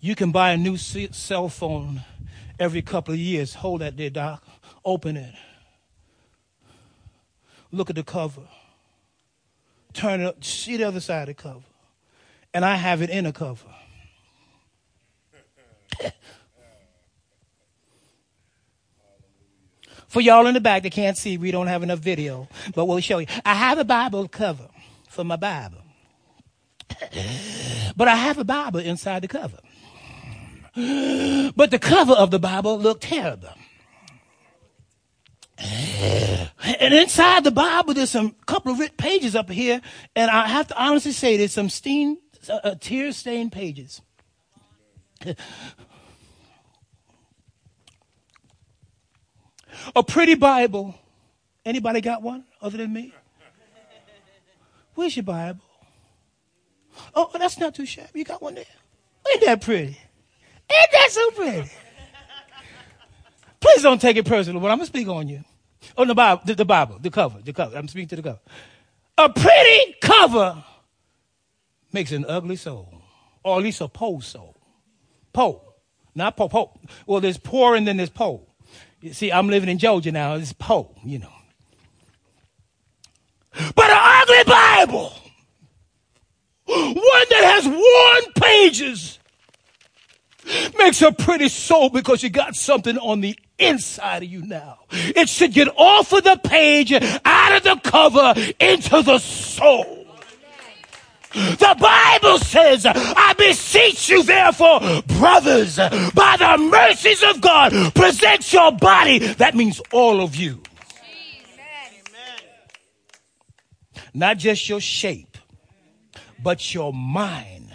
You 0.00 0.14
can 0.14 0.32
buy 0.32 0.50
a 0.50 0.58
new 0.58 0.76
cell 0.76 1.48
phone 1.48 2.02
every 2.58 2.82
couple 2.82 3.14
of 3.14 3.20
years. 3.20 3.54
Hold 3.54 3.80
that 3.80 3.96
there, 3.96 4.10
Doc. 4.10 4.44
Open 4.84 5.16
it. 5.16 5.34
Look 7.72 7.88
at 7.88 7.96
the 7.96 8.04
cover. 8.04 8.42
Turn 9.94 10.20
it 10.20 10.26
up. 10.26 10.44
See 10.44 10.76
the 10.76 10.84
other 10.84 11.00
side 11.00 11.30
of 11.30 11.36
the 11.36 11.42
cover. 11.42 11.64
And 12.52 12.66
I 12.66 12.74
have 12.74 13.00
it 13.00 13.08
in 13.08 13.24
a 13.24 13.32
cover. 13.32 13.64
For 20.10 20.20
y'all 20.20 20.48
in 20.48 20.54
the 20.54 20.60
back 20.60 20.82
that 20.82 20.90
can't 20.90 21.16
see, 21.16 21.38
we 21.38 21.52
don't 21.52 21.68
have 21.68 21.84
enough 21.84 22.00
video, 22.00 22.48
but 22.74 22.86
we'll 22.86 22.98
show 22.98 23.18
you. 23.18 23.28
I 23.44 23.54
have 23.54 23.78
a 23.78 23.84
Bible 23.84 24.26
cover 24.26 24.68
for 25.08 25.22
my 25.22 25.36
Bible. 25.36 25.78
But 27.96 28.08
I 28.08 28.16
have 28.16 28.36
a 28.36 28.44
Bible 28.44 28.80
inside 28.80 29.22
the 29.22 29.28
cover. 29.28 29.58
But 31.54 31.70
the 31.70 31.78
cover 31.78 32.12
of 32.12 32.32
the 32.32 32.40
Bible 32.40 32.76
looked 32.76 33.04
terrible. 33.04 33.50
And 35.58 36.92
inside 36.92 37.44
the 37.44 37.52
Bible, 37.52 37.94
there's 37.94 38.10
some 38.10 38.34
couple 38.46 38.72
of 38.72 38.96
pages 38.96 39.36
up 39.36 39.48
here, 39.48 39.80
and 40.16 40.28
I 40.28 40.48
have 40.48 40.66
to 40.68 40.82
honestly 40.82 41.12
say 41.12 41.36
there's 41.36 41.52
some 41.52 41.68
stain, 41.68 42.18
uh, 42.48 42.74
tear-stained 42.80 43.52
pages. 43.52 44.02
A 49.94 50.02
pretty 50.02 50.34
Bible. 50.34 50.94
Anybody 51.64 52.00
got 52.00 52.22
one 52.22 52.44
other 52.60 52.78
than 52.78 52.92
me? 52.92 53.14
Where's 54.94 55.16
your 55.16 55.24
Bible? 55.24 55.60
Oh, 57.14 57.30
oh, 57.32 57.38
that's 57.38 57.58
not 57.58 57.74
too 57.74 57.86
shabby. 57.86 58.18
You 58.18 58.24
got 58.24 58.42
one 58.42 58.54
there. 58.54 58.64
Ain't 59.30 59.40
that 59.42 59.62
pretty? 59.62 59.98
Ain't 60.72 60.92
that 60.92 61.08
so 61.10 61.30
pretty? 61.32 61.70
Please 63.60 63.82
don't 63.82 64.00
take 64.00 64.16
it 64.16 64.24
personal, 64.24 64.60
but 64.60 64.70
I'm 64.70 64.78
gonna 64.78 64.86
speak 64.86 65.08
on 65.08 65.28
you. 65.28 65.44
On 65.96 66.04
oh, 66.04 66.04
the 66.06 66.14
Bible, 66.14 66.42
the, 66.44 66.54
the 66.54 66.64
Bible, 66.64 66.98
the 67.00 67.10
cover, 67.10 67.40
the 67.42 67.52
cover. 67.52 67.76
I'm 67.76 67.88
speaking 67.88 68.08
to 68.08 68.16
the 68.16 68.22
cover. 68.22 68.40
A 69.18 69.28
pretty 69.28 69.96
cover 70.00 70.64
makes 71.92 72.12
an 72.12 72.24
ugly 72.26 72.56
soul, 72.56 73.02
or 73.42 73.58
at 73.58 73.62
least 73.62 73.80
a 73.80 73.88
poor 73.88 74.22
soul. 74.22 74.56
Poor, 75.32 75.60
not 76.14 76.36
poor. 76.36 76.48
poor. 76.48 76.72
Well, 77.06 77.20
there's 77.20 77.38
poor 77.38 77.76
and 77.76 77.86
then 77.86 77.96
there's 77.96 78.10
poor. 78.10 78.42
You 79.00 79.14
see, 79.14 79.32
I'm 79.32 79.48
living 79.48 79.68
in 79.68 79.78
Georgia 79.78 80.12
now. 80.12 80.34
It's 80.34 80.52
Poe, 80.52 80.94
you 81.04 81.18
know. 81.18 81.32
But 83.74 83.90
an 83.90 83.98
ugly 83.98 84.44
Bible, 84.46 85.12
one 86.66 87.26
that 87.30 87.44
has 87.54 87.66
worn 87.66 88.32
pages, 88.34 89.18
makes 90.78 91.02
a 91.02 91.12
pretty 91.12 91.48
soul 91.48 91.90
because 91.90 92.22
you 92.22 92.30
got 92.30 92.54
something 92.54 92.96
on 92.98 93.20
the 93.20 93.38
inside 93.58 94.22
of 94.22 94.28
you 94.28 94.42
now. 94.42 94.78
It 94.90 95.28
should 95.28 95.52
get 95.52 95.68
off 95.76 96.12
of 96.12 96.24
the 96.24 96.38
page, 96.42 96.92
out 96.92 97.56
of 97.56 97.62
the 97.62 97.80
cover, 97.82 98.34
into 98.60 99.02
the 99.02 99.18
soul. 99.18 99.99
The 101.32 101.76
Bible 101.78 102.38
says, 102.38 102.84
I 102.86 103.34
beseech 103.38 104.08
you 104.08 104.22
therefore, 104.22 104.80
brothers, 105.06 105.76
by 105.76 106.36
the 106.38 106.58
mercies 106.58 107.22
of 107.22 107.40
God, 107.40 107.72
present 107.94 108.52
your 108.52 108.72
body. 108.72 109.18
That 109.18 109.54
means 109.54 109.80
all 109.92 110.20
of 110.22 110.34
you. 110.34 110.62
Not 114.12 114.38
just 114.38 114.68
your 114.68 114.80
shape, 114.80 115.38
but 116.42 116.74
your 116.74 116.92
mind, 116.92 117.72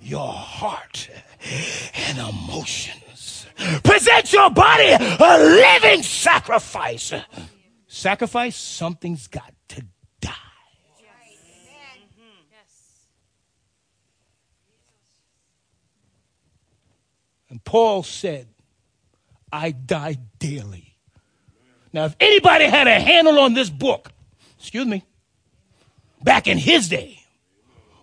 your 0.00 0.32
heart, 0.32 1.10
and 1.94 2.18
emotions. 2.18 3.46
Present 3.84 4.32
your 4.32 4.48
body 4.50 4.92
a 4.92 5.38
living 5.38 6.02
sacrifice. 6.02 7.12
Sacrifice, 7.86 8.56
something's 8.56 9.26
got 9.26 9.52
And 17.50 17.62
Paul 17.64 18.02
said, 18.02 18.48
I 19.52 19.70
die 19.70 20.18
daily. 20.38 20.94
Now, 21.92 22.04
if 22.04 22.16
anybody 22.20 22.66
had 22.66 22.86
a 22.86 23.00
handle 23.00 23.38
on 23.38 23.54
this 23.54 23.70
book, 23.70 24.10
excuse 24.58 24.86
me, 24.86 25.04
back 26.22 26.46
in 26.46 26.58
his 26.58 26.88
day, 26.88 27.18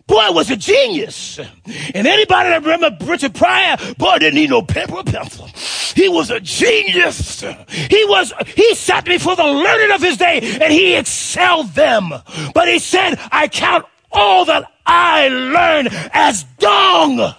Boy 0.07 0.31
was 0.31 0.51
a 0.51 0.55
genius. 0.55 1.39
And 1.39 2.07
anybody 2.07 2.49
that 2.49 2.63
remember 2.63 3.05
Richard 3.05 3.33
Pryor, 3.33 3.77
boy 3.97 4.19
didn't 4.19 4.35
need 4.35 4.51
no 4.51 4.61
paper 4.61 4.97
or 4.97 5.03
pencil. 5.03 5.47
He 5.95 6.09
was 6.09 6.29
a 6.29 6.39
genius. 6.39 7.41
He 7.41 8.05
was, 8.05 8.31
he 8.55 8.75
sat 8.75 9.05
before 9.05 9.35
the 9.35 9.43
learned 9.43 9.93
of 9.93 10.01
his 10.01 10.17
day 10.17 10.57
and 10.61 10.71
he 10.71 10.95
excelled 10.95 11.69
them. 11.69 12.13
But 12.53 12.67
he 12.67 12.77
said, 12.77 13.15
I 13.31 13.47
count 13.47 13.85
all 14.11 14.45
that 14.45 14.71
I 14.85 15.27
learned 15.27 15.89
as 16.13 16.43
dung. 16.59 17.33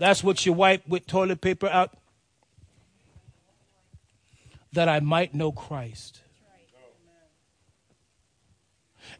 That's 0.00 0.24
what 0.24 0.46
you 0.46 0.54
wipe 0.54 0.88
with 0.88 1.06
toilet 1.06 1.42
paper 1.42 1.68
out. 1.68 1.92
That 4.72 4.88
I 4.88 5.00
might 5.00 5.34
know 5.34 5.52
Christ. 5.52 6.22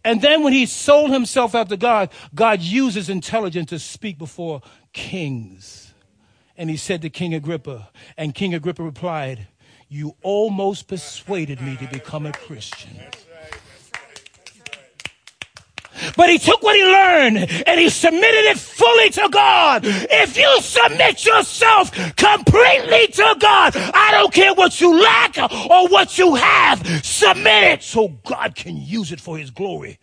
And 0.03 0.23
then 0.23 0.43
when 0.43 0.55
he 0.55 0.65
sold 0.65 1.11
himself 1.11 1.55
out 1.55 1.69
to 1.69 1.77
God, 1.77 2.09
God 2.35 2.63
uses 2.63 3.11
intelligence 3.11 3.69
to 3.69 3.79
speak 3.79 4.17
before 4.17 4.63
kings. 4.95 5.93
And 6.57 6.71
he 6.71 6.79
said 6.79 7.03
to 7.03 7.11
King 7.11 7.35
Agrippa, 7.35 7.91
and 8.17 8.35
King 8.35 8.55
Agrippa 8.55 8.83
replied, 8.83 9.49
You 9.87 10.17
almost 10.23 10.89
persuaded 10.89 11.61
me 11.61 11.77
to 11.77 11.89
become 11.89 12.25
a 12.25 12.33
Christian. 12.33 12.97
But 16.17 16.31
he 16.31 16.39
took 16.39 16.63
what 16.63 16.77
he 16.77 16.85
learned 16.85 17.39
and 17.67 17.81
he 17.81 17.89
submitted 17.89 18.45
it 18.51 18.59
fully 18.59 19.11
to 19.11 19.29
God. 19.31 19.83
If 19.85 20.37
you 20.37 20.61
submit 20.61 21.25
yourself 21.25 21.91
completely 22.17 23.09
to 23.09 23.37
God, 23.39 23.77
I 23.77 24.11
don't 24.13 24.33
care 24.33 24.55
what 24.55 24.81
you 24.81 25.01
lack 25.01 25.37
or 25.39 25.89
what 25.89 26.19
you 26.19 26.35
have, 26.35 27.05
submit 27.05 27.65
it 27.65 27.83
so 27.83 28.09
God 28.09 28.55
can 28.55 28.77
use 28.77 29.13
it 29.13 29.21
for 29.21 29.39
his 29.39 29.51
glory. 29.51 29.99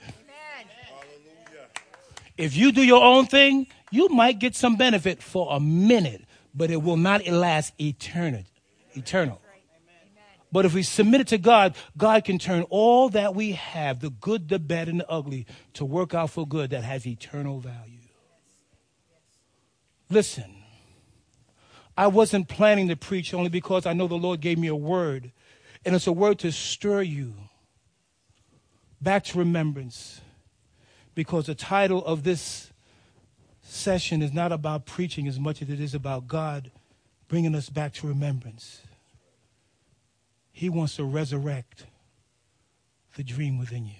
If 2.37 2.55
you 2.55 2.71
do 2.71 2.83
your 2.83 3.03
own 3.03 3.25
thing, 3.25 3.67
you 3.89 4.09
might 4.09 4.39
get 4.39 4.55
some 4.55 4.75
benefit 4.75 5.23
for 5.23 5.47
a 5.55 5.59
minute, 5.59 6.23
but 6.53 6.69
it 6.69 6.83
will 6.83 6.97
not 6.97 7.25
last 7.27 7.73
eternity, 7.79 8.45
eternal. 8.93 9.41
But 10.51 10.65
if 10.65 10.73
we 10.73 10.83
submit 10.83 11.21
it 11.21 11.27
to 11.27 11.37
God, 11.37 11.75
God 11.97 12.23
can 12.23 12.39
turn 12.39 12.63
all 12.69 13.09
that 13.09 13.35
we 13.35 13.51
have, 13.51 13.99
the 13.99 14.09
good, 14.09 14.47
the 14.47 14.59
bad, 14.59 14.87
and 14.87 15.01
the 15.01 15.09
ugly, 15.09 15.45
to 15.73 15.83
work 15.83 16.13
out 16.13 16.29
for 16.29 16.47
good 16.47 16.69
that 16.69 16.83
has 16.83 17.05
eternal 17.05 17.59
value. 17.59 17.99
Listen, 20.09 20.55
I 21.97 22.07
wasn't 22.07 22.47
planning 22.47 22.87
to 22.87 22.95
preach 22.95 23.33
only 23.33 23.49
because 23.49 23.85
I 23.85 23.93
know 23.93 24.07
the 24.07 24.15
Lord 24.15 24.39
gave 24.39 24.57
me 24.57 24.67
a 24.67 24.75
word, 24.75 25.31
and 25.83 25.93
it's 25.95 26.07
a 26.07 26.13
word 26.13 26.39
to 26.39 26.51
stir 26.51 27.01
you 27.01 27.33
back 29.01 29.25
to 29.25 29.37
remembrance. 29.39 30.21
Because 31.13 31.47
the 31.47 31.55
title 31.55 32.05
of 32.05 32.23
this 32.23 32.71
session 33.63 34.21
is 34.21 34.31
not 34.31 34.51
about 34.51 34.85
preaching 34.85 35.27
as 35.27 35.39
much 35.39 35.61
as 35.61 35.69
it 35.69 35.79
is 35.79 35.93
about 35.93 36.27
God 36.27 36.71
bringing 37.27 37.55
us 37.55 37.69
back 37.69 37.93
to 37.95 38.07
remembrance. 38.07 38.81
He 40.57 40.69
wants 40.69 40.95
to 40.95 41.03
resurrect 41.03 41.85
the 43.15 43.23
dream 43.23 43.59
within 43.59 43.85
you. 43.85 43.93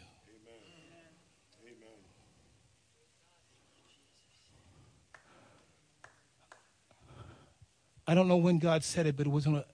I 8.07 8.15
don't 8.15 8.27
know 8.27 8.37
when 8.37 8.57
God 8.57 8.83
said 8.83 9.05
it, 9.05 9.15
but 9.15 9.27
it 9.27 9.29
was 9.29 9.45
on 9.45 9.57
a. 9.57 9.65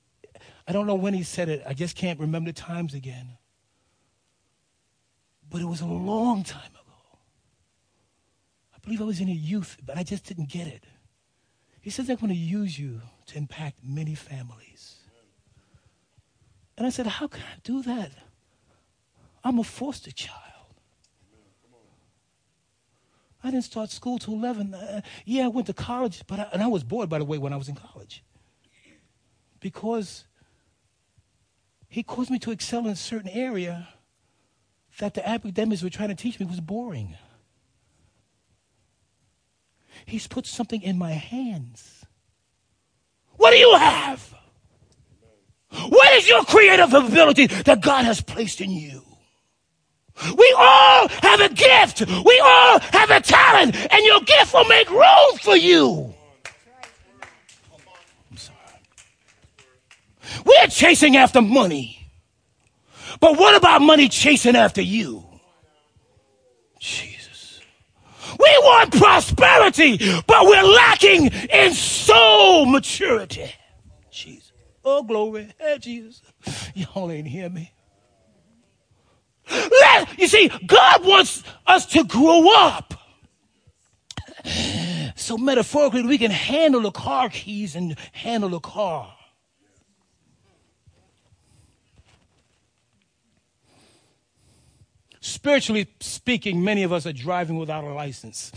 I 0.68 0.74
don't 0.74 0.86
know 0.86 0.96
when 0.96 1.14
He 1.14 1.24
said 1.24 1.48
it. 1.48 1.64
I 1.66 1.74
just 1.74 1.96
can't 1.96 2.20
remember 2.20 2.52
the 2.52 2.60
times 2.60 2.94
again. 2.94 3.38
But 5.50 5.62
it 5.62 5.68
was 5.68 5.80
a 5.80 5.86
long 5.86 6.44
time 6.44 6.72
ago. 6.72 7.18
I 8.76 8.80
believe 8.84 9.02
I 9.02 9.06
was 9.06 9.22
in 9.22 9.30
a 9.30 9.32
youth, 9.32 9.78
but 9.86 9.98
I 9.98 10.04
just 10.04 10.26
didn't 10.26 10.50
get 10.50 10.68
it. 10.68 10.84
He 11.80 11.90
says, 11.90 12.10
I'm 12.10 12.18
going 12.18 12.28
to 12.28 12.36
use 12.36 12.78
you 12.78 13.00
to 13.28 13.38
impact 13.38 13.80
many 13.86 14.16
families. 14.16 14.73
And 16.78 16.88
I 16.88 16.90
said, 16.90 17.08
How 17.08 17.28
can 17.28 17.42
I 17.42 17.60
do 17.64 17.82
that? 17.84 18.12
I'm 19.44 19.60
a 19.60 19.64
foster 19.64 20.12
child. 20.12 20.40
I 23.44 23.52
didn't 23.52 23.66
start 23.66 23.90
school 23.90 24.18
till 24.20 24.36
11. 24.36 24.74
Uh, 24.74 25.02
yeah, 25.26 25.46
I 25.46 25.48
went 25.50 25.68
to 25.68 25.74
college, 25.74 26.24
but 26.28 26.40
I, 26.40 26.48
and 26.54 26.64
I 26.64 26.68
was 26.68 26.84
bored, 26.84 27.10
by 27.10 27.20
the 27.20 27.26
way, 27.26 27.38
when 27.38 27.52
I 27.52 27.58
was 27.58 27.68
in 27.68 27.76
college. 27.76 28.24
Because 29.60 30.26
he 31.90 32.04
caused 32.04 32.32
me 32.32 32.40
to 32.40 32.52
excel 32.52 32.80
in 32.82 32.88
a 32.88 32.96
certain 32.96 33.30
area 33.30 33.90
that 35.00 35.14
the 35.14 35.28
academics 35.28 35.84
were 35.84 35.90
trying 35.90 36.10
to 36.10 36.16
teach 36.16 36.40
me 36.40 36.46
was 36.46 36.62
boring. 36.62 37.16
He's 40.06 40.28
put 40.28 40.46
something 40.46 40.82
in 40.82 40.98
my 40.98 41.12
hands. 41.12 42.06
What 43.34 43.52
do 43.52 43.58
you 43.58 43.76
have? 43.76 44.34
What 45.90 46.14
is 46.14 46.28
your 46.30 46.44
creative 46.46 46.94
ability 46.94 47.48
that 47.48 47.82
God 47.82 48.06
has 48.06 48.22
placed 48.22 48.62
in 48.62 48.72
you? 48.72 49.02
We 50.38 50.56
all 50.58 51.08
have 51.08 51.42
a 51.42 51.50
gift. 51.50 52.02
We 52.08 52.40
all 52.44 52.80
have 52.80 53.10
a 53.10 53.20
talent, 53.20 53.76
and 53.76 54.06
your 54.06 54.22
gift 54.22 54.54
will 54.54 54.66
make 54.66 54.90
room 54.90 55.38
for 55.42 55.58
you. 55.58 56.14
I'm 58.30 58.38
sorry. 58.38 58.58
We're 60.46 60.68
chasing 60.68 61.18
after 61.18 61.42
money. 61.42 62.08
But 63.20 63.38
what 63.40 63.56
about 63.56 63.82
money 63.82 64.08
chasing 64.08 64.56
after 64.56 64.82
you? 64.82 65.26
Jesus. 66.80 67.62
We 68.40 68.58
want 68.62 68.94
prosperity, 68.94 69.98
but 70.28 70.46
we're 70.46 70.64
lacking 70.64 71.28
in 71.28 71.74
soul 71.74 72.66
maturity. 72.66 73.52
Oh, 74.86 75.04
glory. 75.04 75.54
Hey, 75.60 75.78
Jesus. 75.80 76.22
Y'all 76.74 77.12
ain't 77.12 77.28
hear 77.28 77.50
me. 77.50 77.72
Let, 79.50 80.20
you 80.20 80.28
see, 80.28 80.50
God 80.66 81.06
wants 81.06 81.44
us 81.68 81.86
to 81.88 82.04
grow 82.04 82.50
up. 82.54 82.94
So 85.16 85.38
metaphorically, 85.38 86.04
we 86.04 86.18
can 86.18 86.32
handle 86.32 86.82
the 86.82 86.92
car 86.92 87.30
keys 87.30 87.76
and 87.76 87.98
handle 88.12 88.50
the 88.50 88.60
car. 88.60 89.16
Spiritually 95.22 95.88
speaking, 96.02 96.64
many 96.64 96.84
of 96.84 96.92
us 96.92 97.06
are 97.06 97.14
driving 97.14 97.58
without 97.58 97.86
a 97.86 97.94
license. 97.94 98.52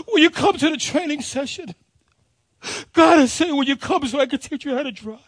Will 0.07 0.19
you 0.19 0.29
come 0.29 0.57
to 0.57 0.69
the 0.69 0.77
training 0.77 1.21
session? 1.21 1.73
God 2.93 3.19
is 3.19 3.33
saying, 3.33 3.55
Will 3.55 3.63
you 3.63 3.75
come 3.75 4.05
so 4.07 4.19
I 4.19 4.25
can 4.25 4.39
teach 4.39 4.65
you 4.65 4.75
how 4.75 4.83
to 4.83 4.91
drive? 4.91 5.19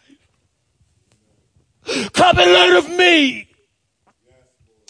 Come 2.12 2.38
and 2.38 2.52
learn 2.52 2.76
of 2.76 2.90
me. 2.90 3.48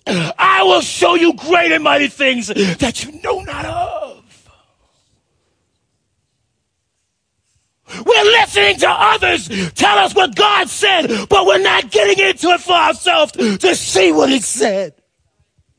I 0.07 0.63
will 0.63 0.83
show 0.83 1.15
you 1.15 1.35
great 1.35 1.73
and 1.73 1.83
mighty 1.83 2.09
things 2.09 2.47
that 2.47 3.05
you 3.05 3.21
know 3.23 3.41
not 3.41 3.65
of. 3.65 4.23
We're 8.05 8.25
listening 8.25 8.77
to 8.79 8.89
others 8.89 9.49
tell 9.75 9.99
us 9.99 10.15
what 10.15 10.35
God 10.35 10.69
said, 10.69 11.29
but 11.29 11.47
we're 11.47 11.59
not 11.59 11.91
getting 11.91 12.25
into 12.25 12.49
it 12.49 12.61
for 12.61 12.73
ourselves 12.73 13.33
to 13.33 13.75
see 13.75 14.13
what 14.13 14.29
He 14.29 14.41
said. 14.41 14.95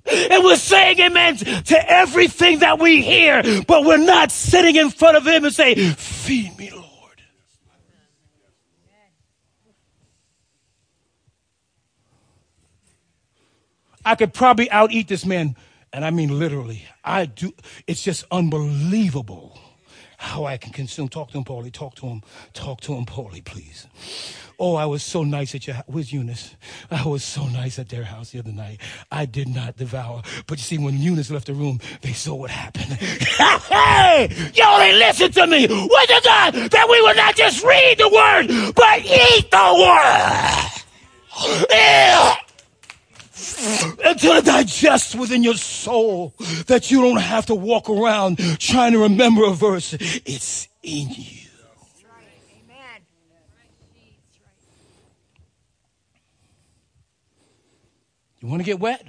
And 0.09 0.43
we're 0.43 0.55
saying 0.55 0.99
amen 0.99 1.37
to 1.37 1.91
everything 1.91 2.59
that 2.59 2.79
we 2.79 3.01
hear, 3.01 3.41
but 3.67 3.83
we're 3.83 3.97
not 3.97 4.31
sitting 4.31 4.75
in 4.75 4.89
front 4.89 5.17
of 5.17 5.27
Him 5.27 5.45
and 5.45 5.53
say, 5.53 5.75
Feed 5.75 6.57
me, 6.57 6.71
Lord. 6.71 6.85
I 14.05 14.15
could 14.15 14.33
probably 14.33 14.71
out 14.71 14.91
eat 14.91 15.09
this 15.09 15.25
man, 15.25 15.57
and 15.91 16.05
I 16.05 16.11
mean 16.11 16.39
literally. 16.39 16.85
I 17.03 17.25
do. 17.25 17.51
It's 17.87 18.03
just 18.03 18.23
unbelievable 18.31 19.59
how 20.17 20.45
I 20.45 20.57
can 20.57 20.73
consume. 20.73 21.07
Talk 21.07 21.31
to 21.31 21.37
him, 21.37 21.45
Paulie. 21.45 21.71
Talk 21.71 21.95
to 21.95 22.07
him. 22.07 22.23
Talk 22.53 22.81
to 22.81 22.93
him, 22.95 23.05
Paulie, 23.05 23.43
please. 23.43 23.87
Oh, 24.59 24.75
I 24.75 24.85
was 24.85 25.03
so 25.03 25.23
nice 25.23 25.53
at 25.53 25.67
your 25.67 25.75
house. 25.75 25.85
Where's 25.87 26.11
Eunice? 26.11 26.55
I 26.89 27.07
was 27.07 27.23
so 27.23 27.45
nice 27.45 27.77
at 27.77 27.89
their 27.89 28.03
house 28.03 28.31
the 28.31 28.39
other 28.39 28.51
night. 28.51 28.81
I 29.11 29.25
did 29.25 29.47
not 29.47 29.77
devour. 29.77 30.23
But 30.47 30.57
you 30.57 30.63
see, 30.63 30.77
when 30.79 30.97
Eunice 30.97 31.29
left 31.29 31.45
the 31.45 31.53
room, 31.53 31.79
they 32.01 32.13
saw 32.13 32.33
what 32.33 32.49
happened. 32.49 32.93
hey! 32.93 34.29
Y'all 34.55 34.81
ain't 34.81 34.97
listen 34.97 35.31
to 35.33 35.45
me. 35.45 35.67
With 35.67 35.69
the 35.69 36.21
God 36.23 36.53
that 36.55 36.87
we 36.89 37.01
will 37.01 37.15
not 37.15 37.35
just 37.35 37.63
read 37.63 37.99
the 37.99 38.09
word, 38.09 38.73
but 38.75 39.05
eat 39.05 39.51
the 39.51 39.73
word. 39.79 40.77
Until 44.03 44.33
it 44.33 44.45
digests 44.45 45.15
within 45.15 45.43
your 45.43 45.55
soul 45.55 46.33
that 46.67 46.89
you 46.91 47.01
don't 47.01 47.17
have 47.17 47.45
to 47.47 47.55
walk 47.55 47.89
around 47.89 48.37
trying 48.59 48.93
to 48.93 48.99
remember 48.99 49.45
a 49.45 49.53
verse. 49.53 49.93
It's 49.93 50.67
in 50.83 51.09
you. 51.09 51.47
You 58.39 58.47
want 58.47 58.61
to 58.61 58.65
get 58.65 58.79
wet? 58.79 59.05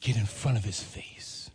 Get 0.00 0.16
in 0.16 0.26
front 0.26 0.58
of 0.58 0.64
his 0.64 0.82
face. 0.82 1.50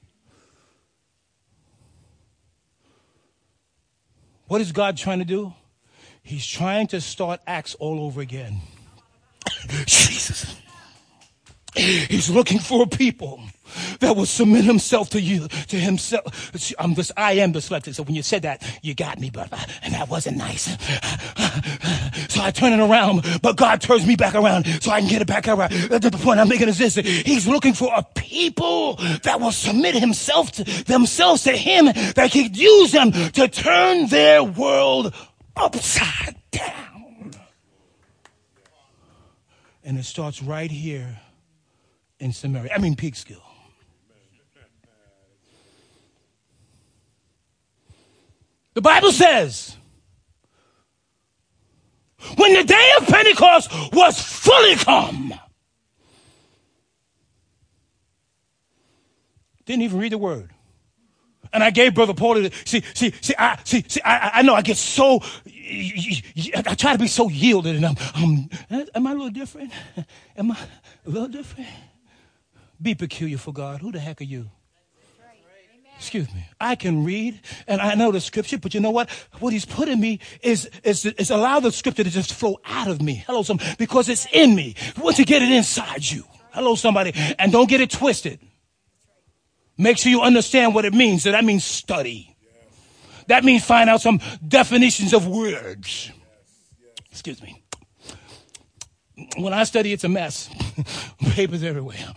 What 4.47 4.59
is 4.59 4.71
God 4.71 4.97
trying 4.97 5.19
to 5.19 5.25
do? 5.25 5.53
He's 6.21 6.45
trying 6.45 6.87
to 6.87 7.01
start 7.01 7.41
Acts 7.47 7.75
all 7.75 7.99
over 8.01 8.21
again. 8.21 8.61
Jesus. 9.85 10.55
He's 11.75 12.29
looking 12.29 12.59
for 12.59 12.83
a 12.83 12.87
people 12.87 13.41
that 13.99 14.15
will 14.15 14.25
submit 14.25 14.63
himself 14.63 15.09
to 15.11 15.21
you, 15.21 15.47
to 15.47 15.77
himself. 15.77 16.75
I'm 16.77 16.93
this, 16.93 17.11
I 17.17 17.33
am 17.33 17.53
dyslexic. 17.53 17.95
So 17.95 18.03
when 18.03 18.15
you 18.15 18.21
said 18.21 18.43
that, 18.43 18.63
you 18.83 18.93
got 18.93 19.19
me, 19.19 19.29
but 19.31 19.51
and 19.81 19.93
that 19.93 20.09
wasn't 20.09 20.37
nice. 20.37 20.63
So 22.29 22.41
I 22.41 22.51
turn 22.51 22.73
it 22.73 22.79
around, 22.79 23.25
but 23.41 23.57
God 23.57 23.81
turns 23.81 24.05
me 24.05 24.15
back 24.15 24.35
around 24.35 24.65
so 24.81 24.91
I 24.91 24.99
can 24.99 25.09
get 25.09 25.21
it 25.21 25.27
back 25.27 25.47
around. 25.47 25.71
The 25.71 26.19
point 26.21 26.39
I'm 26.39 26.49
making 26.49 26.67
is 26.67 26.77
this: 26.77 26.95
He's 26.95 27.47
looking 27.47 27.73
for 27.73 27.91
a 27.95 28.03
people 28.15 28.95
that 29.23 29.39
will 29.39 29.51
submit 29.51 29.95
himself 29.95 30.51
to 30.53 30.63
themselves 30.83 31.43
to 31.43 31.51
Him, 31.51 31.85
that 31.85 32.29
can 32.31 32.53
use 32.53 32.91
them 32.91 33.11
to 33.11 33.47
turn 33.47 34.07
their 34.07 34.43
world 34.43 35.13
upside 35.55 36.35
down. 36.51 37.31
And 39.83 39.97
it 39.97 40.05
starts 40.05 40.41
right 40.41 40.71
here 40.71 41.19
in 42.23 42.31
Samaria. 42.31 42.71
I 42.73 42.77
mean, 42.79 42.95
Peekskill. 42.95 43.41
The 48.73 48.81
Bible 48.81 49.11
says, 49.11 49.75
when 52.37 52.53
the 52.53 52.63
day 52.63 52.91
of 52.99 53.07
Pentecost 53.07 53.69
was 53.93 54.19
fully 54.19 54.75
come, 54.77 55.33
didn't 59.65 59.83
even 59.83 59.99
read 59.99 60.13
the 60.13 60.17
word. 60.17 60.49
And 61.51 61.63
I 61.63 61.69
gave 61.69 61.93
Brother 61.93 62.15
Paul, 62.15 62.49
see, 62.65 62.81
see, 62.95 63.13
see, 63.21 63.35
I, 63.37 63.59
see, 63.63 63.83
see, 63.87 64.01
I, 64.03 64.31
I 64.35 64.41
know 64.41 64.55
I 64.55 64.63
get 64.63 64.77
so, 64.77 65.21
I 65.45 66.75
try 66.75 66.93
to 66.93 66.99
be 66.99 67.07
so 67.07 67.29
yielded 67.29 67.75
and 67.75 67.85
I'm, 67.85 67.95
I'm, 68.15 68.49
am 68.95 69.07
I 69.07 69.11
a 69.11 69.13
little 69.13 69.29
different? 69.29 69.71
Am 70.35 70.51
I 70.51 70.57
a 71.05 71.09
little 71.09 71.27
different? 71.27 71.67
Be 72.83 72.95
peculiar 72.95 73.37
for 73.37 73.53
God. 73.53 73.79
Who 73.79 73.93
the 73.93 73.99
heck 73.99 74.19
are 74.19 74.25
you? 74.25 74.51
Excuse 75.95 76.31
me. 76.33 76.45
I 76.59 76.75
can 76.75 77.05
read 77.05 77.39
and 77.65 77.79
I 77.79 77.95
know 77.95 78.11
the 78.11 78.19
scripture, 78.19 78.57
but 78.57 78.73
you 78.73 78.81
know 78.81 78.91
what? 78.91 79.09
What 79.39 79.53
he's 79.53 79.63
put 79.63 79.87
in 79.87 80.01
me 80.01 80.19
is, 80.41 80.69
is, 80.83 81.05
is 81.05 81.31
allow 81.31 81.61
the 81.61 81.71
scripture 81.71 82.03
to 82.03 82.09
just 82.09 82.33
flow 82.33 82.59
out 82.65 82.89
of 82.89 83.01
me. 83.01 83.23
Hello, 83.25 83.41
some, 83.41 83.59
because 83.77 84.09
it's 84.09 84.27
in 84.33 84.53
me. 84.53 84.75
Once 84.97 85.17
you 85.17 85.23
get 85.23 85.41
it 85.41 85.49
inside 85.49 86.03
you. 86.03 86.25
Hello, 86.51 86.75
somebody. 86.75 87.13
And 87.39 87.53
don't 87.53 87.69
get 87.69 87.79
it 87.79 87.89
twisted. 87.89 88.39
Make 89.77 89.97
sure 89.97 90.11
you 90.11 90.21
understand 90.21 90.75
what 90.75 90.83
it 90.83 90.93
means. 90.93 91.23
So 91.23 91.31
that 91.31 91.45
means 91.45 91.63
study. 91.63 92.35
That 93.27 93.45
means 93.45 93.63
find 93.63 93.89
out 93.89 94.01
some 94.01 94.19
definitions 94.45 95.13
of 95.13 95.25
words. 95.25 96.11
Excuse 97.11 97.41
me. 97.41 97.63
When 99.37 99.53
I 99.53 99.63
study, 99.63 99.93
it's 99.93 100.03
a 100.03 100.09
mess. 100.09 100.49
Papers 101.31 101.63
everywhere. 101.63 102.13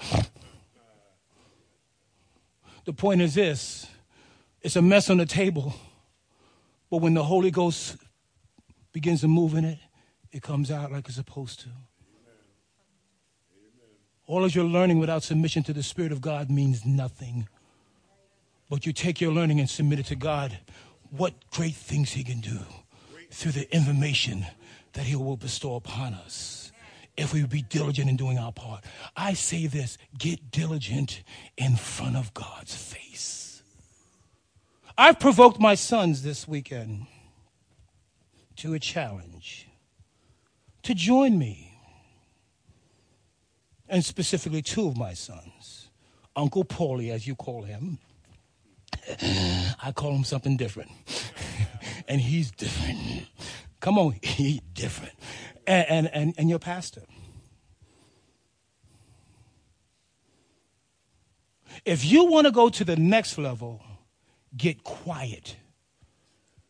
The 2.86 2.92
point 2.92 3.20
is 3.20 3.34
this 3.34 3.86
it's 4.62 4.76
a 4.76 4.82
mess 4.82 5.10
on 5.10 5.18
the 5.18 5.26
table, 5.26 5.74
but 6.90 6.98
when 6.98 7.14
the 7.14 7.24
Holy 7.24 7.50
Ghost 7.50 7.96
begins 8.92 9.20
to 9.20 9.28
move 9.28 9.54
in 9.54 9.64
it, 9.64 9.78
it 10.32 10.42
comes 10.42 10.70
out 10.70 10.90
like 10.92 11.06
it's 11.06 11.16
supposed 11.16 11.60
to. 11.60 11.68
All 14.26 14.44
of 14.44 14.54
your 14.54 14.64
learning 14.64 14.98
without 14.98 15.22
submission 15.22 15.62
to 15.64 15.72
the 15.72 15.82
Spirit 15.82 16.10
of 16.10 16.20
God 16.20 16.50
means 16.50 16.84
nothing. 16.84 17.48
But 18.68 18.86
you 18.86 18.92
take 18.92 19.20
your 19.20 19.32
learning 19.32 19.60
and 19.60 19.70
submit 19.70 20.00
it 20.00 20.06
to 20.06 20.16
God, 20.16 20.58
what 21.10 21.34
great 21.50 21.74
things 21.74 22.12
He 22.12 22.24
can 22.24 22.40
do 22.40 22.58
through 23.30 23.52
the 23.52 23.72
information 23.74 24.46
that 24.94 25.04
He 25.04 25.14
will 25.14 25.36
bestow 25.36 25.76
upon 25.76 26.14
us 26.14 26.65
if 27.16 27.32
we 27.32 27.44
be 27.44 27.62
diligent 27.62 28.10
in 28.10 28.16
doing 28.16 28.38
our 28.38 28.52
part. 28.52 28.84
I 29.16 29.34
say 29.34 29.66
this 29.66 29.98
get 30.18 30.50
diligent 30.50 31.22
in 31.56 31.76
front 31.76 32.16
of 32.16 32.34
God's 32.34 32.74
face. 32.74 33.62
I've 34.98 35.20
provoked 35.20 35.60
my 35.60 35.74
sons 35.74 36.22
this 36.22 36.48
weekend 36.48 37.06
to 38.56 38.74
a 38.74 38.78
challenge 38.78 39.68
to 40.82 40.94
join 40.94 41.38
me, 41.38 41.78
and 43.88 44.04
specifically 44.04 44.62
two 44.62 44.88
of 44.88 44.96
my 44.96 45.12
sons, 45.12 45.88
Uncle 46.34 46.64
Paulie, 46.64 47.10
as 47.10 47.26
you 47.26 47.34
call 47.34 47.62
him. 47.62 47.98
I 49.82 49.92
call 49.94 50.12
him 50.12 50.24
something 50.24 50.56
different. 50.56 50.90
and 52.08 52.20
he's 52.20 52.50
different. 52.50 53.26
Come 53.80 53.98
on, 53.98 54.16
he's 54.22 54.60
different 54.72 55.14
and, 55.66 56.08
and, 56.12 56.34
and 56.38 56.50
your 56.50 56.58
pastor. 56.58 57.02
If 61.84 62.04
you 62.04 62.24
want 62.24 62.46
to 62.46 62.50
go 62.50 62.68
to 62.68 62.84
the 62.84 62.96
next 62.96 63.38
level, 63.38 63.82
get 64.56 64.82
quiet 64.82 65.56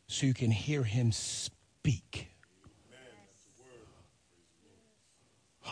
so 0.07 0.27
you 0.27 0.35
can 0.35 0.51
hear 0.51 0.83
him 0.83 1.13
speak. 1.13 2.29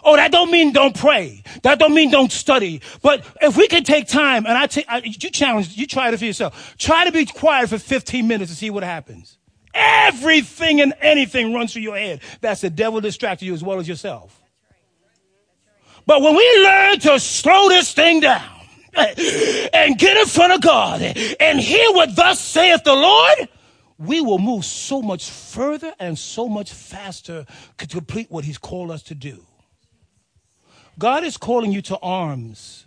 Oh, 0.02 0.16
that 0.16 0.32
don't 0.32 0.50
mean 0.50 0.72
don't 0.72 0.94
pray. 0.94 1.42
That 1.62 1.78
don't 1.78 1.94
mean 1.94 2.10
don't 2.10 2.32
study. 2.32 2.80
But 3.00 3.24
if 3.40 3.56
we 3.56 3.68
can 3.68 3.84
take 3.84 4.08
time, 4.08 4.44
and 4.44 4.58
I 4.58 4.66
take, 4.66 4.86
I, 4.88 4.98
you 4.98 5.30
challenge, 5.30 5.76
you 5.76 5.86
try 5.86 6.10
it 6.10 6.18
for 6.18 6.24
yourself. 6.24 6.74
Try 6.78 7.04
to 7.04 7.12
be 7.12 7.26
quiet 7.26 7.68
for 7.68 7.78
15 7.78 8.26
minutes 8.26 8.50
to 8.50 8.56
see 8.56 8.70
what 8.70 8.82
happens. 8.82 9.38
Everything 9.74 10.80
and 10.80 10.94
anything 11.00 11.52
runs 11.52 11.72
through 11.72 11.82
your 11.82 11.96
head. 11.96 12.20
That's 12.40 12.60
the 12.60 12.70
devil 12.70 13.00
distracting 13.00 13.48
you 13.48 13.54
as 13.54 13.62
well 13.62 13.78
as 13.78 13.88
yourself. 13.88 14.40
But 16.06 16.22
when 16.22 16.36
we 16.36 16.64
learn 16.64 16.98
to 17.00 17.18
slow 17.18 17.68
this 17.68 17.92
thing 17.92 18.20
down 18.20 18.50
and 18.94 19.98
get 19.98 20.16
in 20.16 20.26
front 20.26 20.52
of 20.52 20.60
God 20.60 21.02
and 21.02 21.58
hear 21.58 21.92
what 21.92 22.14
thus 22.14 22.40
saith 22.40 22.84
the 22.84 22.94
Lord, 22.94 23.48
we 23.98 24.20
will 24.20 24.38
move 24.38 24.64
so 24.64 25.00
much 25.00 25.30
further 25.30 25.92
and 25.98 26.18
so 26.18 26.48
much 26.48 26.72
faster 26.72 27.46
to 27.78 27.86
complete 27.86 28.30
what 28.30 28.44
He's 28.44 28.58
called 28.58 28.90
us 28.90 29.02
to 29.04 29.14
do. 29.14 29.46
God 30.98 31.24
is 31.24 31.36
calling 31.36 31.72
you 31.72 31.82
to 31.82 31.98
arms, 31.98 32.86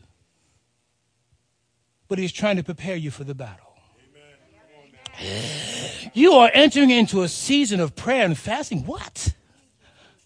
but 2.08 2.20
He's 2.20 2.32
trying 2.32 2.58
to 2.58 2.64
prepare 2.64 2.96
you 2.96 3.12
for 3.12 3.24
the 3.24 3.36
battle. 3.36 3.67
You 6.14 6.34
are 6.34 6.52
entering 6.54 6.90
into 6.90 7.24
a 7.24 7.28
season 7.28 7.80
of 7.80 7.96
prayer 7.96 8.26
and 8.26 8.38
fasting. 8.38 8.86
What? 8.86 9.34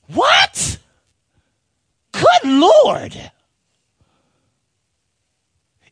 What? 0.07 0.77
Good 2.11 2.43
Lord. 2.45 3.31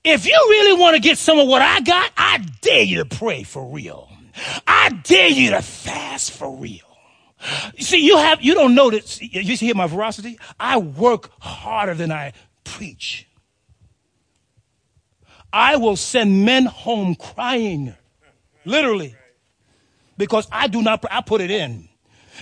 If 0.03 0.25
you 0.25 0.33
really 0.49 0.79
want 0.79 0.95
to 0.95 1.01
get 1.01 1.17
some 1.17 1.39
of 1.39 1.47
what 1.47 1.61
I 1.61 1.81
got, 1.81 2.11
I 2.17 2.45
dare 2.61 2.83
you 2.83 3.03
to 3.03 3.05
pray 3.05 3.43
for 3.43 3.65
real. 3.65 4.09
I 4.65 4.89
dare 5.03 5.29
you 5.29 5.51
to 5.51 5.61
fast 5.61 6.31
for 6.31 6.55
real. 6.55 6.79
You 7.75 7.83
see, 7.83 8.05
you 8.05 8.17
have 8.17 8.41
you 8.41 8.53
don't 8.53 8.75
know 8.75 8.89
that 8.89 9.21
you 9.21 9.55
see 9.55 9.67
here 9.67 9.75
my 9.75 9.87
veracity? 9.87 10.39
I 10.59 10.77
work 10.77 11.31
harder 11.39 11.93
than 11.93 12.11
I 12.11 12.33
preach. 12.63 13.27
I 15.51 15.77
will 15.77 15.95
send 15.95 16.45
men 16.45 16.65
home 16.65 17.15
crying 17.15 17.95
literally. 18.65 19.15
Because 20.17 20.47
I 20.51 20.67
do 20.67 20.81
not, 20.81 21.03
I 21.09 21.21
put 21.21 21.41
it 21.41 21.51
in. 21.51 21.87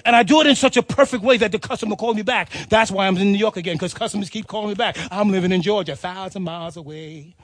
And 0.06 0.16
I 0.16 0.24
do 0.24 0.42
it 0.42 0.48
in 0.48 0.56
such 0.56 0.78
a 0.78 0.84
perfect 0.84 1.24
way 1.24 1.38
that 1.38 1.52
the 1.52 1.60
customer 1.60 1.96
calls 1.96 2.16
me 2.16 2.22
back. 2.22 2.52
That's 2.70 2.92
why 2.92 3.08
I'm 3.08 3.18
in 3.18 3.32
New 3.32 3.38
York 3.38 3.58
again, 3.58 3.76
because 3.76 3.94
customers 3.94 4.30
keep 4.30 4.48
calling 4.48 4.70
me 4.70 4.76
back. 4.76 4.98
I'm 5.12 5.32
living 5.32 5.52
in 5.52 5.62
Georgia, 5.62 5.94
a 5.94 5.96
thousand 5.96 6.44
miles 6.44 6.78
away. 6.78 7.36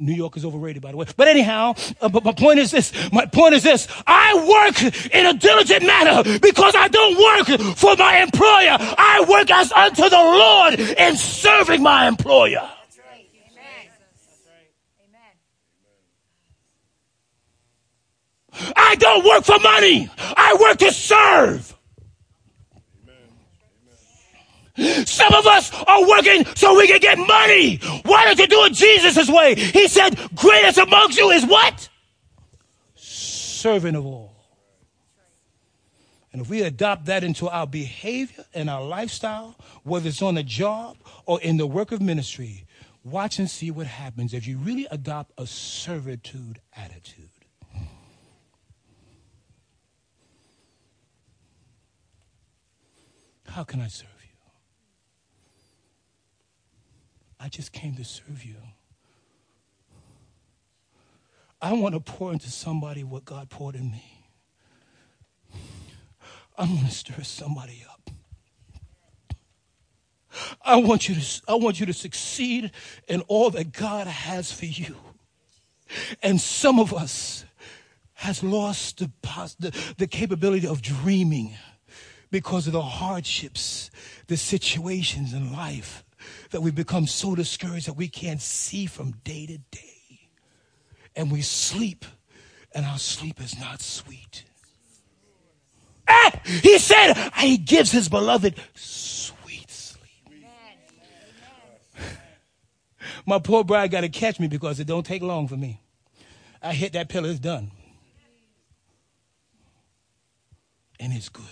New 0.00 0.12
York 0.14 0.36
is 0.36 0.44
overrated, 0.44 0.80
by 0.80 0.92
the 0.92 0.96
way. 0.96 1.06
But 1.16 1.26
anyhow, 1.26 1.74
uh, 2.00 2.08
but 2.08 2.24
my 2.24 2.32
point 2.32 2.60
is 2.60 2.70
this. 2.70 2.92
My 3.12 3.26
point 3.26 3.54
is 3.54 3.64
this. 3.64 3.88
I 4.06 4.34
work 4.46 5.12
in 5.12 5.26
a 5.26 5.34
diligent 5.34 5.84
manner 5.84 6.38
because 6.38 6.74
I 6.76 6.86
don't 6.86 7.18
work 7.18 7.76
for 7.76 7.96
my 7.96 8.22
employer. 8.22 8.76
I 8.78 9.24
work 9.28 9.50
as 9.50 9.72
unto 9.72 10.08
the 10.08 10.16
Lord 10.16 10.78
in 10.78 11.16
serving 11.16 11.82
my 11.82 12.06
employer. 12.06 12.70
I 18.76 18.96
don't 18.96 19.24
work 19.24 19.44
for 19.44 19.58
money. 19.60 20.10
I 20.18 20.56
work 20.60 20.78
to 20.78 20.92
serve. 20.92 21.74
Some 25.06 25.34
of 25.34 25.44
us 25.46 25.72
are 25.88 26.06
working 26.08 26.44
so 26.54 26.76
we 26.76 26.86
can 26.86 27.00
get 27.00 27.18
money. 27.18 27.78
Why 28.04 28.24
don't 28.24 28.38
you 28.38 28.46
do 28.46 28.64
it 28.64 28.74
Jesus' 28.74 29.28
way? 29.28 29.56
He 29.56 29.88
said, 29.88 30.16
greatest 30.36 30.78
amongst 30.78 31.18
you 31.18 31.30
is 31.30 31.44
what? 31.44 31.88
Servant 32.94 33.96
of 33.96 34.06
all. 34.06 34.36
And 36.32 36.42
if 36.42 36.48
we 36.48 36.62
adopt 36.62 37.06
that 37.06 37.24
into 37.24 37.48
our 37.48 37.66
behavior 37.66 38.44
and 38.54 38.70
our 38.70 38.84
lifestyle, 38.84 39.56
whether 39.82 40.08
it's 40.08 40.22
on 40.22 40.36
the 40.36 40.44
job 40.44 40.96
or 41.26 41.40
in 41.40 41.56
the 41.56 41.66
work 41.66 41.90
of 41.90 42.00
ministry, 42.00 42.64
watch 43.02 43.40
and 43.40 43.50
see 43.50 43.72
what 43.72 43.88
happens 43.88 44.32
if 44.32 44.46
you 44.46 44.58
really 44.58 44.86
adopt 44.92 45.32
a 45.38 45.46
servitude 45.46 46.60
attitude. 46.76 47.27
How 53.58 53.64
can 53.64 53.80
I 53.80 53.88
serve 53.88 54.08
you? 54.22 54.36
I 57.40 57.48
just 57.48 57.72
came 57.72 57.96
to 57.96 58.04
serve 58.04 58.44
you. 58.44 58.54
I 61.60 61.72
want 61.72 61.96
to 61.96 62.00
pour 62.00 62.32
into 62.32 62.52
somebody 62.52 63.02
what 63.02 63.24
God 63.24 63.50
poured 63.50 63.74
in 63.74 63.90
me. 63.90 64.28
I 66.56 66.66
want 66.66 66.86
to 66.86 66.92
stir 66.92 67.24
somebody 67.24 67.84
up. 67.90 68.10
I 70.62 70.76
want 70.76 71.08
you 71.08 71.16
to, 71.16 71.42
I 71.48 71.56
want 71.56 71.80
you 71.80 71.86
to 71.86 71.92
succeed 71.92 72.70
in 73.08 73.22
all 73.22 73.50
that 73.50 73.72
God 73.72 74.06
has 74.06 74.52
for 74.52 74.66
you. 74.66 74.94
And 76.22 76.40
some 76.40 76.78
of 76.78 76.94
us 76.94 77.44
has 78.12 78.44
lost 78.44 78.98
the, 78.98 79.10
the, 79.58 79.94
the 79.96 80.06
capability 80.06 80.68
of 80.68 80.80
dreaming 80.80 81.56
because 82.30 82.66
of 82.66 82.72
the 82.72 82.82
hardships, 82.82 83.90
the 84.26 84.36
situations 84.36 85.32
in 85.32 85.52
life 85.52 86.04
that 86.50 86.60
we 86.60 86.70
become 86.70 87.06
so 87.06 87.34
discouraged 87.34 87.86
that 87.86 87.94
we 87.94 88.08
can't 88.08 88.40
see 88.40 88.86
from 88.86 89.12
day 89.24 89.46
to 89.46 89.58
day. 89.70 90.30
And 91.16 91.30
we 91.32 91.42
sleep, 91.42 92.04
and 92.72 92.84
our 92.84 92.98
sleep 92.98 93.40
is 93.40 93.58
not 93.58 93.80
sweet. 93.80 94.44
Ah, 96.06 96.40
he 96.44 96.78
said 96.78 97.14
he 97.36 97.58
gives 97.58 97.90
his 97.90 98.08
beloved 98.08 98.54
sweet 98.74 99.70
sleep. 99.70 100.46
My 103.26 103.38
poor 103.38 103.64
bride 103.64 103.90
got 103.90 104.02
to 104.02 104.08
catch 104.08 104.40
me 104.40 104.48
because 104.48 104.80
it 104.80 104.86
don't 104.86 105.04
take 105.04 105.22
long 105.22 105.48
for 105.48 105.56
me. 105.56 105.80
I 106.62 106.72
hit 106.72 106.92
that 106.94 107.08
pillar, 107.08 107.28
it's 107.28 107.38
done. 107.38 107.70
And 110.98 111.12
it's 111.12 111.28
good. 111.28 111.44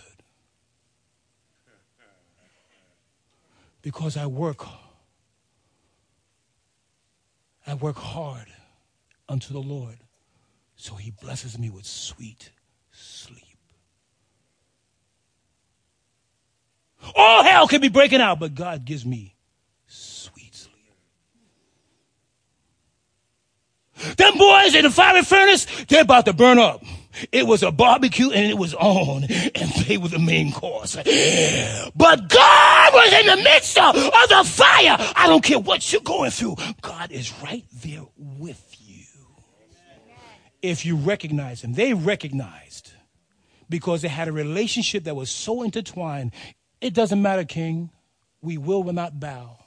Because 3.87 4.17
I 4.17 4.27
work. 4.27 4.67
I 7.69 7.75
work 7.75 7.95
hard 7.97 8.49
unto 9.29 9.53
the 9.53 9.61
Lord. 9.61 9.99
So 10.75 10.97
he 10.97 11.13
blesses 11.13 11.57
me 11.57 11.71
with 11.71 11.87
sweet 11.87 12.51
sleep. 12.91 13.45
All 17.15 17.45
hell 17.45 17.69
can 17.69 17.81
be 17.81 17.89
breaking 17.89 18.21
out, 18.21 18.41
but 18.41 18.57
God 18.57 18.85
gives 18.85 19.07
me 19.07 19.37
sweet 19.87 20.53
sleep. 20.53 20.75
Them 24.17 24.37
boys 24.37 24.75
in 24.75 24.83
the 24.83 24.91
fiery 24.91 25.23
furnace, 25.23 25.65
they're 25.85 26.03
about 26.03 26.25
to 26.25 26.33
burn 26.33 26.59
up. 26.59 26.83
It 27.31 27.47
was 27.47 27.63
a 27.63 27.71
barbecue 27.71 28.31
and 28.31 28.51
it 28.51 28.59
was 28.59 28.75
on, 28.75 29.23
and 29.25 29.71
they 29.87 29.97
were 29.97 30.09
the 30.09 30.19
main 30.19 30.51
course. 30.53 30.97
But 31.95 32.29
God 32.29 32.76
was 32.97 33.13
in 33.13 33.27
the 33.27 33.37
midst 33.37 33.77
of, 33.79 33.95
of 33.95 34.29
the 34.29 34.43
fire. 34.45 34.97
I 35.15 35.27
don't 35.27 35.45
care 35.45 35.59
what 35.59 35.93
you're 35.93 36.01
going 36.01 36.31
through, 36.31 36.57
God 36.81 37.13
is 37.13 37.33
right 37.43 37.65
there 37.83 38.05
with 38.17 38.75
you. 38.81 39.05
If 40.63 40.87
you 40.87 40.97
recognize 40.97 41.63
Him, 41.63 41.75
they 41.75 41.93
recognized 41.93 42.93
because 43.69 44.03
they 44.03 44.09
had 44.09 44.29
a 44.29 44.33
relationship 44.33 45.05
that 45.05 45.15
was 45.15 45.31
so 45.31 45.63
intertwined. 45.63 46.33
It 46.81 46.95
doesn't 46.95 47.21
matter, 47.21 47.45
King. 47.45 47.91
We 48.41 48.59
will, 48.59 48.83
will 48.83 48.93
not 48.93 49.21
bow. 49.21 49.59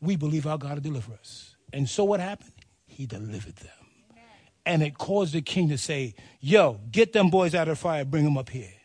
We 0.00 0.16
believe 0.16 0.46
our 0.46 0.58
God 0.58 0.74
will 0.74 0.80
deliver 0.80 1.14
us. 1.14 1.56
And 1.72 1.88
so 1.88 2.04
what 2.04 2.20
happened? 2.20 2.52
He 2.86 3.06
delivered 3.06 3.56
them. 3.56 3.70
And 4.64 4.82
it 4.82 4.98
caused 4.98 5.32
the 5.32 5.40
king 5.40 5.70
to 5.70 5.78
say, 5.78 6.14
Yo, 6.40 6.80
get 6.90 7.14
them 7.14 7.30
boys 7.30 7.54
out 7.54 7.68
of 7.68 7.78
the 7.78 7.80
fire, 7.80 8.04
bring 8.04 8.24
them 8.24 8.36
up 8.36 8.50
here. 8.50 8.77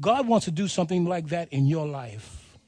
God 0.00 0.26
wants 0.26 0.46
to 0.46 0.50
do 0.50 0.68
something 0.68 1.04
like 1.04 1.28
that 1.28 1.52
in 1.52 1.66
your 1.66 1.86
life. 1.86 2.58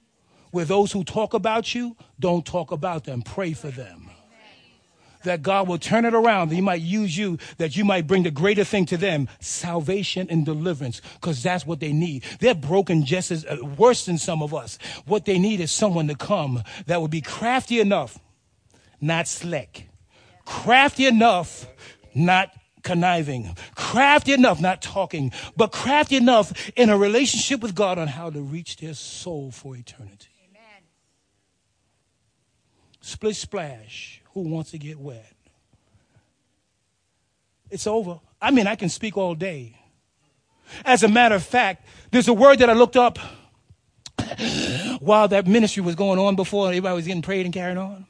Where 0.51 0.65
those 0.65 0.93
who 0.93 1.03
talk 1.03 1.33
about 1.35 1.75
you, 1.75 1.97
don't 2.21 2.45
talk 2.45 2.73
about 2.73 3.05
them, 3.05 3.23
pray 3.23 3.55
for 3.55 3.71
them. 3.71 4.11
That 5.25 5.43
God 5.43 5.69
will 5.69 5.79
turn 5.79 6.05
it 6.05 6.15
around, 6.15 6.49
that 6.49 6.57
He 6.57 6.61
might 6.61 6.83
use 6.83 7.17
you, 7.17 7.39
that 7.59 7.77
you 7.77 7.85
might 7.85 8.07
bring 8.07 8.25
the 8.25 8.31
greater 8.31 8.65
thing 8.65 8.87
to 8.87 8.97
them 8.97 9.29
salvation 9.41 10.27
and 10.29 10.45
deliverance, 10.45 11.01
because 11.15 11.43
that's 11.43 11.65
what 11.65 11.81
they 11.81 11.93
need. 11.93 12.25
They're 12.41 12.55
broken 12.55 13.05
just 13.05 13.31
as 13.31 13.47
uh, 13.47 13.59
worse 13.79 14.05
than 14.05 14.19
some 14.19 14.43
of 14.43 14.53
us. 14.53 14.79
What 15.07 15.25
they 15.25 15.39
need 15.39 15.61
is 15.61 15.71
someone 15.71 16.09
to 16.09 16.17
come 16.17 16.63
that 16.87 17.01
will 17.01 17.09
be 17.09 17.21
crafty 17.21 17.81
enough, 17.81 18.19
not 19.01 19.29
slick 19.29 19.89
crafty 20.45 21.07
enough, 21.07 21.67
not 22.15 22.51
conniving, 22.83 23.57
crafty 23.75 24.33
enough, 24.33 24.61
not 24.61 24.83
talking, 24.83 25.33
but 25.57 25.73
crafty 25.73 26.17
enough 26.17 26.71
in 26.77 26.91
a 26.91 26.97
relationship 26.97 27.61
with 27.61 27.75
God 27.75 27.99
on 27.99 28.09
how 28.09 28.31
to 28.31 28.41
reach 28.41 28.77
their 28.79 28.95
soul 28.95 29.51
for 29.51 29.77
eternity. 29.77 30.29
Split 33.03 33.35
splash. 33.35 34.23
Who 34.33 34.43
wants 34.43 34.71
to 34.71 34.79
get 34.79 34.99
wet? 34.99 35.35
It's 37.71 37.87
over. 37.87 38.21
I 38.41 38.51
mean, 38.51 38.67
I 38.67 38.77
can 38.77 38.89
speak 38.89 39.17
all 39.17 39.35
day. 39.35 39.77
As 40.85 41.03
a 41.03 41.09
matter 41.09 41.35
of 41.35 41.43
fact, 41.43 41.85
there's 42.13 42.29
a 42.29 42.33
word 42.33 42.61
that 42.61 42.71
I 42.71 42.75
looked 42.75 42.97
up 42.97 43.19
while 45.01 45.29
that 45.29 45.47
ministry 45.47 45.83
was 45.83 45.95
going 45.95 46.19
on 46.19 46.37
before 46.37 46.69
everybody 46.69 46.95
was 46.95 47.07
getting 47.07 47.23
prayed 47.23 47.45
and 47.45 47.53
carried 47.53 47.77
on. 47.77 48.07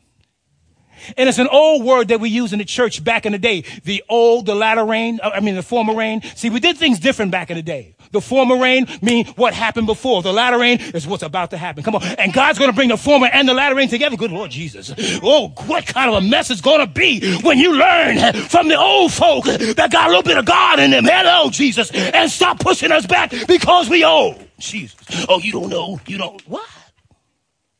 And 1.17 1.29
it's 1.29 1.39
an 1.39 1.49
old 1.49 1.85
word 1.85 2.09
that 2.09 2.21
we 2.21 2.29
use 2.29 2.53
in 2.53 2.59
the 2.59 2.65
church 2.65 3.03
back 3.03 3.27
in 3.27 3.33
the 3.33 3.39
day. 3.39 3.65
The 3.85 4.03
old, 4.09 4.47
the 4.47 4.55
latter 4.55 4.85
rain, 4.85 5.21
uh, 5.23 5.31
I 5.31 5.41
mean 5.41 5.55
the 5.55 5.63
former 5.63 5.95
rain. 5.95 6.23
See, 6.37 6.51
we 6.51 6.61
did 6.61 6.77
things 6.77 6.99
different 6.99 7.31
back 7.31 7.51
in 7.51 7.57
the 7.57 7.63
day. 7.63 7.95
The 8.13 8.21
former 8.21 8.59
rain 8.59 8.87
mean 9.01 9.27
what 9.37 9.55
happened 9.55 9.87
before. 9.87 10.23
The 10.23 10.33
latter 10.33 10.59
rain 10.59 10.81
is 10.81 11.07
what's 11.07 11.23
about 11.23 11.51
to 11.51 11.57
happen. 11.57 11.83
Come 11.83 11.95
on. 11.95 12.03
And 12.03 12.33
God's 12.33 12.59
going 12.59 12.71
to 12.71 12.77
bring 12.77 12.89
the 12.89 12.97
former 12.97 13.27
and 13.27 13.49
the 13.49 13.55
latter 13.55 13.75
rain 13.75 13.89
together. 13.89 14.17
Good 14.17 14.33
Lord 14.33 14.51
Jesus. 14.51 14.93
Oh, 15.23 15.49
what 15.67 15.87
kind 15.87 16.11
of 16.11 16.23
a 16.23 16.27
mess 16.27 16.51
it's 16.51 16.61
going 16.61 16.81
to 16.81 16.93
be 16.93 17.37
when 17.39 17.59
you 17.59 17.73
learn 17.75 18.35
from 18.35 18.69
the 18.69 18.79
old 18.79 19.13
folk 19.13 19.45
that 19.45 19.91
got 19.91 20.07
a 20.07 20.09
little 20.09 20.23
bit 20.23 20.37
of 20.37 20.45
God 20.45 20.79
in 20.79 20.91
them. 20.91 21.05
Hello, 21.05 21.51
Jesus. 21.51 21.91
And 21.91 22.31
stop 22.31 22.61
pushing 22.61 22.93
us 22.93 23.07
back 23.07 23.33
because 23.49 23.89
we 23.89 24.05
old. 24.05 24.47
Jesus. 24.59 25.27
Oh, 25.29 25.39
you 25.39 25.53
don't 25.53 25.69
know. 25.69 25.99
You 26.07 26.19
don't. 26.19 26.41
What? 26.49 26.69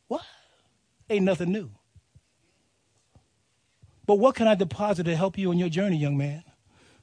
What? 0.09 0.23
Ain't 1.11 1.25
nothing 1.25 1.53
new. 1.53 1.71
But 4.07 4.17
what 4.17 4.35
can 4.35 4.49
I 4.49 4.55
deposit 4.55 5.05
to 5.05 5.17
help 5.17 5.39
you 5.39 5.51
on 5.51 5.59
your 5.59 5.69
journey, 5.69 5.97
young 5.97 6.17
man? 6.17 6.45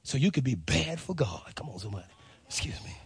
So 0.02 0.18
you 0.18 0.30
could 0.30 0.44
be 0.44 0.54
bad 0.54 1.00
for 1.00 1.14
God. 1.14 1.52
Come 1.54 1.70
on, 1.70 1.78
somebody. 1.78 2.06
Excuse 2.46 2.82
me. 2.84 2.96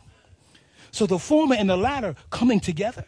So 0.90 1.06
the 1.06 1.18
former 1.18 1.54
and 1.54 1.68
the 1.68 1.76
latter 1.76 2.14
coming 2.30 2.60
together, 2.60 3.04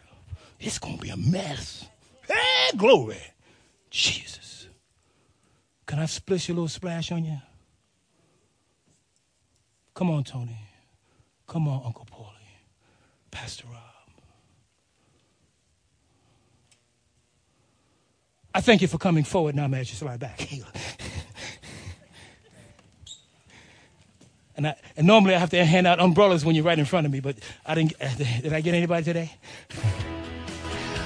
it's 0.59 0.79
going 0.79 0.97
to 0.97 1.01
be 1.01 1.09
a 1.09 1.17
mess. 1.17 1.85
Hey, 2.27 2.75
glory. 2.75 3.21
Jesus. 3.89 4.67
Can 5.85 5.99
I 5.99 6.05
splish 6.05 6.49
a 6.49 6.53
little 6.53 6.67
splash 6.67 7.11
on 7.11 7.23
you? 7.23 7.37
Come 9.93 10.09
on, 10.09 10.23
Tony. 10.23 10.57
Come 11.47 11.67
on, 11.67 11.81
Uncle 11.85 12.05
Paulie. 12.05 12.33
Pastor 13.31 13.65
Rob. 13.71 13.86
I 18.57 18.59
thank 18.59 18.81
you 18.81 18.87
for 18.87 18.97
coming 18.97 19.23
forward. 19.23 19.53
Now 19.53 19.67
going 19.67 19.85
to 19.85 19.95
slide 19.95 20.19
back. 20.19 20.51
and, 24.55 24.65
I, 24.65 24.75
and 24.95 25.05
normally 25.05 25.35
I 25.35 25.37
have 25.37 25.51
to 25.51 25.63
hand 25.63 25.85
out 25.85 25.99
umbrellas 25.99 26.43
when 26.43 26.55
you're 26.55 26.63
right 26.65 26.79
in 26.79 26.85
front 26.85 27.05
of 27.05 27.13
me, 27.13 27.19
but 27.19 27.37
I 27.67 27.75
didn't. 27.75 27.93
Uh, 28.01 28.09
did 28.15 28.53
I 28.53 28.61
get 28.61 28.73
anybody 28.73 29.03
today? 29.03 29.31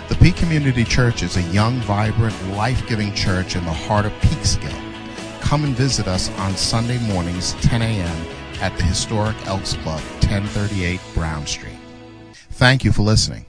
The 0.07 0.15
Peak 0.21 0.37
Community 0.37 0.85
Church 0.85 1.23
is 1.23 1.35
a 1.35 1.41
young, 1.51 1.81
vibrant, 1.81 2.33
life 2.53 2.87
giving 2.87 3.13
church 3.13 3.57
in 3.57 3.65
the 3.65 3.73
heart 3.73 4.05
of 4.05 4.13
Peekskill. 4.21 5.41
Come 5.41 5.65
and 5.65 5.75
visit 5.75 6.07
us 6.07 6.29
on 6.37 6.55
Sunday 6.55 6.99
mornings, 6.99 7.51
10 7.55 7.81
a.m., 7.81 8.27
at 8.61 8.77
the 8.77 8.83
historic 8.83 9.35
Elks 9.45 9.73
Club, 9.73 9.99
1038 10.21 11.01
Brown 11.13 11.45
Street. 11.45 11.75
Thank 12.51 12.85
you 12.85 12.93
for 12.93 13.01
listening. 13.01 13.45